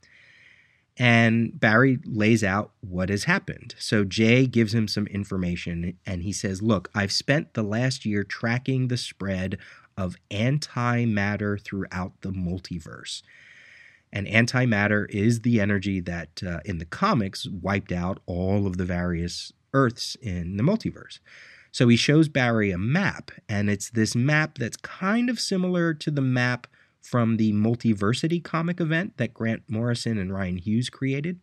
And 0.96 1.58
Barry 1.58 1.98
lays 2.04 2.44
out 2.44 2.72
what 2.80 3.08
has 3.08 3.24
happened. 3.24 3.74
So 3.78 4.04
Jay 4.04 4.46
gives 4.46 4.74
him 4.74 4.88
some 4.88 5.06
information 5.06 5.96
and 6.04 6.22
he 6.22 6.32
says, 6.32 6.60
Look, 6.60 6.90
I've 6.94 7.12
spent 7.12 7.54
the 7.54 7.62
last 7.62 8.04
year 8.04 8.24
tracking 8.24 8.88
the 8.88 8.96
spread 8.96 9.56
of 9.96 10.16
antimatter 10.30 11.62
throughout 11.62 12.12
the 12.20 12.30
multiverse. 12.30 13.22
And 14.12 14.26
antimatter 14.26 15.08
is 15.08 15.40
the 15.40 15.60
energy 15.60 16.00
that 16.00 16.42
uh, 16.46 16.60
in 16.64 16.78
the 16.78 16.84
comics 16.84 17.46
wiped 17.46 17.92
out 17.92 18.20
all 18.26 18.66
of 18.66 18.76
the 18.76 18.84
various 18.84 19.52
Earths 19.72 20.16
in 20.22 20.56
the 20.56 20.62
multiverse. 20.62 21.18
So 21.72 21.88
he 21.88 21.96
shows 21.96 22.28
Barry 22.28 22.70
a 22.72 22.78
map, 22.78 23.30
and 23.48 23.70
it's 23.70 23.90
this 23.90 24.14
map 24.14 24.58
that's 24.58 24.76
kind 24.76 25.30
of 25.30 25.38
similar 25.38 25.94
to 25.94 26.10
the 26.10 26.20
map 26.20 26.66
from 27.00 27.36
the 27.36 27.52
Multiversity 27.52 28.42
comic 28.42 28.80
event 28.80 29.16
that 29.16 29.34
Grant 29.34 29.62
Morrison 29.68 30.18
and 30.18 30.30
Rian 30.30 30.60
Hughes 30.60 30.90
created. 30.90 31.40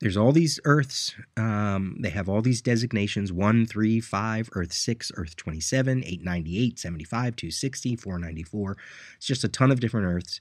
There's 0.00 0.16
all 0.16 0.32
these 0.32 0.58
Earths. 0.64 1.14
Um, 1.36 1.96
they 2.00 2.10
have 2.10 2.28
all 2.28 2.42
these 2.42 2.60
designations 2.60 3.32
1, 3.32 3.66
3, 3.66 4.00
5, 4.00 4.50
Earth 4.52 4.72
6, 4.72 5.12
Earth 5.14 5.36
27, 5.36 5.98
898, 5.98 6.78
75, 6.78 7.36
260, 7.36 7.96
494. 7.96 8.76
It's 9.16 9.26
just 9.26 9.44
a 9.44 9.48
ton 9.48 9.70
of 9.70 9.78
different 9.78 10.06
Earths. 10.06 10.40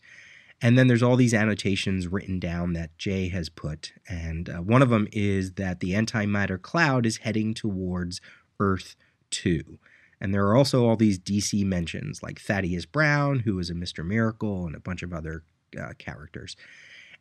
And 0.61 0.77
then 0.77 0.87
there's 0.87 1.01
all 1.01 1.15
these 1.15 1.33
annotations 1.33 2.07
written 2.07 2.39
down 2.39 2.73
that 2.73 2.97
Jay 2.97 3.29
has 3.29 3.49
put. 3.49 3.93
And 4.07 4.47
uh, 4.47 4.57
one 4.57 4.81
of 4.81 4.89
them 4.89 5.07
is 5.11 5.53
that 5.53 5.79
the 5.79 5.93
antimatter 5.93 6.61
cloud 6.61 7.05
is 7.05 7.17
heading 7.17 7.53
towards 7.53 8.21
Earth 8.59 8.95
2. 9.31 9.79
And 10.19 10.33
there 10.33 10.45
are 10.45 10.55
also 10.55 10.85
all 10.85 10.95
these 10.95 11.17
DC 11.17 11.65
mentions, 11.65 12.21
like 12.21 12.39
Thaddeus 12.39 12.85
Brown, 12.85 13.39
who 13.39 13.57
is 13.57 13.71
a 13.71 13.73
Mr. 13.73 14.05
Miracle, 14.05 14.67
and 14.67 14.75
a 14.75 14.79
bunch 14.79 15.01
of 15.01 15.13
other 15.13 15.43
uh, 15.79 15.93
characters. 15.97 16.55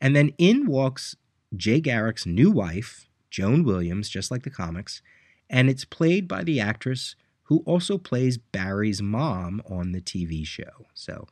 And 0.03 0.15
then 0.15 0.33
in 0.37 0.67
walks 0.67 1.17
Jay 1.57 1.81
Garrick's 1.81 2.27
new 2.27 2.51
wife, 2.51 3.09
Joan 3.31 3.65
Williams, 3.65 4.11
just 4.11 4.31
like 4.31 4.43
the 4.43 4.51
comics, 4.51 5.01
and 5.49 5.71
it's 5.71 5.85
played 5.87 6.29
by 6.29 6.45
the 6.45 6.61
actress 6.61 7.17
who 7.45 7.63
also 7.67 7.97
plays 7.99 8.39
Barry's 8.39 9.03
mom 9.03 9.63
on 9.69 9.93
the 9.93 10.01
TV 10.01 10.47
show. 10.47 10.87
So 10.95 11.27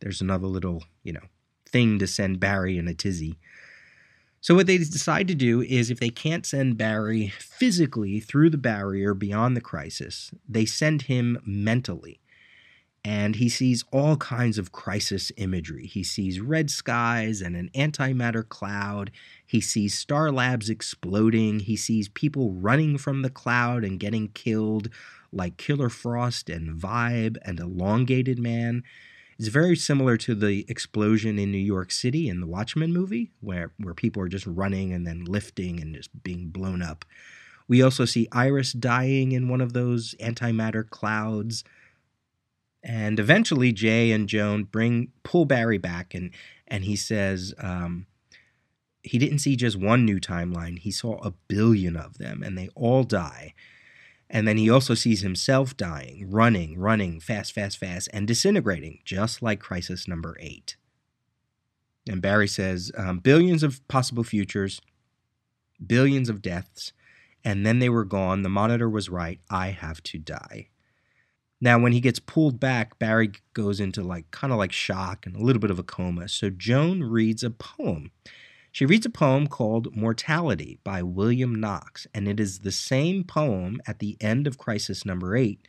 there's 0.00 0.20
another 0.20 0.46
little, 0.46 0.84
you 1.02 1.12
know, 1.12 1.26
thing 1.70 1.98
to 1.98 2.06
send 2.06 2.40
Barry 2.40 2.78
in 2.78 2.88
a 2.88 2.94
tizzy. 2.94 3.38
So, 4.40 4.54
what 4.54 4.66
they 4.66 4.78
decide 4.78 5.26
to 5.28 5.34
do 5.34 5.62
is 5.62 5.90
if 5.90 5.98
they 5.98 6.10
can't 6.10 6.46
send 6.46 6.78
Barry 6.78 7.32
physically 7.38 8.20
through 8.20 8.50
the 8.50 8.58
barrier 8.58 9.12
beyond 9.12 9.56
the 9.56 9.60
crisis, 9.60 10.30
they 10.48 10.64
send 10.64 11.02
him 11.02 11.40
mentally. 11.44 12.20
And 13.04 13.36
he 13.36 13.48
sees 13.48 13.84
all 13.92 14.16
kinds 14.16 14.58
of 14.58 14.72
crisis 14.72 15.32
imagery. 15.36 15.86
He 15.86 16.02
sees 16.04 16.40
red 16.40 16.70
skies 16.70 17.40
and 17.40 17.56
an 17.56 17.70
antimatter 17.74 18.46
cloud. 18.46 19.10
He 19.46 19.60
sees 19.60 19.98
Star 19.98 20.30
Labs 20.30 20.68
exploding. 20.68 21.60
He 21.60 21.76
sees 21.76 22.08
people 22.08 22.52
running 22.52 22.98
from 22.98 23.22
the 23.22 23.30
cloud 23.30 23.82
and 23.82 24.00
getting 24.00 24.28
killed, 24.28 24.90
like 25.32 25.56
Killer 25.56 25.88
Frost 25.88 26.50
and 26.50 26.76
Vibe 26.78 27.38
and 27.42 27.58
Elongated 27.58 28.38
Man. 28.38 28.82
It's 29.38 29.48
very 29.48 29.76
similar 29.76 30.16
to 30.18 30.34
the 30.34 30.64
explosion 30.68 31.38
in 31.38 31.52
New 31.52 31.58
York 31.58 31.92
City 31.92 32.28
in 32.28 32.40
the 32.40 32.46
Watchmen 32.46 32.92
movie, 32.92 33.30
where, 33.40 33.72
where 33.78 33.94
people 33.94 34.20
are 34.20 34.28
just 34.28 34.46
running 34.46 34.92
and 34.92 35.06
then 35.06 35.24
lifting 35.24 35.80
and 35.80 35.94
just 35.94 36.10
being 36.24 36.48
blown 36.48 36.82
up. 36.82 37.04
We 37.68 37.80
also 37.80 38.04
see 38.04 38.26
Iris 38.32 38.72
dying 38.72 39.30
in 39.32 39.48
one 39.48 39.60
of 39.60 39.74
those 39.74 40.16
antimatter 40.20 40.88
clouds. 40.88 41.62
And 42.82 43.20
eventually, 43.20 43.70
Jay 43.72 44.10
and 44.10 44.28
Joan 44.28 44.64
bring 44.64 45.12
pull 45.22 45.44
Barry 45.44 45.78
back, 45.78 46.14
and 46.14 46.30
and 46.66 46.84
he 46.84 46.96
says 46.96 47.52
um, 47.58 48.06
he 49.02 49.18
didn't 49.18 49.40
see 49.40 49.56
just 49.56 49.76
one 49.76 50.04
new 50.04 50.18
timeline; 50.18 50.78
he 50.78 50.90
saw 50.90 51.18
a 51.18 51.32
billion 51.48 51.96
of 51.96 52.18
them, 52.18 52.42
and 52.42 52.56
they 52.56 52.68
all 52.74 53.04
die. 53.04 53.54
And 54.30 54.46
then 54.46 54.58
he 54.58 54.68
also 54.68 54.94
sees 54.94 55.22
himself 55.22 55.76
dying, 55.76 56.30
running, 56.30 56.78
running, 56.78 57.18
fast, 57.18 57.52
fast, 57.52 57.78
fast, 57.78 58.08
and 58.12 58.26
disintegrating, 58.26 59.00
just 59.04 59.42
like 59.42 59.60
Crisis 59.60 60.06
number 60.06 60.36
eight. 60.38 60.76
And 62.08 62.20
Barry 62.20 62.48
says 62.48 62.92
um, 62.96 63.18
billions 63.18 63.62
of 63.62 63.86
possible 63.88 64.24
futures, 64.24 64.80
billions 65.84 66.28
of 66.28 66.42
deaths, 66.42 66.92
and 67.44 67.64
then 67.64 67.78
they 67.78 67.88
were 67.88 68.04
gone. 68.04 68.42
The 68.42 68.48
monitor 68.48 68.88
was 68.88 69.08
right. 69.08 69.40
I 69.48 69.68
have 69.68 70.02
to 70.04 70.18
die. 70.18 70.68
Now, 71.60 71.78
when 71.78 71.92
he 71.92 72.00
gets 72.00 72.20
pulled 72.20 72.60
back, 72.60 72.98
Barry 72.98 73.32
goes 73.52 73.80
into 73.80 74.02
like 74.02 74.30
kind 74.30 74.52
of 74.52 74.58
like 74.58 74.72
shock 74.72 75.26
and 75.26 75.34
a 75.34 75.42
little 75.42 75.60
bit 75.60 75.70
of 75.70 75.78
a 75.78 75.82
coma. 75.82 76.28
So 76.28 76.50
Joan 76.50 77.02
reads 77.02 77.42
a 77.42 77.50
poem 77.50 78.12
she 78.72 78.86
reads 78.86 79.06
a 79.06 79.10
poem 79.10 79.46
called 79.46 79.94
Mortality 79.96 80.78
by 80.84 81.02
William 81.02 81.54
Knox, 81.54 82.06
and 82.14 82.28
it 82.28 82.38
is 82.38 82.60
the 82.60 82.72
same 82.72 83.24
poem 83.24 83.80
at 83.86 83.98
the 83.98 84.16
end 84.20 84.46
of 84.46 84.58
Crisis 84.58 85.04
Number 85.04 85.36
8 85.36 85.66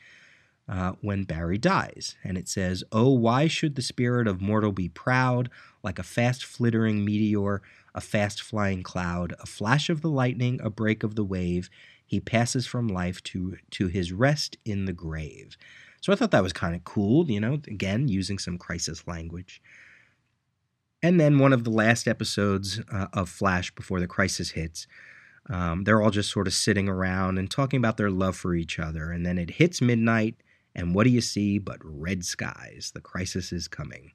uh, 0.68 0.94
when 1.02 1.24
Barry 1.24 1.58
dies. 1.58 2.16
And 2.24 2.38
it 2.38 2.48
says, 2.48 2.84
Oh, 2.92 3.10
why 3.10 3.48
should 3.48 3.76
the 3.76 3.82
spirit 3.82 4.28
of 4.28 4.42
mortal 4.42 4.72
be 4.72 4.90
proud, 4.90 5.50
like 5.84 6.00
a 6.00 6.04
fast 6.04 6.46
flittering 6.46 7.04
meteor, 7.04 7.62
a 7.96 8.02
fast 8.02 8.42
flying 8.42 8.84
cloud, 8.84 9.34
a 9.40 9.46
flash 9.46 9.90
of 9.90 10.02
the 10.02 10.10
lightning, 10.10 10.60
a 10.62 10.70
break 10.70 11.04
of 11.04 11.16
the 11.16 11.24
wave? 11.24 11.70
he 12.10 12.20
passes 12.20 12.66
from 12.66 12.88
life 12.88 13.22
to 13.22 13.58
to 13.70 13.86
his 13.86 14.12
rest 14.12 14.58
in 14.66 14.86
the 14.86 14.94
grave. 14.94 15.56
So 16.02 16.12
I 16.12 16.16
thought 16.16 16.32
that 16.32 16.42
was 16.42 16.54
kind 16.54 16.76
of 16.76 16.84
cool, 16.84 17.30
you 17.30 17.40
know, 17.40 17.54
again 17.54 18.08
using 18.08 18.40
some 18.40 18.58
crisis 18.58 19.08
language. 19.08 19.62
And 21.02 21.20
then 21.20 21.40
one 21.40 21.54
of 21.54 21.64
the 21.64 21.70
last 21.70 22.08
episodes 22.08 22.82
uh, 22.92 23.08
of 23.14 23.30
Flash 23.30 23.74
before 23.74 24.00
the 24.00 24.08
crisis 24.08 24.52
hits, 24.52 24.86
um, 25.50 25.84
they're 25.84 26.02
all 26.02 26.12
just 26.12 26.32
sort 26.32 26.48
of 26.48 26.54
sitting 26.54 26.90
around 26.90 27.38
and 27.38 27.50
talking 27.50 27.78
about 27.78 27.98
their 27.98 28.12
love 28.12 28.36
for 28.36 28.54
each 28.54 28.80
other. 28.80 29.12
And 29.12 29.26
then 29.26 29.38
it 29.38 29.52
hits 29.52 29.82
midnight, 29.82 30.36
and 30.76 30.94
what 30.94 31.06
do 31.06 31.10
you 31.10 31.22
see 31.22 31.58
but 31.58 31.80
red 31.82 32.26
skies? 32.26 32.92
The 32.94 33.02
crisis 33.02 33.52
is 33.52 33.68
coming. 33.68 34.12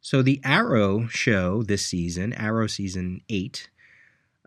So 0.00 0.20
the 0.20 0.40
Arrow 0.42 1.06
show 1.06 1.62
this 1.62 1.86
season, 1.86 2.32
Arrow 2.32 2.66
season 2.66 3.20
eight, 3.28 3.68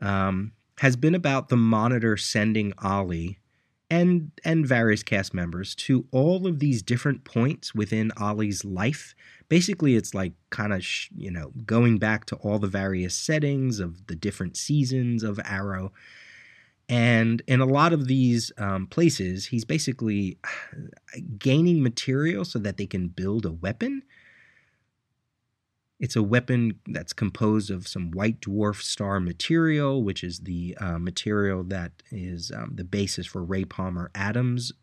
um, 0.01 0.51
has 0.79 0.97
been 0.97 1.15
about 1.15 1.47
the 1.47 1.55
Monitor 1.55 2.17
sending 2.17 2.73
Ollie 2.79 3.39
and 3.89 4.31
and 4.43 4.65
various 4.65 5.03
cast 5.03 5.33
members 5.33 5.75
to 5.75 6.05
all 6.11 6.47
of 6.47 6.59
these 6.59 6.81
different 6.81 7.23
points 7.23 7.75
within 7.75 8.11
Ollie's 8.17 8.65
life. 8.65 9.15
Basically, 9.47 9.95
it's 9.95 10.13
like 10.13 10.33
kind 10.49 10.73
of 10.73 10.83
sh- 10.83 11.09
you 11.15 11.31
know 11.31 11.51
going 11.65 11.97
back 11.97 12.25
to 12.25 12.35
all 12.37 12.59
the 12.59 12.67
various 12.67 13.15
settings 13.15 13.79
of 13.79 14.07
the 14.07 14.15
different 14.15 14.57
seasons 14.57 15.23
of 15.23 15.39
Arrow. 15.45 15.91
And 16.87 17.41
in 17.47 17.61
a 17.61 17.65
lot 17.65 17.93
of 17.93 18.07
these 18.07 18.51
um, 18.59 18.85
places, 18.85 19.47
he's 19.47 19.65
basically 19.65 20.37
gaining 21.39 21.81
material 21.81 22.45
so 22.45 22.59
that 22.59 22.77
they 22.77 22.85
can 22.85 23.07
build 23.07 23.45
a 23.45 23.51
weapon 23.51 24.03
it's 25.99 26.15
a 26.15 26.23
weapon 26.23 26.79
that's 26.87 27.13
composed 27.13 27.71
of 27.71 27.87
some 27.87 28.11
white 28.11 28.41
dwarf 28.41 28.81
star 28.81 29.19
material, 29.19 30.03
which 30.03 30.23
is 30.23 30.39
the 30.39 30.77
uh, 30.79 30.99
material 30.99 31.63
that 31.63 31.91
is 32.11 32.51
um, 32.51 32.71
the 32.75 32.83
basis 32.83 33.25
for 33.25 33.43
Ray 33.43 33.63
Palmer 33.63 34.11
Atom's 34.13 34.73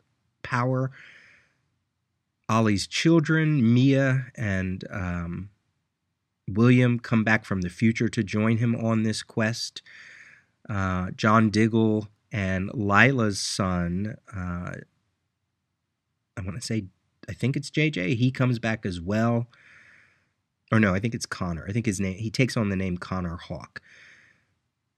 power. 0.42 0.90
Ollie's 2.48 2.86
children, 2.86 3.74
Mia 3.74 4.26
and 4.36 4.84
um, 4.90 5.50
William, 6.48 6.98
come 6.98 7.24
back 7.24 7.44
from 7.44 7.60
the 7.60 7.70
future 7.70 8.08
to 8.08 8.22
join 8.22 8.56
him 8.56 8.74
on 8.74 9.02
this 9.02 9.22
quest. 9.22 9.82
Uh, 10.68 11.10
John 11.14 11.50
Diggle 11.50 12.08
and 12.30 12.70
Lyla's 12.72 13.38
son, 13.38 14.16
uh, 14.34 14.72
I 16.36 16.40
want 16.40 16.54
to 16.54 16.66
say, 16.66 16.86
I 17.28 17.32
think 17.34 17.56
it's 17.56 17.70
JJ, 17.70 18.16
he 18.16 18.30
comes 18.30 18.58
back 18.58 18.86
as 18.86 19.00
well 19.00 19.46
or 20.73 20.81
no, 20.81 20.95
I 20.95 20.99
think 20.99 21.14
it's 21.14 21.27
Connor. 21.27 21.66
I 21.68 21.73
think 21.73 21.87
his 21.87 22.01
name 22.01 22.16
he 22.16 22.31
takes 22.31 22.57
on 22.57 22.70
the 22.70 22.77
name 22.77 22.97
Connor 22.97 23.37
Hawke. 23.37 23.81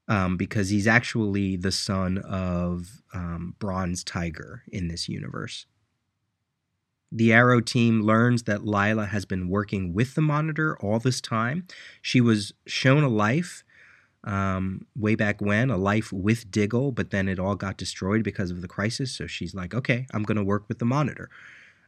Um, 0.07 0.37
because 0.37 0.69
he's 0.69 0.85
actually 0.85 1.55
the 1.55 1.71
son 1.71 2.19
of 2.19 3.01
um, 3.11 3.55
Bronze 3.57 4.03
Tiger 4.03 4.61
in 4.71 4.87
this 4.87 5.09
universe. 5.09 5.65
The 7.11 7.33
Arrow 7.33 7.59
team 7.59 8.01
learns 8.01 8.43
that 8.43 8.65
Lyla 8.65 9.07
has 9.07 9.25
been 9.25 9.49
working 9.49 9.93
with 9.93 10.13
the 10.13 10.21
Monitor 10.21 10.77
all 10.79 10.99
this 10.99 11.19
time. 11.19 11.65
She 12.03 12.21
was 12.21 12.53
shown 12.67 13.03
a 13.03 13.09
life 13.09 13.63
um, 14.25 14.85
way 14.95 15.15
back 15.15 15.41
when, 15.41 15.71
a 15.71 15.77
life 15.77 16.11
with 16.11 16.51
Diggle, 16.51 16.91
but 16.91 17.11
then 17.11 17.27
it 17.27 17.39
all 17.39 17.55
got 17.55 17.77
destroyed 17.77 18.23
because 18.23 18.51
of 18.51 18.61
the 18.61 18.67
crisis. 18.67 19.11
So 19.11 19.25
she's 19.25 19.55
like, 19.55 19.73
okay, 19.73 20.05
I'm 20.13 20.23
going 20.23 20.37
to 20.37 20.43
work 20.43 20.67
with 20.67 20.79
the 20.79 20.85
Monitor. 20.85 21.29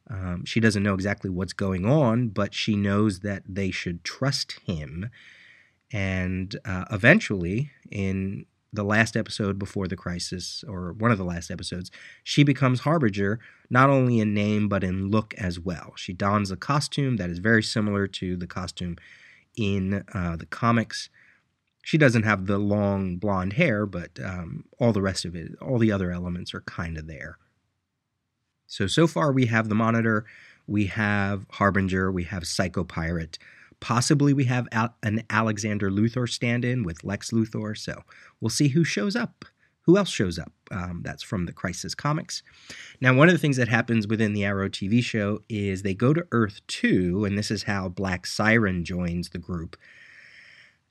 Um, 0.09 0.45
she 0.45 0.59
doesn't 0.59 0.83
know 0.83 0.93
exactly 0.93 1.29
what's 1.29 1.53
going 1.53 1.85
on, 1.85 2.29
but 2.29 2.53
she 2.53 2.75
knows 2.75 3.19
that 3.21 3.43
they 3.47 3.71
should 3.71 4.03
trust 4.03 4.59
him. 4.65 5.09
And 5.91 6.55
uh, 6.65 6.85
eventually, 6.91 7.71
in 7.91 8.45
the 8.73 8.83
last 8.83 9.15
episode 9.15 9.57
before 9.57 9.87
the 9.87 9.95
crisis, 9.95 10.63
or 10.67 10.93
one 10.93 11.11
of 11.11 11.17
the 11.17 11.23
last 11.23 11.49
episodes, 11.49 11.91
she 12.23 12.43
becomes 12.43 12.81
Harbinger, 12.81 13.39
not 13.69 13.89
only 13.89 14.19
in 14.19 14.33
name, 14.33 14.67
but 14.67 14.83
in 14.83 15.09
look 15.09 15.33
as 15.35 15.59
well. 15.59 15.93
She 15.95 16.13
dons 16.13 16.51
a 16.51 16.57
costume 16.57 17.17
that 17.17 17.29
is 17.29 17.39
very 17.39 17.63
similar 17.63 18.07
to 18.07 18.35
the 18.35 18.47
costume 18.47 18.97
in 19.55 20.03
uh, 20.13 20.35
the 20.35 20.45
comics. 20.45 21.09
She 21.83 21.97
doesn't 21.97 22.23
have 22.23 22.45
the 22.45 22.57
long 22.57 23.15
blonde 23.15 23.53
hair, 23.53 23.85
but 23.85 24.19
um, 24.23 24.65
all 24.79 24.91
the 24.91 25.01
rest 25.01 25.25
of 25.25 25.35
it, 25.35 25.53
all 25.61 25.79
the 25.79 25.91
other 25.91 26.11
elements 26.11 26.53
are 26.53 26.61
kind 26.61 26.97
of 26.97 27.07
there. 27.07 27.37
So, 28.67 28.85
so 28.87 29.07
far 29.07 29.31
we 29.31 29.45
have 29.47 29.69
the 29.69 29.75
Monitor, 29.75 30.25
we 30.67 30.87
have 30.87 31.45
Harbinger, 31.51 32.11
we 32.11 32.25
have 32.25 32.45
Psycho 32.45 32.83
Pirate. 32.83 33.39
Possibly 33.79 34.33
we 34.33 34.45
have 34.45 34.67
an 35.03 35.23
Alexander 35.29 35.89
Luthor 35.89 36.27
stand 36.27 36.65
in 36.65 36.83
with 36.83 37.03
Lex 37.03 37.31
Luthor. 37.31 37.77
So 37.77 38.03
we'll 38.41 38.49
see 38.49 38.69
who 38.69 38.83
shows 38.83 39.15
up. 39.15 39.45
Who 39.81 39.97
else 39.97 40.09
shows 40.09 40.37
up? 40.37 40.51
Um, 40.69 41.01
that's 41.01 41.23
from 41.23 41.45
the 41.45 41.53
Crisis 41.53 41.95
Comics. 41.95 42.43
Now, 42.99 43.13
one 43.13 43.29
of 43.29 43.33
the 43.33 43.39
things 43.39 43.55
that 43.55 43.69
happens 43.69 44.05
within 44.05 44.33
the 44.33 44.43
Arrow 44.43 44.67
TV 44.67 45.01
show 45.01 45.39
is 45.47 45.81
they 45.81 45.93
go 45.93 46.13
to 46.13 46.27
Earth 46.33 46.59
2, 46.67 47.23
and 47.23 47.37
this 47.37 47.49
is 47.49 47.63
how 47.63 47.87
Black 47.87 48.25
Siren 48.25 48.83
joins 48.83 49.29
the 49.29 49.37
group. 49.37 49.77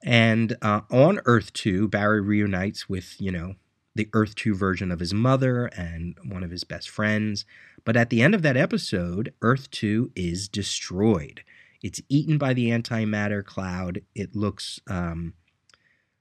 And 0.03 0.57
uh, 0.62 0.81
on 0.91 1.20
Earth 1.27 1.53
2, 1.53 1.89
Barry 1.89 2.22
reunites 2.22 2.89
with, 2.89 3.20
you 3.20 3.31
know, 3.31 3.57
the 3.97 4.09
Earth 4.13 4.35
2 4.35 4.55
version 4.55 4.93
of 4.93 5.01
his 5.01 5.15
mother 5.15 5.67
and 5.77 6.17
one 6.25 6.43
of 6.43 6.51
his 6.51 6.65
best 6.65 6.89
friends. 6.89 7.45
But 7.85 7.97
at 7.97 8.11
the 8.11 8.23
end 8.23 8.35
of 8.35 8.43
that 8.43 8.57
episode, 8.57 9.33
Earth 9.43 9.71
2 9.71 10.13
is 10.15 10.49
destroyed. 10.49 11.43
It's 11.83 12.01
eaten 12.09 12.39
by 12.39 12.53
the 12.55 12.71
antimatter 12.71 13.45
cloud. 13.45 14.03
It 14.15 14.35
looks 14.35 14.81
um, 14.89 15.35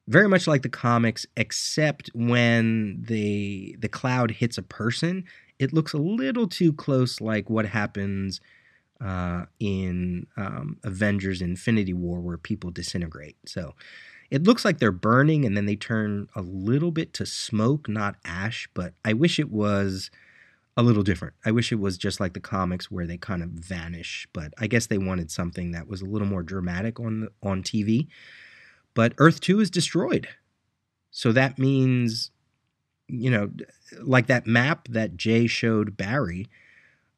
very 0.08 0.28
much 0.28 0.48
like 0.48 0.62
the 0.62 0.70
comics, 0.70 1.26
except 1.36 2.10
when 2.14 3.04
the 3.08 3.76
the 3.80 3.90
cloud 3.90 4.32
hits 4.32 4.58
a 4.58 4.64
person, 4.64 5.26
it 5.58 5.74
looks 5.74 5.94
a 5.94 5.98
little 5.98 6.48
too 6.48 6.74
close 6.74 7.20
like 7.20 7.50
what 7.50 7.66
happens 7.66 8.42
uh, 9.02 9.46
in 9.60 10.28
um, 10.38 10.78
Avengers 10.84 11.42
Infinity 11.42 11.94
War, 11.94 12.20
where 12.20 12.38
people 12.38 12.72
disintegrate. 12.72 13.38
So 13.46 13.74
it 14.32 14.44
looks 14.44 14.66
like 14.66 14.80
they're 14.80 14.92
burning 14.92 15.46
and 15.46 15.56
then 15.56 15.66
they 15.66 15.76
turn 15.76 16.28
a 16.36 16.42
little 16.42 16.92
bit 16.92 17.14
to 17.14 17.26
smoke, 17.26 17.88
not 17.88 18.16
ash, 18.26 18.68
but 18.74 18.94
I 19.04 19.14
wish 19.14 19.40
it 19.40 19.52
was 19.52 20.10
a 20.78 20.84
little 20.84 21.04
different. 21.04 21.36
I 21.46 21.52
wish 21.52 21.72
it 21.72 21.80
was 21.80 21.98
just 21.98 22.20
like 22.20 22.34
the 22.34 22.40
comics 22.40 22.92
where 22.92 23.08
they 23.08 23.18
kind 23.18 23.44
of 23.44 23.50
vanish, 23.50 24.28
but 24.34 24.54
I 24.58 24.68
guess 24.68 24.88
they 24.88 24.98
wanted 24.98 25.32
something 25.32 25.72
that 25.72 25.88
was 25.88 26.02
a 26.02 26.06
little 26.06 26.28
more 26.28 26.44
dramatic 26.44 27.00
on 27.00 27.30
on 27.42 27.64
TV. 27.64 28.08
But 28.94 29.14
Earth 29.18 29.40
2 29.42 29.60
is 29.60 29.70
destroyed. 29.70 30.28
So 31.12 31.32
that 31.32 31.58
means 31.58 32.32
you 33.08 33.30
know, 33.30 33.52
like 34.02 34.28
that 34.28 34.48
map 34.48 34.88
that 34.90 35.16
Jay 35.16 35.48
showed 35.48 35.98
Barry 35.98 36.48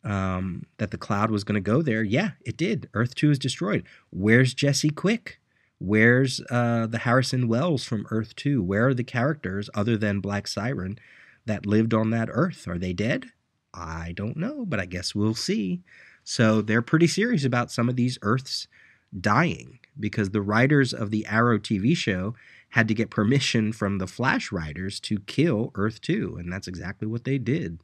um, 0.04 0.66
that 0.78 0.92
the 0.92 0.98
cloud 0.98 1.32
was 1.32 1.44
going 1.44 1.56
to 1.56 1.62
go 1.62 1.82
there. 1.82 2.04
Yeah, 2.04 2.32
it 2.46 2.58
did. 2.58 2.90
Earth 2.94 3.16
2 3.16 3.32
is 3.32 3.40
destroyed. 3.40 3.84
Where's 4.10 4.54
Jesse 4.54 4.90
Quick? 4.90 5.40
Where's 5.80 6.42
uh, 6.50 6.88
the 6.88 7.00
Harrison 7.00 7.48
Wells 7.48 7.84
from 7.84 8.08
Earth 8.10 8.36
2? 8.36 8.64
Where 8.64 8.88
are 8.88 8.94
the 8.94 9.04
characters 9.04 9.70
other 9.74 9.96
than 9.98 10.22
Black 10.22 10.48
Siren 10.48 10.98
that 11.46 11.66
lived 11.66 11.94
on 11.94 12.10
that 12.12 12.30
Earth? 12.32 12.68
Are 12.68 12.80
they 12.80 12.94
dead? 12.94 13.28
I 13.74 14.14
don't 14.16 14.38
know, 14.38 14.66
but 14.66 14.80
I 14.80 14.86
guess 14.86 15.14
we'll 15.14 15.36
see. 15.36 15.82
So 16.24 16.62
they're 16.62 16.82
pretty 16.82 17.08
serious 17.08 17.46
about 17.46 17.72
some 17.72 17.90
of 17.90 17.96
these 17.96 18.18
Earths 18.22 18.68
dying 19.18 19.80
because 20.00 20.32
the 20.32 20.42
writers 20.42 20.94
of 20.94 21.12
the 21.12 21.26
Arrow 21.28 21.60
TV 21.60 21.96
show 21.96 22.36
had 22.70 22.88
to 22.88 22.94
get 22.94 23.10
permission 23.10 23.72
from 23.72 23.98
the 23.98 24.08
Flash 24.08 24.52
writers 24.52 25.00
to 25.02 25.20
kill 25.20 25.72
Earth 25.76 26.02
2, 26.02 26.38
and 26.38 26.52
that's 26.52 26.68
exactly 26.68 27.08
what 27.08 27.24
they 27.24 27.38
did. 27.38 27.80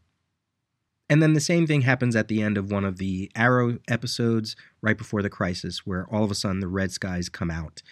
And 1.13 1.21
then 1.21 1.33
the 1.33 1.39
same 1.39 1.67
thing 1.67 1.81
happens 1.81 2.15
at 2.15 2.27
the 2.27 2.41
end 2.41 2.57
of 2.57 2.71
one 2.71 2.83
of 2.83 2.97
the 2.97 3.31
Arrow 3.35 3.77
episodes, 3.87 4.55
right 4.81 4.97
before 4.97 5.21
the 5.21 5.29
crisis, 5.29 5.85
where 5.85 6.07
all 6.11 6.23
of 6.23 6.31
a 6.31 6.33
sudden 6.33 6.59
the 6.59 6.67
red 6.67 6.91
skies 6.91 7.29
come 7.29 7.51
out. 7.51 7.83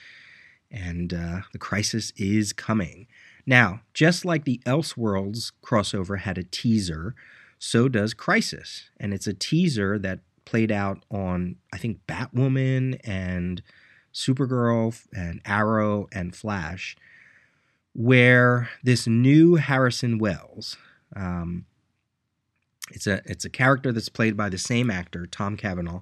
And 0.71 1.13
uh, 1.13 1.41
the 1.53 1.59
crisis 1.59 2.11
is 2.17 2.51
coming. 2.51 3.05
Now, 3.45 3.81
just 3.93 4.25
like 4.25 4.43
the 4.43 4.59
Elseworlds 4.65 5.51
crossover 5.63 6.17
had 6.17 6.39
a 6.39 6.43
teaser, 6.43 7.13
so 7.59 7.87
does 7.87 8.15
Crisis. 8.15 8.89
And 8.99 9.13
it's 9.13 9.27
a 9.27 9.35
teaser 9.35 9.99
that 9.99 10.21
played 10.45 10.71
out 10.71 11.05
on, 11.11 11.57
I 11.71 11.77
think, 11.77 11.99
Batwoman 12.07 12.99
and 13.03 13.61
Supergirl 14.11 14.99
and 15.13 15.41
Arrow 15.45 16.07
and 16.11 16.35
Flash, 16.35 16.97
where 17.93 18.71
this 18.83 19.05
new 19.05 19.57
Harrison 19.57 20.17
Wells, 20.17 20.75
um, 21.15 21.67
it's 22.89 23.07
a 23.07 23.21
it's 23.25 23.45
a 23.45 23.49
character 23.49 23.91
that's 23.91 24.09
played 24.09 24.35
by 24.35 24.49
the 24.49 24.57
same 24.57 24.89
actor, 24.89 25.25
Tom 25.25 25.57
Cavanagh. 25.57 26.01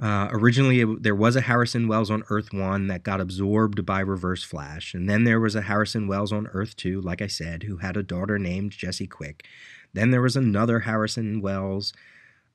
Uh, 0.00 0.28
originally, 0.32 0.80
it, 0.80 1.02
there 1.02 1.14
was 1.14 1.36
a 1.36 1.42
Harrison 1.42 1.86
Wells 1.86 2.10
on 2.10 2.24
Earth 2.30 2.54
1 2.54 2.86
that 2.86 3.02
got 3.02 3.20
absorbed 3.20 3.84
by 3.84 4.00
Reverse 4.00 4.42
Flash. 4.42 4.94
And 4.94 5.10
then 5.10 5.24
there 5.24 5.38
was 5.38 5.54
a 5.54 5.60
Harrison 5.60 6.08
Wells 6.08 6.32
on 6.32 6.46
Earth 6.54 6.74
2, 6.76 7.02
like 7.02 7.20
I 7.20 7.26
said, 7.26 7.64
who 7.64 7.76
had 7.76 7.98
a 7.98 8.02
daughter 8.02 8.38
named 8.38 8.72
Jesse 8.72 9.06
Quick. 9.06 9.44
Then 9.92 10.10
there 10.10 10.22
was 10.22 10.36
another 10.36 10.80
Harrison 10.80 11.42
Wells 11.42 11.92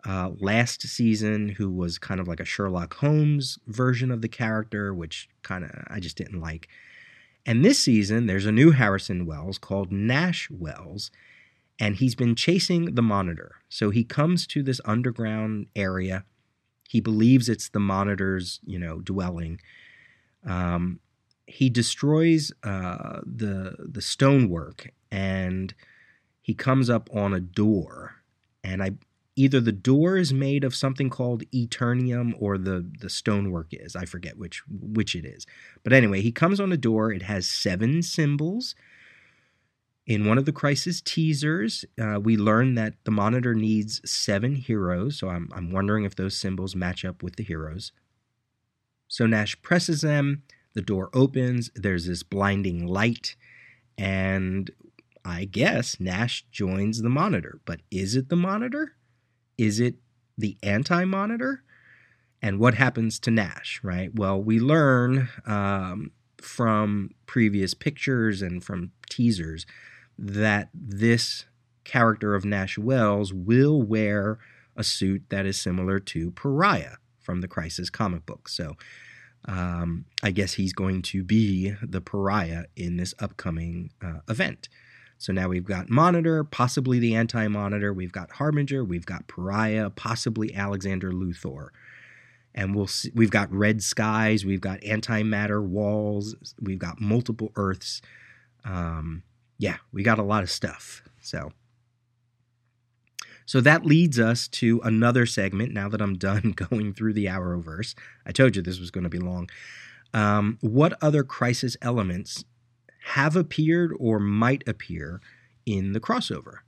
uh, 0.07 0.31
last 0.39 0.81
season 0.83 1.49
who 1.49 1.69
was 1.69 1.99
kind 1.99 2.19
of 2.19 2.27
like 2.27 2.39
a 2.39 2.45
Sherlock 2.45 2.95
Holmes 2.95 3.59
version 3.67 4.11
of 4.11 4.21
the 4.21 4.27
character, 4.27 4.93
which 4.93 5.29
kind 5.43 5.65
of 5.65 5.71
I 5.87 5.99
just 5.99 6.17
didn't 6.17 6.41
like. 6.41 6.67
And 7.45 7.63
this 7.63 7.79
season, 7.79 8.25
there's 8.25 8.45
a 8.45 8.51
new 8.51 8.71
Harrison 8.71 9.25
Wells 9.25 9.59
called 9.59 9.91
Nash 9.91 10.49
Wells, 10.49 11.11
and 11.79 11.95
he's 11.97 12.15
been 12.15 12.35
chasing 12.35 12.95
the 12.95 13.01
monitor. 13.01 13.55
So 13.69 13.89
he 13.89 14.03
comes 14.03 14.47
to 14.47 14.63
this 14.63 14.79
underground 14.85 15.67
area. 15.75 16.23
He 16.87 17.01
believes 17.01 17.49
it's 17.49 17.69
the 17.69 17.79
monitor's, 17.79 18.59
you 18.65 18.79
know, 18.79 18.99
dwelling. 18.99 19.59
Um, 20.45 20.99
he 21.47 21.69
destroys 21.69 22.51
uh, 22.63 23.21
the 23.25 23.75
the 23.79 24.01
stonework, 24.01 24.91
and 25.11 25.73
he 26.41 26.53
comes 26.53 26.89
up 26.89 27.09
on 27.13 27.33
a 27.33 27.39
door. 27.39 28.15
And 28.63 28.81
I 28.81 28.91
either 29.35 29.59
the 29.59 29.71
door 29.71 30.17
is 30.17 30.33
made 30.33 30.63
of 30.63 30.73
something 30.73 31.09
called 31.09 31.43
eternium 31.51 32.33
or 32.39 32.57
the 32.57 32.89
the 33.01 33.09
stonework 33.09 33.67
is 33.71 33.95
i 33.95 34.05
forget 34.05 34.37
which 34.37 34.63
which 34.69 35.15
it 35.15 35.25
is 35.25 35.45
but 35.83 35.93
anyway 35.93 36.21
he 36.21 36.31
comes 36.31 36.59
on 36.59 36.71
a 36.71 36.77
door 36.77 37.11
it 37.11 37.23
has 37.23 37.47
seven 37.47 38.01
symbols 38.01 38.75
in 40.07 40.25
one 40.25 40.37
of 40.37 40.45
the 40.45 40.51
crisis 40.51 41.01
teasers 41.01 41.83
uh, 41.99 42.19
we 42.19 42.37
learn 42.37 42.75
that 42.75 42.93
the 43.05 43.11
monitor 43.11 43.55
needs 43.55 44.01
seven 44.09 44.55
heroes. 44.55 45.17
So 45.17 45.29
I'm, 45.29 45.49
I'm 45.53 45.71
wondering 45.71 46.05
if 46.05 46.15
those 46.15 46.37
symbols 46.37 46.75
match 46.75 47.03
up 47.03 47.23
with 47.23 47.37
the 47.37 47.43
heroes. 47.43 47.91
So 49.07 49.25
nash 49.25 49.59
presses 49.61 50.01
them. 50.01 50.43
The 50.73 50.81
door 50.81 51.09
opens. 51.13 51.71
There's 51.75 52.05
this 52.05 52.23
blinding 52.23 52.85
light. 52.85 53.35
And 53.97 54.71
i 55.23 55.45
guess 55.45 55.99
nash 55.99 56.45
joins 56.51 57.01
the 57.01 57.09
monitor. 57.09 57.59
But 57.65 57.81
is 57.89 58.15
it 58.15 58.29
the 58.29 58.35
monitor? 58.35 58.93
Is 59.57 59.79
it 59.79 59.95
the 60.37 60.57
anti 60.61 61.05
monitor? 61.05 61.63
And 62.41 62.59
what 62.59 62.75
happens 62.75 63.17
to 63.21 63.31
Nash, 63.31 63.79
right? 63.81 64.13
Well, 64.13 64.39
we 64.39 64.59
learn 64.59 65.29
um, 65.47 66.11
from 66.39 67.09
previous 67.25 67.73
pictures 67.73 68.43
and 68.43 68.63
from 68.63 68.91
teasers 69.09 69.65
that 70.17 70.69
this 70.73 71.45
character 71.83 72.35
of 72.35 72.45
Nash 72.45 72.77
Wells 72.77 73.33
will 73.33 73.81
wear 73.81 74.39
a 74.75 74.83
suit 74.83 75.23
that 75.29 75.45
is 75.45 75.59
similar 75.59 75.99
to 75.99 76.31
Pariah 76.31 76.95
from 77.19 77.41
the 77.41 77.47
Crisis 77.47 77.89
comic 77.89 78.25
book. 78.25 78.49
So 78.49 78.75
um, 79.45 80.05
I 80.23 80.31
guess 80.31 80.53
he's 80.53 80.73
going 80.73 81.01
to 81.03 81.23
be 81.23 81.73
the 81.81 82.01
Pariah 82.01 82.65
in 82.75 82.97
this 82.97 83.13
upcoming 83.19 83.91
uh, 84.03 84.19
event. 84.27 84.69
So 85.17 85.31
now 85.31 85.47
we've 85.47 85.65
got 85.65 85.89
Monitor, 85.89 86.43
possibly 86.43 86.99
the 86.99 87.15
Anti 87.15 87.47
Monitor. 87.47 87.93
We've 87.93 88.11
got 88.11 88.31
Harbinger. 88.31 88.83
We've 88.83 89.05
got 89.05 89.27
Pariah, 89.27 89.89
possibly 89.89 90.53
Alexander 90.53 91.11
Luthor. 91.11 91.69
And 92.53 92.75
we'll 92.75 92.87
see, 92.87 93.11
we've 93.13 93.31
got 93.31 93.51
red 93.51 93.81
skies. 93.81 94.45
We've 94.45 94.61
got 94.61 94.81
antimatter 94.81 95.63
walls. 95.63 96.35
We've 96.61 96.79
got 96.79 96.99
multiple 96.99 97.51
Earths. 97.55 98.01
Um, 98.63 99.23
yeah, 99.57 99.77
we 99.91 100.03
got 100.03 100.19
a 100.19 100.23
lot 100.23 100.43
of 100.43 100.49
stuff. 100.49 101.01
So. 101.21 101.51
So 103.47 103.61
that 103.61 103.85
leads 103.85 104.19
us 104.19 104.47
to 104.47 104.81
another 104.83 105.27
segment. 105.27 105.71
Now 105.71 105.87
that 105.89 106.01
I'm 106.01 106.17
done 106.17 106.53
going 106.55 106.93
through 106.93 107.13
the 107.13 107.29
hour 107.29 107.55
Arrowverse, 107.55 107.93
I 108.25 108.31
told 108.31 108.55
you 108.55 108.61
this 108.61 108.79
was 108.79 108.91
going 108.91 109.03
to 109.03 109.09
be 109.09 109.19
long. 109.19 109.49
Um, 110.13 110.57
what 110.61 110.97
other 111.01 111.23
crisis 111.23 111.77
elements 111.81 112.43
have 113.05 113.35
appeared 113.35 113.91
or 113.99 114.19
might 114.19 114.67
appear 114.67 115.21
in 115.65 115.93
the 115.93 115.99
crossover. 115.99 116.59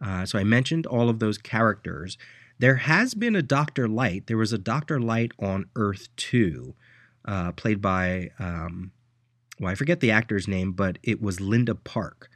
Uh, 0.00 0.26
so 0.26 0.38
I 0.38 0.44
mentioned 0.44 0.86
all 0.86 1.08
of 1.08 1.18
those 1.18 1.38
characters. 1.38 2.18
There 2.58 2.76
has 2.76 3.14
been 3.14 3.34
a 3.34 3.42
Dr. 3.42 3.88
Light. 3.88 4.26
There 4.26 4.36
was 4.36 4.52
a 4.52 4.58
Dr. 4.58 5.00
Light 5.00 5.32
on 5.38 5.66
Earth 5.76 6.08
2, 6.16 6.74
uh, 7.24 7.52
played 7.52 7.80
by, 7.80 8.30
um, 8.38 8.92
well, 9.60 9.70
I 9.70 9.74
forget 9.74 10.00
the 10.00 10.10
actor's 10.10 10.48
name, 10.48 10.72
but 10.72 10.98
it 11.02 11.20
was 11.20 11.40
Linda 11.40 11.74
Park 11.74 12.30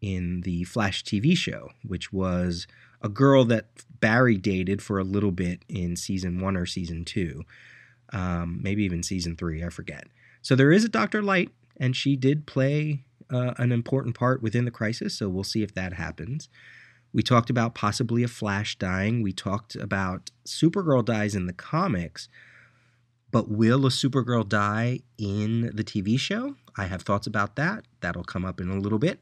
in 0.00 0.40
the 0.40 0.64
Flash 0.64 1.04
TV 1.04 1.36
show, 1.36 1.68
which 1.86 2.12
was 2.12 2.66
a 3.02 3.10
girl 3.10 3.44
that 3.44 3.66
Barry 4.00 4.38
dated 4.38 4.82
for 4.82 4.98
a 4.98 5.04
little 5.04 5.30
bit 5.30 5.64
in 5.68 5.96
season 5.96 6.40
one 6.40 6.56
or 6.56 6.64
season 6.64 7.04
two, 7.04 7.44
um, 8.12 8.60
maybe 8.62 8.84
even 8.84 9.02
season 9.02 9.36
three, 9.36 9.62
I 9.62 9.68
forget. 9.68 10.06
So 10.40 10.56
there 10.56 10.72
is 10.72 10.84
a 10.84 10.88
Dr. 10.88 11.22
Light 11.22 11.50
and 11.76 11.94
she 11.94 12.16
did 12.16 12.46
play 12.46 13.04
uh, 13.30 13.52
an 13.58 13.70
important 13.70 14.16
part 14.16 14.42
within 14.42 14.64
the 14.64 14.70
crisis. 14.70 15.16
So 15.18 15.28
we'll 15.28 15.44
see 15.44 15.62
if 15.62 15.74
that 15.74 15.92
happens. 15.92 16.48
We 17.12 17.22
talked 17.22 17.50
about 17.50 17.74
possibly 17.74 18.22
a 18.22 18.28
Flash 18.28 18.76
dying. 18.78 19.22
We 19.22 19.32
talked 19.32 19.74
about 19.74 20.30
Supergirl 20.46 21.04
dies 21.04 21.34
in 21.34 21.46
the 21.46 21.52
comics, 21.52 22.28
but 23.32 23.48
will 23.48 23.86
a 23.86 23.88
Supergirl 23.88 24.48
die 24.48 25.00
in 25.18 25.72
the 25.74 25.82
TV 25.82 26.20
show? 26.20 26.54
I 26.76 26.84
have 26.84 27.02
thoughts 27.02 27.26
about 27.26 27.56
that. 27.56 27.84
That'll 28.00 28.22
come 28.22 28.44
up 28.44 28.60
in 28.60 28.68
a 28.68 28.78
little 28.78 28.98
bit. 28.98 29.18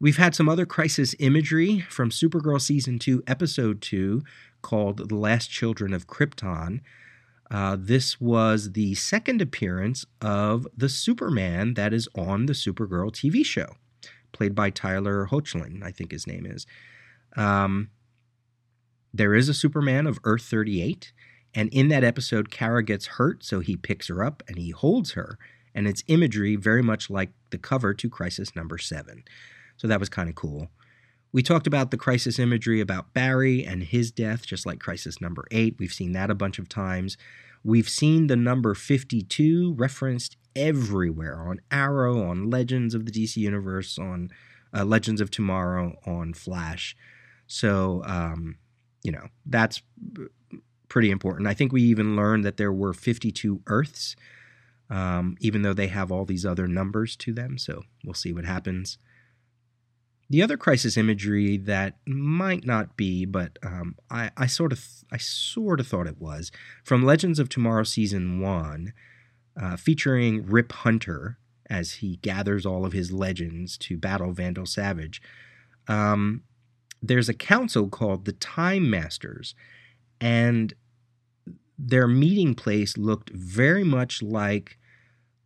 We've 0.00 0.16
had 0.16 0.34
some 0.34 0.48
other 0.48 0.64
crisis 0.64 1.14
imagery 1.18 1.80
from 1.90 2.08
Supergirl 2.08 2.60
Season 2.60 2.98
2, 2.98 3.24
Episode 3.26 3.82
2, 3.82 4.22
called 4.62 5.10
The 5.10 5.16
Last 5.16 5.48
Children 5.50 5.92
of 5.92 6.06
Krypton. 6.06 6.80
Uh, 7.50 7.76
this 7.78 8.20
was 8.20 8.72
the 8.72 8.94
second 8.94 9.42
appearance 9.42 10.06
of 10.22 10.66
the 10.74 10.88
Superman 10.88 11.74
that 11.74 11.92
is 11.92 12.08
on 12.14 12.46
the 12.46 12.52
Supergirl 12.52 13.10
TV 13.10 13.44
show, 13.44 13.74
played 14.32 14.54
by 14.54 14.70
Tyler 14.70 15.26
Hoechlin, 15.30 15.82
I 15.82 15.90
think 15.90 16.12
his 16.12 16.26
name 16.26 16.46
is. 16.46 16.64
Um, 17.36 17.90
there 19.12 19.34
is 19.34 19.48
a 19.48 19.54
Superman 19.54 20.06
of 20.06 20.20
Earth 20.24 20.44
38, 20.44 21.12
and 21.54 21.68
in 21.70 21.88
that 21.88 22.04
episode, 22.04 22.50
Kara 22.50 22.82
gets 22.82 23.06
hurt, 23.06 23.44
so 23.44 23.60
he 23.60 23.76
picks 23.76 24.08
her 24.08 24.22
up 24.22 24.42
and 24.48 24.56
he 24.58 24.70
holds 24.70 25.12
her, 25.12 25.38
and 25.74 25.86
it's 25.86 26.04
imagery 26.06 26.56
very 26.56 26.82
much 26.82 27.10
like 27.10 27.30
the 27.50 27.58
cover 27.58 27.94
to 27.94 28.08
Crisis 28.08 28.54
Number 28.54 28.78
Seven. 28.78 29.24
So 29.76 29.88
that 29.88 30.00
was 30.00 30.08
kind 30.08 30.28
of 30.28 30.34
cool. 30.34 30.68
We 31.32 31.42
talked 31.42 31.66
about 31.66 31.90
the 31.90 31.96
crisis 31.96 32.38
imagery 32.38 32.80
about 32.80 33.14
Barry 33.14 33.64
and 33.64 33.84
his 33.84 34.10
death, 34.10 34.46
just 34.46 34.66
like 34.66 34.80
crisis 34.80 35.20
number 35.20 35.44
eight. 35.50 35.76
We've 35.78 35.92
seen 35.92 36.12
that 36.12 36.30
a 36.30 36.34
bunch 36.34 36.58
of 36.58 36.68
times. 36.68 37.16
We've 37.62 37.88
seen 37.88 38.26
the 38.26 38.36
number 38.36 38.74
52 38.74 39.74
referenced 39.74 40.36
everywhere 40.56 41.40
on 41.48 41.60
Arrow, 41.70 42.28
on 42.28 42.50
Legends 42.50 42.94
of 42.94 43.06
the 43.06 43.12
DC 43.12 43.36
Universe, 43.36 43.98
on 43.98 44.30
uh, 44.76 44.84
Legends 44.84 45.20
of 45.20 45.30
Tomorrow, 45.30 45.96
on 46.04 46.34
Flash. 46.34 46.96
So, 47.46 48.02
um, 48.06 48.56
you 49.02 49.12
know, 49.12 49.28
that's 49.46 49.82
pretty 50.90 51.10
important. 51.10 51.48
I 51.48 51.54
think 51.54 51.72
we 51.72 51.82
even 51.82 52.16
learned 52.16 52.44
that 52.44 52.58
there 52.58 52.72
were 52.72 52.92
52 52.92 53.62
Earths, 53.66 54.16
um, 54.90 55.36
even 55.40 55.62
though 55.62 55.72
they 55.72 55.86
have 55.86 56.12
all 56.12 56.26
these 56.26 56.44
other 56.44 56.68
numbers 56.68 57.16
to 57.16 57.32
them. 57.32 57.56
So 57.56 57.84
we'll 58.04 58.12
see 58.12 58.34
what 58.34 58.44
happens. 58.44 58.98
The 60.28 60.42
other 60.42 60.56
crisis 60.56 60.96
imagery 60.96 61.56
that 61.56 61.96
might 62.06 62.66
not 62.66 62.96
be, 62.96 63.24
but 63.24 63.58
um, 63.64 63.96
I, 64.10 64.30
I, 64.36 64.46
sort 64.46 64.72
of 64.72 64.84
I 65.10 65.16
sort 65.16 65.80
of 65.80 65.88
thought 65.88 66.06
it 66.06 66.20
was 66.20 66.52
from 66.84 67.04
Legends 67.04 67.38
of 67.38 67.48
Tomorrow 67.48 67.84
season 67.84 68.40
one, 68.40 68.92
uh, 69.60 69.76
featuring 69.76 70.46
Rip 70.46 70.70
Hunter 70.70 71.38
as 71.68 71.94
he 71.94 72.16
gathers 72.16 72.66
all 72.66 72.84
of 72.84 72.92
his 72.92 73.12
legends 73.12 73.78
to 73.78 73.96
battle 73.96 74.32
Vandal 74.32 74.66
Savage. 74.66 75.22
Um, 75.88 76.42
there's 77.02 77.28
a 77.28 77.34
council 77.34 77.88
called 77.88 78.24
the 78.24 78.32
Time 78.32 78.90
Masters, 78.90 79.54
and 80.20 80.74
their 81.78 82.06
meeting 82.06 82.54
place 82.54 82.96
looked 82.96 83.30
very 83.30 83.84
much 83.84 84.22
like 84.22 84.76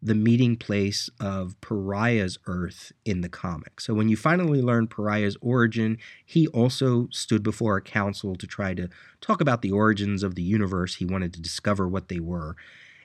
the 0.03 0.14
meeting 0.14 0.55
place 0.55 1.09
of 1.18 1.59
Pariah's 1.62 2.39
Earth 2.47 2.93
in 3.07 3.22
the 3.22 3.29
comic. 3.29 3.81
So 3.81 3.95
when 3.95 4.11
you 4.11 4.18
finally 4.18 4.61
learn 4.61 4.87
Pariah's 4.87 5.39
origin, 5.41 5.97
he 6.27 6.47
also 6.49 7.09
stood 7.11 7.43
before 7.43 7.79
a 7.79 7.83
council 7.83 8.37
to 8.37 8.47
try 8.47 8.75
to 8.75 8.91
talk 9.22 9.41
about 9.41 9.62
the 9.62 9.72
origins 9.72 10.22
of 10.22 10.35
the 10.35 10.43
universe. 10.43 10.97
He 10.97 11.07
wanted 11.07 11.33
to 11.35 11.41
discover 11.41 11.89
what 11.89 12.09
they 12.09 12.20
were. 12.20 12.55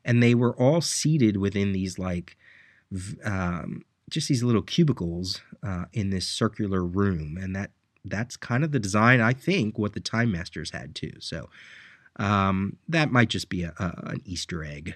And 0.04 0.22
they 0.22 0.36
were 0.36 0.54
all 0.56 0.82
seated 0.82 1.38
within 1.38 1.72
these, 1.72 1.98
like, 1.98 2.36
um, 3.24 3.84
just 4.10 4.28
these 4.28 4.44
little 4.44 4.62
cubicles 4.62 5.42
uh, 5.64 5.86
in 5.94 6.10
this 6.10 6.28
circular 6.28 6.84
room. 6.84 7.38
And 7.40 7.56
that 7.56 7.72
that's 8.06 8.38
kind 8.38 8.64
of 8.64 8.72
the 8.72 8.80
design, 8.80 9.22
I 9.22 9.34
think, 9.34 9.78
what 9.78 9.94
the 9.94 10.00
Time 10.00 10.32
Masters 10.32 10.72
had 10.72 10.96
too. 10.96 11.14
So 11.20 11.50
um, 12.18 12.78
that 12.88 13.12
might 13.12 13.30
just 13.30 13.50
be 13.50 13.64
a, 13.64 13.74
a, 13.80 13.94
an 14.12 14.22
Easter 14.26 14.64
egg 14.64 14.96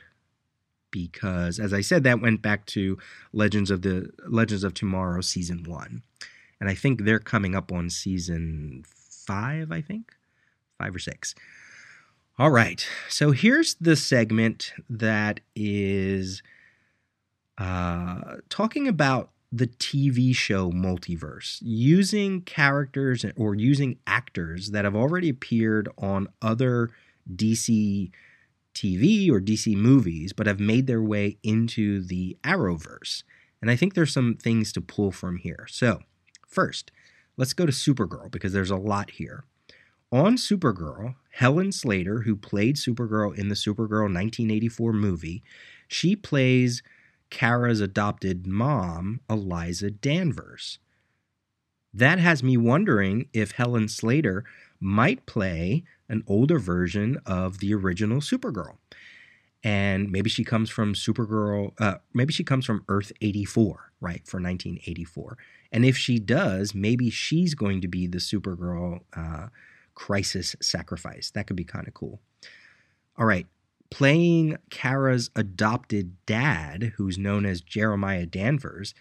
because 0.91 1.59
as 1.59 1.73
I 1.73 1.81
said 1.81 2.03
that 2.03 2.21
went 2.21 2.41
back 2.43 2.67
to 2.67 2.99
Legends 3.33 3.71
of 3.71 3.81
the 3.81 4.11
Legends 4.27 4.63
of 4.63 4.73
Tomorrow 4.73 5.21
season 5.21 5.63
1. 5.63 6.03
And 6.59 6.69
I 6.69 6.75
think 6.75 7.03
they're 7.03 7.19
coming 7.19 7.55
up 7.55 7.71
on 7.73 7.89
season 7.89 8.85
5, 8.87 9.71
I 9.71 9.81
think. 9.81 10.13
5 10.77 10.95
or 10.95 10.99
6. 10.99 11.35
All 12.39 12.51
right. 12.51 12.87
So 13.09 13.31
here's 13.31 13.75
the 13.75 13.95
segment 13.95 14.73
that 14.89 15.41
is 15.55 16.41
uh, 17.57 18.37
talking 18.49 18.87
about 18.87 19.29
the 19.55 19.67
TV 19.67 20.35
show 20.35 20.71
multiverse, 20.71 21.59
using 21.61 22.41
characters 22.41 23.23
or 23.37 23.53
using 23.53 23.99
actors 24.07 24.71
that 24.71 24.83
have 24.83 24.95
already 24.95 25.29
appeared 25.29 25.87
on 25.95 26.27
other 26.41 26.89
DC 27.31 28.09
TV 28.73 29.29
or 29.29 29.39
DC 29.39 29.75
movies, 29.77 30.33
but 30.33 30.47
have 30.47 30.59
made 30.59 30.87
their 30.87 31.03
way 31.03 31.37
into 31.43 32.01
the 32.01 32.35
Arrowverse. 32.43 33.21
And 33.61 33.69
I 33.69 33.75
think 33.75 33.93
there's 33.93 34.11
some 34.11 34.33
things 34.33 34.73
to 34.73 34.81
pull 34.81 35.11
from 35.11 35.37
here. 35.37 35.67
So, 35.69 35.99
first, 36.47 36.91
let's 37.37 37.53
go 37.53 37.67
to 37.67 37.71
Supergirl 37.71 38.31
because 38.31 38.53
there's 38.53 38.71
a 38.71 38.75
lot 38.75 39.11
here. 39.11 39.43
On 40.11 40.35
Supergirl, 40.35 41.13
Helen 41.29 41.71
Slater, 41.71 42.21
who 42.21 42.35
played 42.35 42.77
Supergirl 42.77 43.37
in 43.37 43.49
the 43.49 43.55
Supergirl 43.55 44.11
1984 44.11 44.93
movie, 44.93 45.43
she 45.87 46.15
plays 46.15 46.81
Kara's 47.33 47.81
adopted 47.81 48.45
mom, 48.45 49.19
Eliza 49.27 49.89
Danvers. 49.89 50.77
That 51.91 52.19
has 52.19 52.43
me 52.43 52.57
wondering 52.57 53.27
if 53.33 53.53
Helen 53.53 53.87
Slater 53.87 54.45
might 54.79 55.25
play 55.25 55.83
an 56.07 56.23
older 56.27 56.59
version 56.59 57.17
of 57.25 57.57
the 57.57 57.73
original 57.73 58.19
Supergirl. 58.19 58.77
And 59.63 60.11
maybe 60.11 60.29
she 60.29 60.43
comes 60.43 60.69
from 60.69 60.93
Supergirl, 60.93 61.71
uh, 61.79 61.95
maybe 62.13 62.31
she 62.31 62.43
comes 62.43 62.67
from 62.67 62.85
Earth 62.87 63.11
84, 63.19 63.91
right, 63.99 64.21
for 64.27 64.37
1984. 64.37 65.35
And 65.71 65.83
if 65.83 65.97
she 65.97 66.19
does, 66.19 66.75
maybe 66.75 67.09
she's 67.09 67.55
going 67.55 67.81
to 67.81 67.87
be 67.87 68.05
the 68.05 68.19
Supergirl 68.19 68.99
uh, 69.17 69.47
crisis 69.95 70.55
sacrifice. 70.61 71.31
That 71.31 71.47
could 71.47 71.55
be 71.55 71.63
kind 71.63 71.87
of 71.87 71.95
cool. 71.95 72.19
All 73.17 73.25
right, 73.25 73.47
playing 73.93 74.57
Kara's 74.71 75.29
adopted 75.35 76.15
dad, 76.25 76.93
who's 76.97 77.19
known 77.19 77.45
as 77.45 77.61
Jeremiah 77.61 78.25
Danvers, 78.25 78.95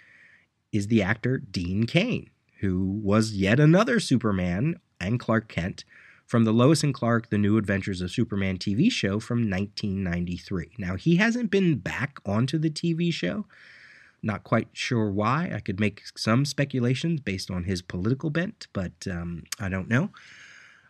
is 0.71 0.89
the 0.89 1.03
actor 1.03 1.39
Dean 1.39 1.87
Cain, 1.87 2.29
who 2.61 3.01
was 3.03 3.33
yet 3.33 3.59
another 3.59 3.99
Superman 3.99 4.79
and 5.01 5.19
Clark 5.19 5.49
Kent 5.49 5.87
from 6.27 6.45
the 6.45 6.53
Lois 6.53 6.83
and 6.83 6.93
Clark 6.93 7.31
The 7.31 7.39
New 7.39 7.57
Adventures 7.57 8.03
of 8.03 8.11
Superman 8.11 8.59
TV 8.59 8.93
show 8.93 9.19
from 9.19 9.39
1993. 9.51 10.73
Now, 10.77 10.97
he 10.97 11.17
hasn't 11.17 11.51
been 11.51 11.77
back 11.77 12.19
onto 12.27 12.59
the 12.59 12.69
TV 12.69 13.11
show. 13.11 13.47
Not 14.23 14.45
quite 14.45 14.69
sure 14.75 15.11
why. 15.11 15.53
I 15.55 15.61
could 15.61 15.81
make 15.81 16.03
some 16.19 16.45
speculations 16.45 17.23
based 17.23 17.51
on 17.51 17.65
his 17.65 17.81
political 17.81 18.29
bent, 18.29 18.67
but 18.75 18.93
um, 19.11 19.45
I 19.59 19.71
don't 19.71 19.89
know. 19.89 20.11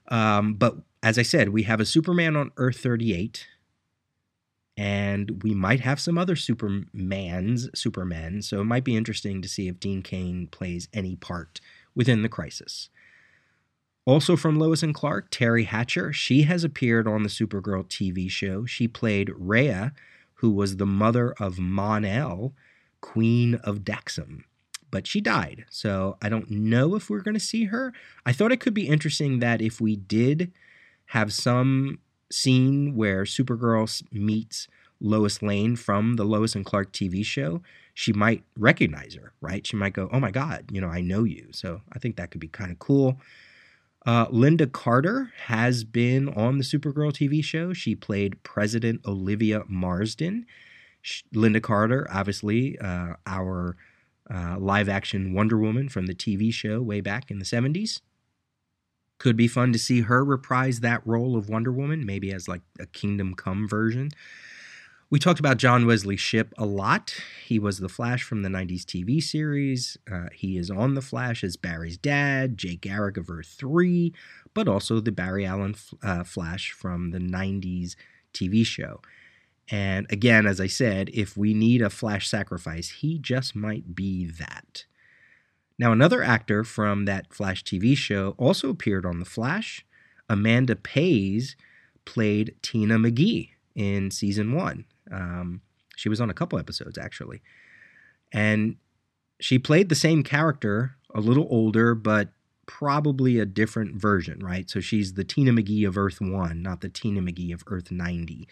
Um, 0.08 0.54
but 0.54 0.78
as 1.04 1.18
I 1.20 1.22
said, 1.22 1.50
we 1.50 1.62
have 1.62 1.78
a 1.78 1.86
Superman 1.86 2.34
on 2.34 2.50
Earth 2.56 2.78
38, 2.78 3.46
and 4.76 5.42
we 5.42 5.54
might 5.54 5.80
have 5.80 6.00
some 6.00 6.16
other 6.16 6.34
Supermans, 6.34 7.76
Supermen. 7.76 8.42
So 8.42 8.60
it 8.60 8.64
might 8.64 8.84
be 8.84 8.96
interesting 8.96 9.42
to 9.42 9.48
see 9.48 9.68
if 9.68 9.80
Dean 9.80 10.02
Cain 10.02 10.46
plays 10.46 10.88
any 10.92 11.16
part 11.16 11.60
within 11.94 12.22
the 12.22 12.28
crisis. 12.28 12.88
Also 14.04 14.36
from 14.36 14.58
Lois 14.58 14.82
and 14.82 14.94
Clark, 14.94 15.30
Teri 15.30 15.66
Hatcher. 15.66 16.12
She 16.12 16.42
has 16.42 16.64
appeared 16.64 17.06
on 17.06 17.22
the 17.22 17.28
Supergirl 17.28 17.84
TV 17.86 18.28
show. 18.30 18.66
She 18.66 18.88
played 18.88 19.30
Rhea, 19.36 19.92
who 20.34 20.50
was 20.50 20.76
the 20.76 20.86
mother 20.86 21.32
of 21.38 21.58
Mon-El, 21.58 22.52
Queen 23.00 23.56
of 23.56 23.80
Daxam. 23.80 24.44
But 24.90 25.06
she 25.06 25.20
died, 25.20 25.66
so 25.70 26.16
I 26.20 26.28
don't 26.28 26.50
know 26.50 26.96
if 26.96 27.08
we're 27.08 27.20
going 27.20 27.34
to 27.34 27.40
see 27.40 27.64
her. 27.66 27.92
I 28.26 28.32
thought 28.32 28.52
it 28.52 28.60
could 28.60 28.74
be 28.74 28.88
interesting 28.88 29.38
that 29.38 29.62
if 29.62 29.80
we 29.80 29.96
did 29.96 30.52
have 31.06 31.32
some 31.32 31.98
scene 32.32 32.94
where 32.96 33.24
Supergirl 33.24 34.02
meets 34.12 34.68
Lois 35.00 35.42
Lane 35.42 35.76
from 35.76 36.14
the 36.16 36.24
Lois 36.24 36.54
and 36.54 36.64
Clark 36.64 36.92
TV 36.92 37.24
show, 37.24 37.62
she 37.94 38.12
might 38.12 38.44
recognize 38.56 39.14
her, 39.14 39.32
right? 39.40 39.66
She 39.66 39.76
might 39.76 39.92
go, 39.92 40.08
Oh 40.12 40.20
my 40.20 40.30
God, 40.30 40.66
you 40.70 40.80
know, 40.80 40.88
I 40.88 41.00
know 41.00 41.24
you. 41.24 41.48
So 41.50 41.82
I 41.92 41.98
think 41.98 42.16
that 42.16 42.30
could 42.30 42.40
be 42.40 42.48
kind 42.48 42.70
of 42.70 42.78
cool. 42.78 43.18
Uh, 44.04 44.26
Lynda 44.26 44.70
Carter 44.70 45.32
has 45.46 45.84
been 45.84 46.28
on 46.30 46.58
the 46.58 46.64
Supergirl 46.64 47.12
TV 47.12 47.42
show. 47.42 47.72
She 47.72 47.94
played 47.94 48.42
President 48.42 49.00
Olivia 49.06 49.62
Marsden. 49.68 50.46
She, 51.00 51.22
Lynda 51.34 51.62
Carter, 51.62 52.06
obviously, 52.10 52.78
uh, 52.78 53.14
our 53.26 53.76
uh, 54.32 54.56
live 54.58 54.88
action 54.88 55.34
Wonder 55.34 55.58
Woman 55.58 55.88
from 55.88 56.06
the 56.06 56.14
TV 56.14 56.52
show 56.52 56.80
way 56.80 57.00
back 57.00 57.30
in 57.30 57.38
the 57.38 57.44
70s. 57.44 58.00
Could 59.22 59.36
be 59.36 59.46
fun 59.46 59.72
to 59.72 59.78
see 59.78 60.00
her 60.00 60.24
reprise 60.24 60.80
that 60.80 61.06
role 61.06 61.36
of 61.36 61.48
Wonder 61.48 61.70
Woman, 61.70 62.04
maybe 62.04 62.32
as 62.32 62.48
like 62.48 62.62
a 62.80 62.86
Kingdom 62.86 63.34
Come 63.36 63.68
version. 63.68 64.10
We 65.10 65.20
talked 65.20 65.38
about 65.38 65.58
John 65.58 65.86
Wesley 65.86 66.16
Shipp 66.16 66.52
a 66.58 66.66
lot. 66.66 67.14
He 67.46 67.60
was 67.60 67.78
the 67.78 67.88
Flash 67.88 68.24
from 68.24 68.42
the 68.42 68.48
90s 68.48 68.82
TV 68.82 69.22
series. 69.22 69.96
Uh, 70.12 70.26
he 70.34 70.58
is 70.58 70.72
on 70.72 70.94
The 70.94 71.00
Flash 71.00 71.44
as 71.44 71.56
Barry's 71.56 71.96
dad, 71.96 72.58
Jay 72.58 72.74
Garrick 72.74 73.16
of 73.16 73.30
Earth 73.30 73.54
3, 73.56 74.12
but 74.54 74.66
also 74.66 74.98
the 74.98 75.12
Barry 75.12 75.46
Allen 75.46 75.76
uh, 76.02 76.24
Flash 76.24 76.72
from 76.72 77.12
the 77.12 77.20
90s 77.20 77.94
TV 78.34 78.66
show. 78.66 79.02
And 79.70 80.10
again, 80.10 80.46
as 80.46 80.60
I 80.60 80.66
said, 80.66 81.10
if 81.14 81.36
we 81.36 81.54
need 81.54 81.80
a 81.80 81.90
Flash 81.90 82.28
sacrifice, 82.28 82.88
he 82.88 83.20
just 83.20 83.54
might 83.54 83.94
be 83.94 84.24
that. 84.24 84.86
Now, 85.82 85.90
another 85.90 86.22
actor 86.22 86.62
from 86.62 87.06
that 87.06 87.34
Flash 87.34 87.64
TV 87.64 87.96
show 87.96 88.36
also 88.38 88.70
appeared 88.70 89.04
on 89.04 89.18
The 89.18 89.24
Flash. 89.24 89.84
Amanda 90.28 90.76
Pays 90.76 91.56
played 92.04 92.54
Tina 92.62 92.98
McGee 92.98 93.48
in 93.74 94.12
season 94.12 94.54
one. 94.54 94.84
Um, 95.10 95.60
she 95.96 96.08
was 96.08 96.20
on 96.20 96.30
a 96.30 96.34
couple 96.34 96.56
episodes 96.56 96.96
actually, 96.96 97.42
and 98.30 98.76
she 99.40 99.58
played 99.58 99.88
the 99.88 99.96
same 99.96 100.22
character, 100.22 100.94
a 101.12 101.20
little 101.20 101.48
older, 101.50 101.96
but 101.96 102.28
probably 102.66 103.40
a 103.40 103.44
different 103.44 103.96
version, 103.96 104.38
right? 104.38 104.70
So 104.70 104.78
she's 104.78 105.14
the 105.14 105.24
Tina 105.24 105.50
McGee 105.50 105.84
of 105.84 105.98
Earth 105.98 106.20
One, 106.20 106.62
not 106.62 106.80
the 106.80 106.90
Tina 106.90 107.20
McGee 107.20 107.52
of 107.52 107.64
Earth 107.66 107.90
ninety. 107.90 108.46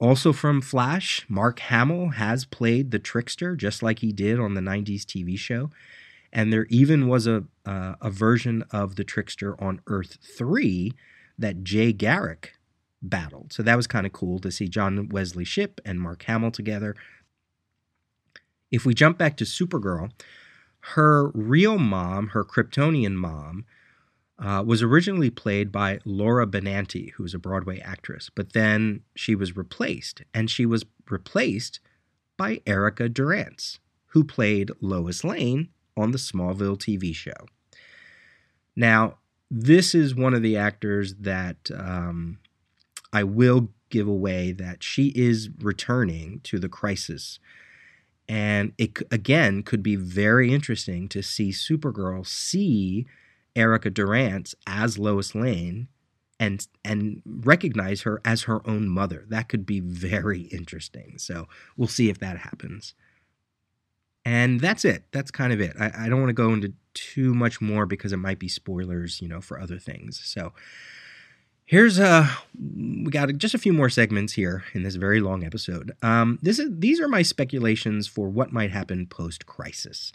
Also 0.00 0.32
from 0.32 0.62
Flash, 0.62 1.26
Mark 1.28 1.60
Hamill 1.60 2.08
has 2.10 2.46
played 2.46 2.90
the 2.90 2.98
Trickster 2.98 3.54
just 3.54 3.82
like 3.82 3.98
he 3.98 4.12
did 4.12 4.40
on 4.40 4.54
the 4.54 4.62
90s 4.62 5.02
TV 5.02 5.38
show. 5.38 5.70
And 6.32 6.52
there 6.52 6.66
even 6.70 7.08
was 7.08 7.26
a, 7.26 7.44
uh, 7.66 7.94
a 8.00 8.10
version 8.10 8.64
of 8.70 8.96
the 8.96 9.04
Trickster 9.04 9.60
on 9.62 9.80
Earth 9.86 10.18
3 10.22 10.92
that 11.38 11.64
Jay 11.64 11.92
Garrick 11.92 12.52
battled. 13.02 13.52
So 13.52 13.62
that 13.62 13.76
was 13.76 13.86
kind 13.86 14.06
of 14.06 14.12
cool 14.12 14.38
to 14.40 14.50
see 14.50 14.68
John 14.68 15.08
Wesley 15.08 15.44
Shipp 15.44 15.80
and 15.84 16.00
Mark 16.00 16.22
Hamill 16.24 16.50
together. 16.50 16.94
If 18.70 18.84
we 18.84 18.94
jump 18.94 19.18
back 19.18 19.36
to 19.38 19.44
Supergirl, 19.44 20.10
her 20.94 21.28
real 21.28 21.78
mom, 21.78 22.28
her 22.28 22.44
Kryptonian 22.44 23.14
mom, 23.14 23.64
uh, 24.38 24.62
was 24.66 24.82
originally 24.82 25.30
played 25.30 25.70
by 25.70 25.98
Laura 26.04 26.46
Benanti, 26.46 27.12
who 27.12 27.22
was 27.22 27.34
a 27.34 27.38
Broadway 27.38 27.78
actress, 27.80 28.30
but 28.34 28.54
then 28.54 29.02
she 29.14 29.34
was 29.34 29.56
replaced, 29.56 30.22
and 30.32 30.50
she 30.50 30.64
was 30.64 30.86
replaced 31.10 31.80
by 32.38 32.62
Erica 32.66 33.08
Durance, 33.08 33.80
who 34.08 34.24
played 34.24 34.70
Lois 34.80 35.24
Lane 35.24 35.68
on 35.96 36.12
the 36.12 36.18
Smallville 36.18 36.78
TV 36.78 37.14
show. 37.14 37.46
Now, 38.76 39.18
this 39.50 39.94
is 39.94 40.14
one 40.14 40.34
of 40.34 40.42
the 40.42 40.56
actors 40.56 41.14
that 41.16 41.70
um, 41.76 42.38
I 43.12 43.24
will 43.24 43.68
give 43.88 44.06
away 44.06 44.52
that 44.52 44.82
she 44.82 45.08
is 45.08 45.50
returning 45.60 46.40
to 46.44 46.58
the 46.58 46.68
crisis. 46.68 47.40
And 48.28 48.72
it 48.78 48.98
again 49.10 49.64
could 49.64 49.82
be 49.82 49.96
very 49.96 50.54
interesting 50.54 51.08
to 51.08 51.22
see 51.22 51.50
Supergirl 51.50 52.24
see 52.24 53.06
Erica 53.56 53.90
Durance 53.90 54.54
as 54.66 54.98
Lois 54.98 55.34
Lane 55.34 55.88
and 56.38 56.66
and 56.84 57.22
recognize 57.26 58.02
her 58.02 58.20
as 58.24 58.42
her 58.42 58.66
own 58.68 58.88
mother. 58.88 59.26
That 59.28 59.48
could 59.48 59.66
be 59.66 59.80
very 59.80 60.42
interesting. 60.42 61.18
So 61.18 61.48
we'll 61.76 61.88
see 61.88 62.08
if 62.08 62.20
that 62.20 62.38
happens. 62.38 62.94
And 64.24 64.60
that's 64.60 64.84
it. 64.84 65.04
That's 65.12 65.30
kind 65.30 65.52
of 65.52 65.60
it. 65.60 65.74
I, 65.78 66.06
I 66.06 66.08
don't 66.08 66.20
want 66.20 66.28
to 66.30 66.34
go 66.34 66.52
into 66.52 66.72
too 66.94 67.34
much 67.34 67.60
more 67.60 67.86
because 67.86 68.12
it 68.12 68.18
might 68.18 68.38
be 68.38 68.48
spoilers, 68.48 69.22
you 69.22 69.28
know, 69.28 69.40
for 69.40 69.60
other 69.60 69.78
things. 69.78 70.20
So 70.24 70.52
Here's 71.70 72.00
uh 72.00 72.26
we 72.58 73.12
got 73.12 73.32
just 73.36 73.54
a 73.54 73.58
few 73.58 73.72
more 73.72 73.88
segments 73.88 74.32
here 74.32 74.64
in 74.74 74.82
this 74.82 74.96
very 74.96 75.20
long 75.20 75.44
episode. 75.44 75.92
Um, 76.02 76.40
this 76.42 76.58
is 76.58 76.68
these 76.68 76.98
are 76.98 77.06
my 77.06 77.22
speculations 77.22 78.08
for 78.08 78.28
what 78.28 78.52
might 78.52 78.72
happen 78.72 79.06
post 79.06 79.46
crisis. 79.46 80.10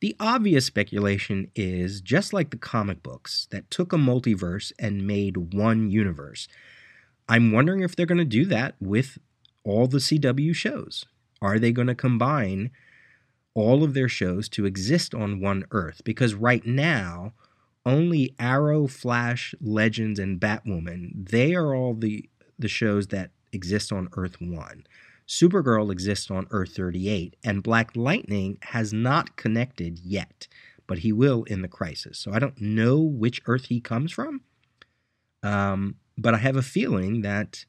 The 0.00 0.16
obvious 0.18 0.64
speculation 0.64 1.50
is 1.54 2.00
just 2.00 2.32
like 2.32 2.48
the 2.48 2.56
comic 2.56 3.02
books 3.02 3.46
that 3.50 3.70
took 3.70 3.92
a 3.92 3.96
multiverse 3.96 4.72
and 4.78 5.06
made 5.06 5.52
one 5.52 5.90
universe. 5.90 6.48
I'm 7.28 7.52
wondering 7.52 7.82
if 7.82 7.94
they're 7.94 8.06
going 8.06 8.16
to 8.16 8.24
do 8.24 8.46
that 8.46 8.76
with 8.80 9.18
all 9.64 9.88
the 9.88 9.98
CW 9.98 10.54
shows. 10.54 11.04
Are 11.42 11.58
they 11.58 11.72
going 11.72 11.88
to 11.88 11.94
combine 11.94 12.70
all 13.56 13.82
of 13.82 13.94
their 13.94 14.08
shows 14.08 14.48
to 14.50 14.66
exist 14.66 15.14
on 15.14 15.40
one 15.40 15.64
Earth? 15.70 16.02
Because 16.04 16.34
right 16.34 16.64
now, 16.64 17.32
only 17.86 18.34
Arrow, 18.38 18.86
Flash, 18.86 19.54
Legends, 19.60 20.20
and 20.20 20.38
Batwoman, 20.38 21.28
they 21.30 21.54
are 21.54 21.74
all 21.74 21.94
the, 21.94 22.28
the 22.58 22.68
shows 22.68 23.06
that 23.08 23.30
exist 23.52 23.90
on 23.90 24.08
Earth 24.16 24.40
1. 24.40 24.84
Supergirl 25.26 25.90
exists 25.90 26.30
on 26.30 26.46
Earth 26.50 26.76
38, 26.76 27.34
and 27.42 27.62
Black 27.62 27.96
Lightning 27.96 28.58
has 28.62 28.92
not 28.92 29.36
connected 29.36 29.98
yet, 30.00 30.46
but 30.86 30.98
he 30.98 31.12
will 31.12 31.44
in 31.44 31.62
the 31.62 31.68
crisis. 31.68 32.18
So 32.18 32.32
I 32.32 32.38
don't 32.38 32.60
know 32.60 33.00
which 33.00 33.40
Earth 33.46 33.66
he 33.66 33.80
comes 33.80 34.12
from, 34.12 34.42
um, 35.42 35.96
but 36.18 36.34
I 36.34 36.38
have 36.38 36.56
a 36.56 36.62
feeling 36.62 37.22
that 37.22 37.64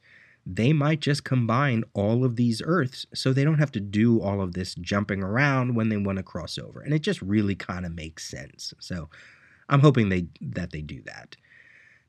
they 0.49 0.71
might 0.71 1.01
just 1.01 1.25
combine 1.25 1.83
all 1.93 2.23
of 2.23 2.37
these 2.37 2.61
Earths 2.63 3.05
so 3.13 3.33
they 3.33 3.43
don't 3.43 3.59
have 3.59 3.71
to 3.73 3.81
do 3.81 4.21
all 4.21 4.39
of 4.39 4.53
this 4.53 4.75
jumping 4.75 5.21
around 5.21 5.75
when 5.75 5.89
they 5.89 5.97
want 5.97 6.17
to 6.17 6.23
cross 6.23 6.57
over. 6.57 6.79
And 6.79 6.93
it 6.93 6.99
just 6.99 7.21
really 7.21 7.53
kind 7.53 7.85
of 7.85 7.93
makes 7.93 8.29
sense. 8.29 8.73
So 8.79 9.09
I'm 9.67 9.81
hoping 9.81 10.07
they 10.07 10.27
that 10.39 10.71
they 10.71 10.81
do 10.81 11.01
that. 11.03 11.35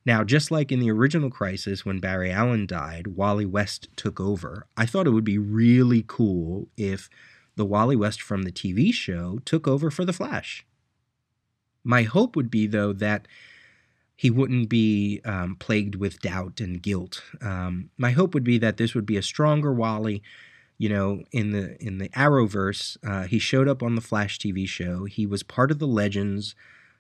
Now, 0.07 0.22
just 0.22 0.53
like 0.53 0.70
in 0.70 0.78
the 0.78 0.91
original 0.93 1.30
Crisis 1.30 1.84
when 1.84 1.99
Barry 1.99 2.30
Allen 2.30 2.66
died, 2.66 3.09
Wally 3.09 3.45
West 3.45 3.89
took 3.97 4.20
over. 4.20 4.66
I 4.76 4.86
thought 4.86 5.09
it 5.09 5.11
would 5.11 5.24
be 5.24 5.39
really 5.39 6.05
cool 6.07 6.68
if 6.76 7.11
the 7.57 7.66
Wally 7.66 7.97
West 7.97 8.22
from 8.22 8.43
the 8.43 8.53
TV 8.53 8.95
show 8.95 9.41
took 9.45 9.66
over 9.66 9.91
for 9.91 10.05
The 10.05 10.12
Flash. 10.12 10.64
My 11.82 12.05
hope 12.05 12.36
would 12.36 12.51
be, 12.51 12.68
though, 12.68 12.93
that 12.93 13.26
he 14.19 14.31
wouldn't 14.31 14.69
be 14.69 15.21
um, 15.25 15.55
plagued 15.55 15.95
with 15.95 16.21
doubt 16.21 16.61
and 16.61 16.83
guilt. 16.83 17.23
Um, 17.41 17.91
my 17.97 18.11
hope 18.11 18.35
would 18.35 18.43
be 18.43 18.59
that 18.59 18.77
this 18.77 18.93
would 18.93 19.07
be 19.07 19.16
a 19.16 19.23
stronger 19.23 19.73
Wally. 19.73 20.25
You 20.77 20.89
know, 20.89 21.23
in 21.31 21.53
the 21.53 21.81
in 21.81 21.99
the 21.99 22.09
Arrowverse, 22.09 22.97
uh, 23.07 23.29
he 23.29 23.39
showed 23.39 23.69
up 23.69 23.81
on 23.81 23.95
the 23.95 24.01
Flash 24.01 24.41
TV 24.41 24.66
show. 24.66 25.05
He 25.05 25.25
was 25.25 25.45
part 25.45 25.71
of 25.71 25.79
the 25.79 25.87
Legends 25.87 26.57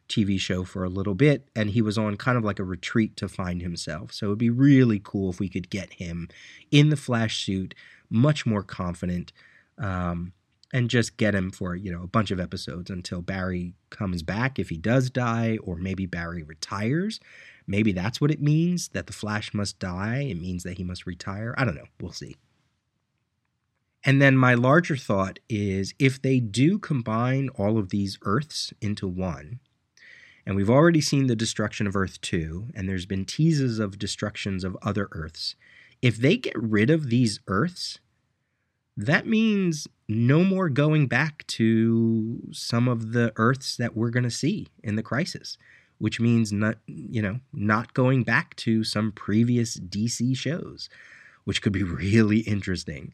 TV 0.08 0.38
show 0.38 0.62
for 0.62 0.84
a 0.84 0.88
little 0.88 1.16
bit, 1.16 1.48
and 1.56 1.70
he 1.70 1.82
was 1.82 1.98
on 1.98 2.16
kind 2.16 2.38
of 2.38 2.44
like 2.44 2.60
a 2.60 2.64
retreat 2.64 3.16
to 3.16 3.28
find 3.28 3.62
himself. 3.62 4.12
So 4.12 4.26
it'd 4.26 4.38
be 4.38 4.48
really 4.48 5.00
cool 5.02 5.30
if 5.30 5.40
we 5.40 5.48
could 5.48 5.70
get 5.70 5.94
him 5.94 6.28
in 6.70 6.90
the 6.90 6.96
Flash 6.96 7.44
suit, 7.44 7.74
much 8.08 8.46
more 8.46 8.62
confident. 8.62 9.32
Um, 9.76 10.34
and 10.72 10.90
just 10.90 11.16
get 11.16 11.34
him 11.34 11.50
for 11.50 11.74
you 11.74 11.90
know 11.90 12.02
a 12.02 12.08
bunch 12.08 12.30
of 12.30 12.40
episodes 12.40 12.90
until 12.90 13.22
Barry 13.22 13.74
comes 13.90 14.22
back 14.22 14.58
if 14.58 14.68
he 14.68 14.76
does 14.76 15.10
die 15.10 15.58
or 15.62 15.76
maybe 15.76 16.06
Barry 16.06 16.42
retires. 16.42 17.20
Maybe 17.66 17.92
that's 17.92 18.20
what 18.20 18.30
it 18.30 18.40
means 18.40 18.88
that 18.88 19.06
the 19.06 19.12
Flash 19.12 19.52
must 19.52 19.78
die. 19.78 20.26
It 20.30 20.40
means 20.40 20.62
that 20.62 20.78
he 20.78 20.84
must 20.84 21.06
retire. 21.06 21.54
I 21.58 21.64
don't 21.64 21.74
know. 21.74 21.84
We'll 22.00 22.12
see. 22.12 22.36
And 24.04 24.22
then 24.22 24.36
my 24.36 24.54
larger 24.54 24.96
thought 24.96 25.38
is 25.48 25.92
if 25.98 26.22
they 26.22 26.40
do 26.40 26.78
combine 26.78 27.50
all 27.56 27.78
of 27.78 27.90
these 27.90 28.18
earths 28.22 28.72
into 28.80 29.06
one 29.06 29.60
and 30.46 30.56
we've 30.56 30.70
already 30.70 31.02
seen 31.02 31.26
the 31.26 31.36
destruction 31.36 31.86
of 31.86 31.94
Earth 31.94 32.18
2 32.22 32.68
and 32.74 32.88
there's 32.88 33.04
been 33.04 33.26
teases 33.26 33.78
of 33.78 33.98
destructions 33.98 34.64
of 34.64 34.78
other 34.82 35.08
earths 35.12 35.56
if 36.00 36.16
they 36.16 36.36
get 36.36 36.56
rid 36.56 36.88
of 36.90 37.10
these 37.10 37.40
earths 37.48 37.98
that 38.96 39.26
means 39.26 39.86
no 40.08 40.42
more 40.42 40.70
going 40.70 41.06
back 41.06 41.46
to 41.46 42.40
some 42.50 42.88
of 42.88 43.12
the 43.12 43.32
Earths 43.36 43.76
that 43.76 43.94
we're 43.94 44.10
going 44.10 44.24
to 44.24 44.30
see 44.30 44.68
in 44.82 44.96
the 44.96 45.02
crisis, 45.02 45.58
which 45.98 46.18
means 46.18 46.50
not, 46.50 46.78
you 46.86 47.20
know, 47.20 47.40
not 47.52 47.92
going 47.92 48.24
back 48.24 48.56
to 48.56 48.84
some 48.84 49.12
previous 49.12 49.78
DC 49.78 50.36
shows, 50.36 50.88
which 51.44 51.60
could 51.60 51.72
be 51.72 51.82
really 51.84 52.38
interesting. 52.40 53.12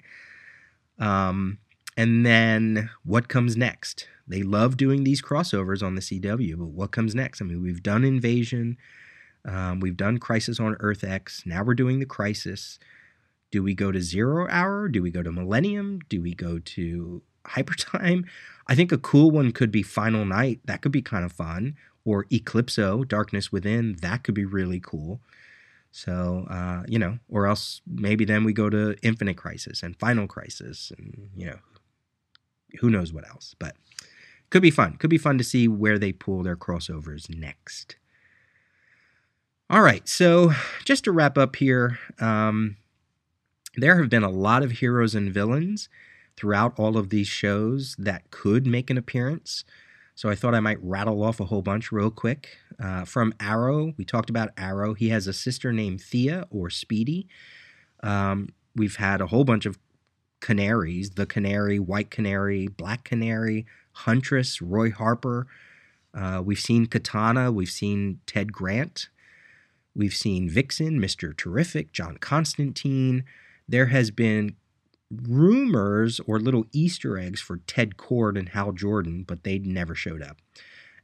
Um, 0.98 1.58
and 1.96 2.24
then 2.24 2.90
what 3.04 3.28
comes 3.28 3.56
next? 3.56 4.08
They 4.26 4.42
love 4.42 4.76
doing 4.76 5.04
these 5.04 5.20
crossovers 5.20 5.82
on 5.82 5.96
the 5.96 6.00
CW, 6.00 6.58
but 6.58 6.66
what 6.66 6.92
comes 6.92 7.14
next? 7.14 7.42
I 7.42 7.44
mean, 7.44 7.60
we've 7.60 7.82
done 7.82 8.04
Invasion, 8.04 8.78
um, 9.44 9.80
we've 9.80 9.96
done 9.96 10.18
Crisis 10.18 10.58
on 10.60 10.76
Earth 10.80 11.04
X, 11.04 11.42
now 11.44 11.62
we're 11.62 11.74
doing 11.74 11.98
the 11.98 12.06
Crisis. 12.06 12.78
Do 13.54 13.62
we 13.62 13.76
go 13.76 13.92
to 13.92 14.02
zero 14.02 14.48
hour? 14.50 14.88
Do 14.88 15.00
we 15.00 15.12
go 15.12 15.22
to 15.22 15.30
millennium? 15.30 16.00
Do 16.08 16.20
we 16.20 16.34
go 16.34 16.58
to 16.58 17.22
hypertime? 17.44 18.24
I 18.66 18.74
think 18.74 18.90
a 18.90 18.98
cool 18.98 19.30
one 19.30 19.52
could 19.52 19.70
be 19.70 19.84
Final 19.84 20.24
Night. 20.24 20.58
That 20.64 20.82
could 20.82 20.90
be 20.90 21.02
kind 21.02 21.24
of 21.24 21.30
fun. 21.30 21.76
Or 22.04 22.24
Eclipso, 22.32 23.06
Darkness 23.06 23.52
Within. 23.52 23.94
That 24.00 24.24
could 24.24 24.34
be 24.34 24.44
really 24.44 24.80
cool. 24.80 25.20
So, 25.92 26.48
uh, 26.50 26.82
you 26.88 26.98
know, 26.98 27.20
or 27.28 27.46
else 27.46 27.80
maybe 27.86 28.24
then 28.24 28.42
we 28.42 28.52
go 28.52 28.68
to 28.70 28.96
Infinite 29.04 29.36
Crisis 29.36 29.84
and 29.84 29.96
Final 30.00 30.26
Crisis 30.26 30.90
and, 30.98 31.30
you 31.36 31.46
know, 31.46 31.58
who 32.80 32.90
knows 32.90 33.12
what 33.12 33.24
else. 33.28 33.54
But 33.60 33.76
could 34.50 34.62
be 34.62 34.72
fun. 34.72 34.96
Could 34.96 35.10
be 35.10 35.16
fun 35.16 35.38
to 35.38 35.44
see 35.44 35.68
where 35.68 36.00
they 36.00 36.10
pull 36.10 36.42
their 36.42 36.56
crossovers 36.56 37.32
next. 37.32 37.98
All 39.70 39.80
right, 39.80 40.08
so 40.08 40.50
just 40.84 41.04
to 41.04 41.12
wrap 41.12 41.38
up 41.38 41.54
here, 41.54 42.00
um, 42.18 42.78
there 43.76 43.98
have 44.00 44.10
been 44.10 44.22
a 44.22 44.30
lot 44.30 44.62
of 44.62 44.72
heroes 44.72 45.14
and 45.14 45.32
villains 45.32 45.88
throughout 46.36 46.78
all 46.78 46.96
of 46.96 47.10
these 47.10 47.28
shows 47.28 47.94
that 47.98 48.30
could 48.30 48.66
make 48.66 48.90
an 48.90 48.98
appearance. 48.98 49.64
So 50.14 50.28
I 50.28 50.34
thought 50.34 50.54
I 50.54 50.60
might 50.60 50.82
rattle 50.82 51.22
off 51.22 51.40
a 51.40 51.46
whole 51.46 51.62
bunch 51.62 51.90
real 51.90 52.10
quick. 52.10 52.56
Uh, 52.78 53.04
from 53.04 53.34
Arrow, 53.40 53.94
we 53.96 54.04
talked 54.04 54.30
about 54.30 54.50
Arrow. 54.56 54.94
He 54.94 55.08
has 55.08 55.26
a 55.26 55.32
sister 55.32 55.72
named 55.72 56.00
Thea 56.00 56.46
or 56.50 56.70
Speedy. 56.70 57.26
Um, 58.02 58.50
we've 58.76 58.96
had 58.96 59.20
a 59.20 59.26
whole 59.26 59.44
bunch 59.44 59.66
of 59.66 59.78
canaries 60.40 61.10
the 61.10 61.26
Canary, 61.26 61.78
White 61.78 62.10
Canary, 62.10 62.68
Black 62.68 63.02
Canary, 63.02 63.66
Huntress, 63.92 64.60
Roy 64.60 64.90
Harper. 64.90 65.46
Uh, 66.12 66.42
we've 66.44 66.60
seen 66.60 66.86
Katana. 66.86 67.50
We've 67.50 67.70
seen 67.70 68.20
Ted 68.26 68.52
Grant. 68.52 69.08
We've 69.96 70.14
seen 70.14 70.48
Vixen, 70.48 71.00
Mr. 71.00 71.36
Terrific, 71.36 71.92
John 71.92 72.18
Constantine 72.18 73.24
there 73.68 73.86
has 73.86 74.10
been 74.10 74.56
rumors 75.10 76.20
or 76.26 76.40
little 76.40 76.66
Easter 76.72 77.18
eggs 77.18 77.40
for 77.40 77.58
Ted 77.66 77.96
Kord 77.96 78.38
and 78.38 78.50
Hal 78.50 78.72
Jordan, 78.72 79.24
but 79.26 79.44
they 79.44 79.58
never 79.58 79.94
showed 79.94 80.22
up. 80.22 80.38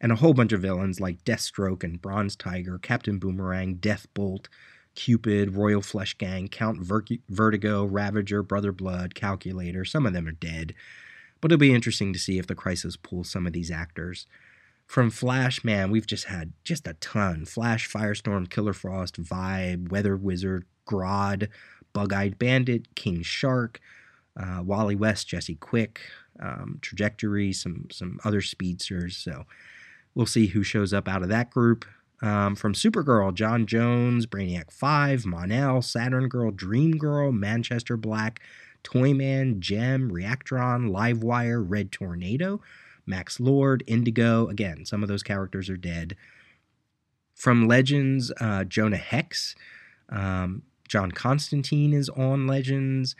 And 0.00 0.10
a 0.10 0.16
whole 0.16 0.34
bunch 0.34 0.52
of 0.52 0.62
villains 0.62 1.00
like 1.00 1.24
Deathstroke 1.24 1.84
and 1.84 2.00
Bronze 2.00 2.34
Tiger, 2.34 2.78
Captain 2.78 3.18
Boomerang, 3.18 3.76
Deathbolt, 3.76 4.46
Cupid, 4.94 5.54
Royal 5.54 5.82
Flush 5.82 6.16
Gang, 6.16 6.48
Count 6.48 6.80
Ver- 6.80 7.04
Vertigo, 7.28 7.84
Ravager, 7.84 8.42
Brother 8.42 8.72
Blood, 8.72 9.14
Calculator. 9.14 9.84
Some 9.84 10.06
of 10.06 10.12
them 10.12 10.26
are 10.26 10.32
dead. 10.32 10.74
But 11.40 11.52
it'll 11.52 11.60
be 11.60 11.74
interesting 11.74 12.12
to 12.12 12.18
see 12.18 12.38
if 12.38 12.46
the 12.46 12.54
Crisis 12.54 12.96
pulls 12.96 13.30
some 13.30 13.46
of 13.46 13.52
these 13.52 13.70
actors. 13.70 14.26
From 14.86 15.10
Flash, 15.10 15.62
man, 15.62 15.90
we've 15.90 16.06
just 16.06 16.24
had 16.24 16.52
just 16.64 16.86
a 16.86 16.94
ton. 16.94 17.44
Flash, 17.44 17.88
Firestorm, 17.88 18.50
Killer 18.50 18.72
Frost, 18.72 19.22
Vibe, 19.22 19.90
Weather 19.90 20.16
Wizard, 20.16 20.66
Grodd, 20.86 21.48
Bug 21.92 22.12
Eyed 22.12 22.38
Bandit, 22.38 22.94
King 22.94 23.22
Shark, 23.22 23.80
uh, 24.36 24.62
Wally 24.64 24.96
West, 24.96 25.28
Jesse 25.28 25.56
Quick, 25.56 26.00
um, 26.40 26.78
Trajectory, 26.80 27.52
some 27.52 27.86
some 27.90 28.18
other 28.24 28.40
speedsters. 28.40 29.16
So 29.16 29.44
we'll 30.14 30.26
see 30.26 30.46
who 30.48 30.62
shows 30.62 30.92
up 30.92 31.08
out 31.08 31.22
of 31.22 31.28
that 31.28 31.50
group. 31.50 31.84
Um, 32.22 32.54
from 32.54 32.74
Supergirl, 32.74 33.32
John 33.32 33.64
Jones, 33.64 34.26
Brainiac 34.26 34.70
5, 34.70 35.24
Mon-El, 35.24 35.80
Saturn 35.80 36.28
Girl, 36.28 36.50
Dream 36.50 36.98
Girl, 36.98 37.32
Manchester 37.32 37.96
Black, 37.96 38.40
Toyman, 38.82 39.60
Gem, 39.60 40.10
Reactron, 40.10 40.90
Livewire, 40.90 41.64
Red 41.66 41.92
Tornado, 41.92 42.60
Max 43.06 43.40
Lord, 43.40 43.82
Indigo. 43.86 44.48
Again, 44.48 44.84
some 44.84 45.02
of 45.02 45.08
those 45.08 45.22
characters 45.22 45.70
are 45.70 45.78
dead. 45.78 46.14
From 47.34 47.66
Legends, 47.66 48.30
uh, 48.38 48.64
Jonah 48.64 48.98
Hex, 48.98 49.54
um, 50.10 50.62
John 50.90 51.12
Constantine 51.12 51.92
is 51.92 52.08
on 52.08 52.48
Legends. 52.48 53.14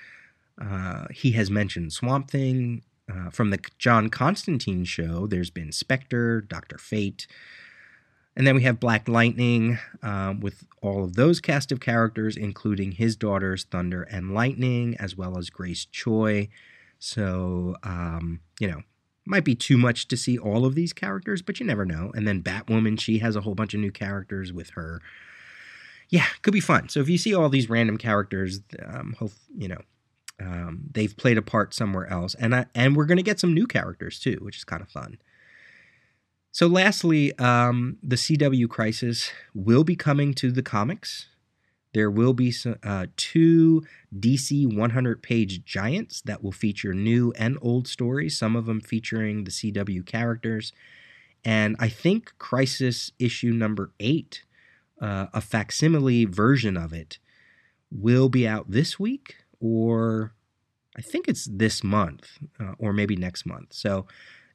Uh, 0.60 1.06
he 1.12 1.32
has 1.32 1.52
mentioned 1.52 1.92
Swamp 1.92 2.28
Thing. 2.28 2.82
Uh, 3.08 3.30
from 3.30 3.50
the 3.50 3.60
John 3.78 4.10
Constantine 4.10 4.84
show, 4.84 5.28
there's 5.28 5.50
been 5.50 5.70
Spectre, 5.70 6.40
Dr. 6.40 6.78
Fate. 6.78 7.28
And 8.36 8.44
then 8.44 8.56
we 8.56 8.62
have 8.64 8.80
Black 8.80 9.08
Lightning 9.08 9.78
um, 10.02 10.40
with 10.40 10.64
all 10.82 11.04
of 11.04 11.14
those 11.14 11.40
cast 11.40 11.70
of 11.70 11.78
characters, 11.78 12.36
including 12.36 12.92
his 12.92 13.14
daughters, 13.14 13.64
Thunder 13.64 14.02
and 14.02 14.34
Lightning, 14.34 14.96
as 14.98 15.16
well 15.16 15.38
as 15.38 15.48
Grace 15.48 15.84
Choi. 15.84 16.48
So, 16.98 17.76
um, 17.84 18.40
you 18.58 18.68
know, 18.68 18.82
might 19.26 19.44
be 19.44 19.54
too 19.54 19.78
much 19.78 20.08
to 20.08 20.16
see 20.16 20.36
all 20.36 20.64
of 20.64 20.74
these 20.74 20.92
characters, 20.92 21.40
but 21.40 21.60
you 21.60 21.66
never 21.66 21.84
know. 21.84 22.10
And 22.14 22.26
then 22.26 22.42
Batwoman, 22.42 22.98
she 22.98 23.18
has 23.18 23.36
a 23.36 23.42
whole 23.42 23.54
bunch 23.54 23.74
of 23.74 23.80
new 23.80 23.92
characters 23.92 24.52
with 24.52 24.70
her 24.70 25.00
yeah, 26.10 26.26
it 26.36 26.42
could 26.42 26.52
be 26.52 26.60
fun. 26.60 26.88
So 26.88 27.00
if 27.00 27.08
you 27.08 27.16
see 27.16 27.34
all 27.34 27.48
these 27.48 27.70
random 27.70 27.96
characters, 27.96 28.60
um, 28.84 29.14
hope 29.18 29.32
you 29.56 29.68
know 29.68 29.80
um, 30.40 30.82
they've 30.92 31.16
played 31.16 31.38
a 31.38 31.42
part 31.42 31.72
somewhere 31.72 32.08
else, 32.08 32.34
and 32.34 32.54
I, 32.54 32.66
and 32.74 32.96
we're 32.96 33.06
gonna 33.06 33.22
get 33.22 33.40
some 33.40 33.54
new 33.54 33.66
characters 33.66 34.18
too, 34.18 34.38
which 34.42 34.56
is 34.56 34.64
kind 34.64 34.82
of 34.82 34.88
fun. 34.88 35.18
So 36.52 36.66
lastly, 36.66 37.36
um, 37.38 37.98
the 38.02 38.16
CW 38.16 38.68
Crisis 38.68 39.30
will 39.54 39.84
be 39.84 39.94
coming 39.94 40.34
to 40.34 40.50
the 40.50 40.62
comics. 40.62 41.28
There 41.94 42.10
will 42.10 42.34
be 42.34 42.50
some, 42.50 42.76
uh, 42.82 43.06
two 43.16 43.84
DC 44.16 44.66
100 44.66 45.22
page 45.22 45.64
giants 45.64 46.20
that 46.22 46.42
will 46.42 46.52
feature 46.52 46.92
new 46.92 47.32
and 47.36 47.56
old 47.62 47.86
stories, 47.86 48.36
some 48.36 48.56
of 48.56 48.66
them 48.66 48.80
featuring 48.80 49.44
the 49.44 49.50
CW 49.52 50.02
characters. 50.04 50.72
And 51.44 51.76
I 51.78 51.88
think 51.88 52.32
Crisis 52.38 53.12
issue 53.18 53.52
number 53.52 53.92
eight 54.00 54.42
uh, 55.00 55.26
a 55.32 55.40
facsimile 55.40 56.24
version 56.24 56.76
of 56.76 56.92
it 56.92 57.18
will 57.90 58.28
be 58.28 58.46
out 58.46 58.70
this 58.70 58.98
week 58.98 59.36
or 59.60 60.32
I 60.96 61.02
think 61.02 61.28
it's 61.28 61.48
this 61.50 61.82
month 61.82 62.38
uh, 62.58 62.74
or 62.78 62.92
maybe 62.92 63.16
next 63.16 63.46
month. 63.46 63.72
So, 63.72 64.06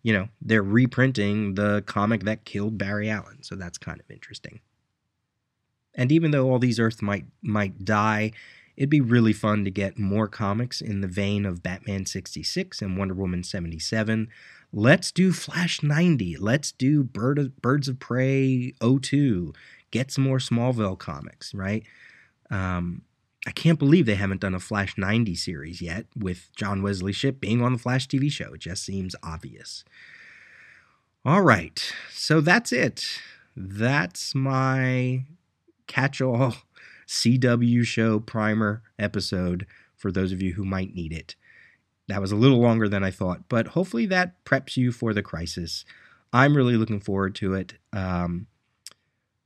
you 0.03 0.13
know, 0.13 0.29
they're 0.41 0.63
reprinting 0.63 1.55
the 1.55 1.83
comic 1.85 2.23
that 2.23 2.45
killed 2.45 2.77
Barry 2.77 3.09
Allen. 3.09 3.41
So 3.41 3.55
that's 3.55 3.77
kind 3.77 3.99
of 3.99 4.09
interesting. 4.11 4.59
And 5.95 6.11
even 6.11 6.31
though 6.31 6.49
all 6.49 6.59
these 6.59 6.79
Earths 6.79 7.01
might 7.01 7.25
might 7.41 7.85
die 7.85 8.31
It'd 8.77 8.89
be 8.89 9.01
really 9.01 9.33
fun 9.33 9.63
to 9.63 9.71
get 9.71 9.97
more 9.97 10.27
comics 10.27 10.81
in 10.81 11.01
the 11.01 11.07
vein 11.07 11.45
of 11.45 11.63
Batman 11.63 12.05
66 12.05 12.81
and 12.81 12.97
Wonder 12.97 13.13
Woman 13.13 13.43
77. 13.43 14.27
Let's 14.73 15.11
do 15.11 15.31
Flash 15.31 15.81
90. 15.81 16.37
Let's 16.37 16.73
do 16.73 17.03
Bird 17.03 17.39
of, 17.39 17.61
Birds 17.61 17.87
of 17.87 17.99
Prey 17.99 18.73
02. 18.81 19.53
Get 19.91 20.11
some 20.11 20.23
more 20.23 20.39
Smallville 20.39 20.97
comics, 20.97 21.53
right? 21.53 21.83
Um, 22.49 23.03
I 23.47 23.51
can't 23.51 23.79
believe 23.79 24.05
they 24.05 24.15
haven't 24.15 24.41
done 24.41 24.55
a 24.55 24.59
Flash 24.59 24.97
90 24.97 25.35
series 25.35 25.81
yet 25.81 26.07
with 26.17 26.49
John 26.55 26.81
Wesley 26.81 27.13
Shipp 27.13 27.39
being 27.39 27.61
on 27.61 27.73
the 27.73 27.79
Flash 27.79 28.07
TV 28.07 28.31
show. 28.31 28.53
It 28.53 28.61
just 28.61 28.83
seems 28.83 29.15
obvious. 29.21 29.83
All 31.23 31.41
right, 31.41 31.93
so 32.11 32.41
that's 32.41 32.71
it. 32.71 33.03
That's 33.55 34.35
my 34.35 35.25
catch 35.87 36.21
all 36.21 36.55
CW 37.07 37.83
show 37.83 38.19
primer 38.19 38.81
episode 38.97 39.65
for 39.95 40.11
those 40.11 40.31
of 40.31 40.41
you 40.41 40.53
who 40.53 40.65
might 40.65 40.93
need 40.93 41.13
it. 41.13 41.35
That 42.07 42.21
was 42.21 42.31
a 42.31 42.35
little 42.35 42.59
longer 42.59 42.87
than 42.87 43.03
I 43.03 43.11
thought, 43.11 43.49
but 43.49 43.67
hopefully 43.67 44.05
that 44.07 44.43
preps 44.45 44.77
you 44.77 44.91
for 44.91 45.13
the 45.13 45.23
crisis. 45.23 45.85
I'm 46.31 46.55
really 46.55 46.77
looking 46.77 46.99
forward 46.99 47.33
to 47.35 47.53
it. 47.53 47.75
Um, 47.93 48.47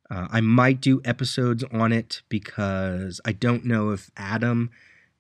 uh, 0.10 0.28
I 0.32 0.42
might 0.42 0.82
do 0.82 1.02
episodes 1.06 1.64
on 1.72 1.92
it 1.92 2.22
because 2.30 3.22
I 3.26 3.32
don't 3.32 3.66
know 3.66 3.92
if 3.92 4.10
Adam 4.18 4.72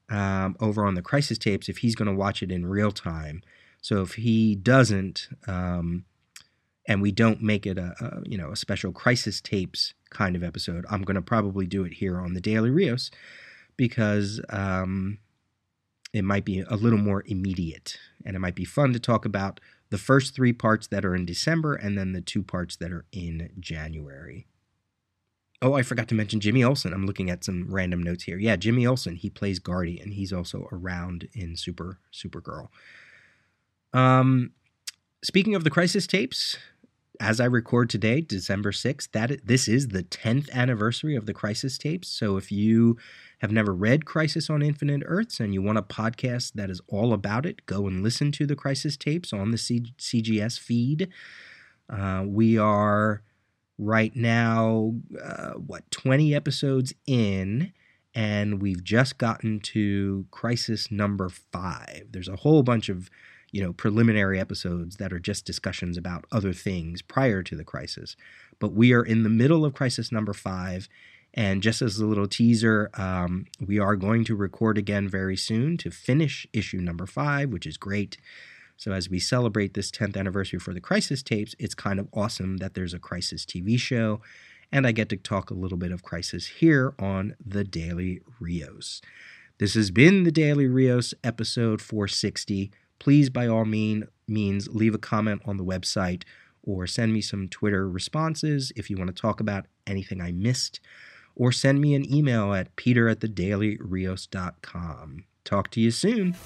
um, 0.09 0.55
over 0.59 0.85
on 0.85 0.95
the 0.95 1.01
crisis 1.01 1.37
tapes 1.37 1.69
if 1.69 1.79
he's 1.79 1.95
going 1.95 2.07
to 2.07 2.15
watch 2.15 2.41
it 2.41 2.51
in 2.51 2.65
real 2.65 2.91
time. 2.91 3.43
So 3.81 4.01
if 4.01 4.15
he 4.15 4.55
doesn't, 4.55 5.29
um, 5.47 6.05
and 6.87 7.01
we 7.01 7.11
don't 7.11 7.41
make 7.41 7.67
it 7.67 7.77
a, 7.77 7.93
a, 7.99 8.21
you 8.27 8.37
know 8.37 8.51
a 8.51 8.55
special 8.55 8.91
crisis 8.91 9.39
tapes 9.39 9.93
kind 10.09 10.35
of 10.35 10.43
episode, 10.43 10.85
I'm 10.89 11.03
going 11.03 11.15
to 11.15 11.21
probably 11.21 11.67
do 11.67 11.83
it 11.83 11.93
here 11.93 12.19
on 12.19 12.33
the 12.33 12.41
Daily 12.41 12.71
Rios 12.71 13.11
because 13.77 14.41
um, 14.49 15.19
it 16.13 16.23
might 16.23 16.45
be 16.45 16.61
a 16.61 16.75
little 16.75 16.97
more 16.99 17.23
immediate 17.27 17.97
and 18.25 18.35
it 18.35 18.39
might 18.39 18.55
be 18.55 18.65
fun 18.65 18.91
to 18.93 18.99
talk 18.99 19.23
about 19.23 19.59
the 19.91 19.97
first 19.97 20.35
three 20.35 20.53
parts 20.53 20.87
that 20.87 21.05
are 21.05 21.15
in 21.15 21.25
December 21.25 21.75
and 21.75 21.97
then 21.97 22.11
the 22.11 22.21
two 22.21 22.43
parts 22.43 22.75
that 22.77 22.91
are 22.91 23.05
in 23.11 23.49
January. 23.59 24.47
Oh, 25.61 25.73
I 25.73 25.81
forgot 25.81 26.07
to 26.09 26.15
mention 26.15 26.39
Jimmy 26.39 26.63
Olsen. 26.63 26.93
I'm 26.93 27.05
looking 27.05 27.29
at 27.29 27.43
some 27.43 27.67
random 27.69 28.01
notes 28.01 28.23
here. 28.23 28.37
Yeah, 28.37 28.55
Jimmy 28.55 28.87
Olsen. 28.87 29.15
He 29.15 29.29
plays 29.29 29.59
Guardian, 29.59 30.03
and 30.03 30.13
he's 30.13 30.31
also 30.31 30.69
around 30.71 31.27
in 31.33 31.57
Super 31.57 31.99
Supergirl. 32.13 32.69
Um, 33.93 34.51
speaking 35.21 35.55
of 35.55 35.65
the 35.65 35.69
Crisis 35.69 36.07
tapes, 36.07 36.57
as 37.19 37.41
I 37.41 37.45
record 37.45 37.89
today, 37.89 38.21
December 38.21 38.71
6th, 38.71 39.11
that 39.11 39.45
this 39.45 39.67
is 39.67 39.89
the 39.89 40.03
10th 40.03 40.49
anniversary 40.51 41.15
of 41.15 41.25
the 41.25 41.33
Crisis 41.33 41.77
tapes. 41.77 42.07
So 42.07 42.37
if 42.37 42.51
you 42.51 42.97
have 43.39 43.51
never 43.51 43.73
read 43.73 44.05
Crisis 44.05 44.49
on 44.49 44.61
Infinite 44.61 45.03
Earths 45.05 45.41
and 45.41 45.53
you 45.53 45.61
want 45.61 45.77
a 45.77 45.81
podcast 45.81 46.53
that 46.53 46.69
is 46.69 46.81
all 46.87 47.11
about 47.11 47.45
it, 47.45 47.65
go 47.65 47.87
and 47.87 48.01
listen 48.01 48.31
to 48.33 48.45
the 48.45 48.55
Crisis 48.55 48.95
tapes 48.95 49.33
on 49.33 49.51
the 49.51 49.57
C- 49.57 49.93
CGS 49.97 50.57
feed. 50.57 51.09
Uh, 51.89 52.23
we 52.25 52.57
are 52.57 53.21
right 53.79 54.13
now, 54.15 54.93
uh, 55.23 55.53
what, 55.53 55.89
20 55.89 56.35
episodes 56.35 56.93
in, 57.07 57.71
and 58.13 58.61
we've 58.61 58.83
just 58.83 59.17
gotten 59.17 59.61
to 59.61 60.25
crisis 60.31 60.91
number 60.91 61.29
five. 61.29 62.07
There's 62.11 62.27
a 62.27 62.35
whole 62.35 62.61
bunch 62.61 62.89
of, 62.89 63.09
you 63.51 63.63
know, 63.63 63.71
preliminary 63.71 64.37
episodes 64.39 64.97
that 64.97 65.13
are 65.13 65.19
just 65.19 65.45
discussions 65.45 65.97
about 65.97 66.25
other 66.31 66.51
things 66.51 67.01
prior 67.01 67.41
to 67.41 67.55
the 67.55 67.63
crisis. 67.63 68.17
But 68.59 68.73
we 68.73 68.93
are 68.93 69.03
in 69.03 69.23
the 69.23 69.29
middle 69.29 69.63
of 69.63 69.73
crisis 69.73 70.11
number 70.11 70.33
five. 70.33 70.89
And 71.33 71.63
just 71.63 71.81
as 71.81 71.99
a 71.99 72.05
little 72.05 72.27
teaser, 72.27 72.89
um, 72.95 73.45
we 73.65 73.79
are 73.79 73.95
going 73.95 74.25
to 74.25 74.35
record 74.35 74.77
again 74.77 75.07
very 75.07 75.37
soon 75.37 75.77
to 75.77 75.91
finish 75.91 76.45
issue 76.51 76.81
number 76.81 77.05
five, 77.05 77.49
which 77.49 77.65
is 77.65 77.77
great. 77.77 78.17
So 78.79 78.91
as 78.93 79.09
we 79.09 79.19
celebrate 79.19 79.73
this 79.73 79.91
10th 79.91 80.15
anniversary 80.15 80.57
for 80.57 80.73
the 80.73 80.79
Crisis 80.79 81.21
tapes, 81.21 81.53
it's 81.59 81.75
kind 81.75 81.99
of 81.99 82.07
awesome 82.13 82.55
that 82.57 82.75
there's 82.75 82.93
a 82.93 82.99
Crisis 82.99 83.45
TV 83.45 83.77
show, 83.77 84.21
and 84.71 84.87
I 84.87 84.93
get 84.93 85.09
to 85.09 85.17
talk 85.17 85.51
a 85.51 85.53
little 85.53 85.77
bit 85.77 85.91
of 85.91 86.01
Crisis 86.01 86.47
here 86.47 86.93
on 86.97 87.35
the 87.45 87.65
Daily 87.65 88.21
Rios. 88.39 89.01
This 89.57 89.73
has 89.73 89.91
been 89.91 90.23
the 90.23 90.31
Daily 90.31 90.65
Rios 90.65 91.13
episode 91.25 91.81
460. 91.81 92.71
Please, 92.99 93.29
by 93.29 93.47
all 93.47 93.65
mean, 93.65 94.05
means, 94.29 94.69
leave 94.69 94.95
a 94.95 94.97
comment 94.97 95.41
on 95.43 95.57
the 95.57 95.65
website 95.65 96.23
or 96.63 96.87
send 96.87 97.11
me 97.11 97.19
some 97.19 97.49
Twitter 97.49 97.89
responses 97.89 98.71
if 98.77 98.89
you 98.89 98.95
want 98.95 99.13
to 99.13 99.21
talk 99.21 99.41
about 99.41 99.65
anything 99.87 100.21
I 100.21 100.31
missed, 100.31 100.79
or 101.35 101.51
send 101.51 101.81
me 101.81 101.95
an 101.95 102.09
email 102.09 102.53
at 102.53 102.73
peter 102.77 103.09
at 103.09 103.19
thedailyrios.com. 103.19 105.25
Talk 105.43 105.69
to 105.71 105.81
you 105.81 105.91
soon. 105.91 106.37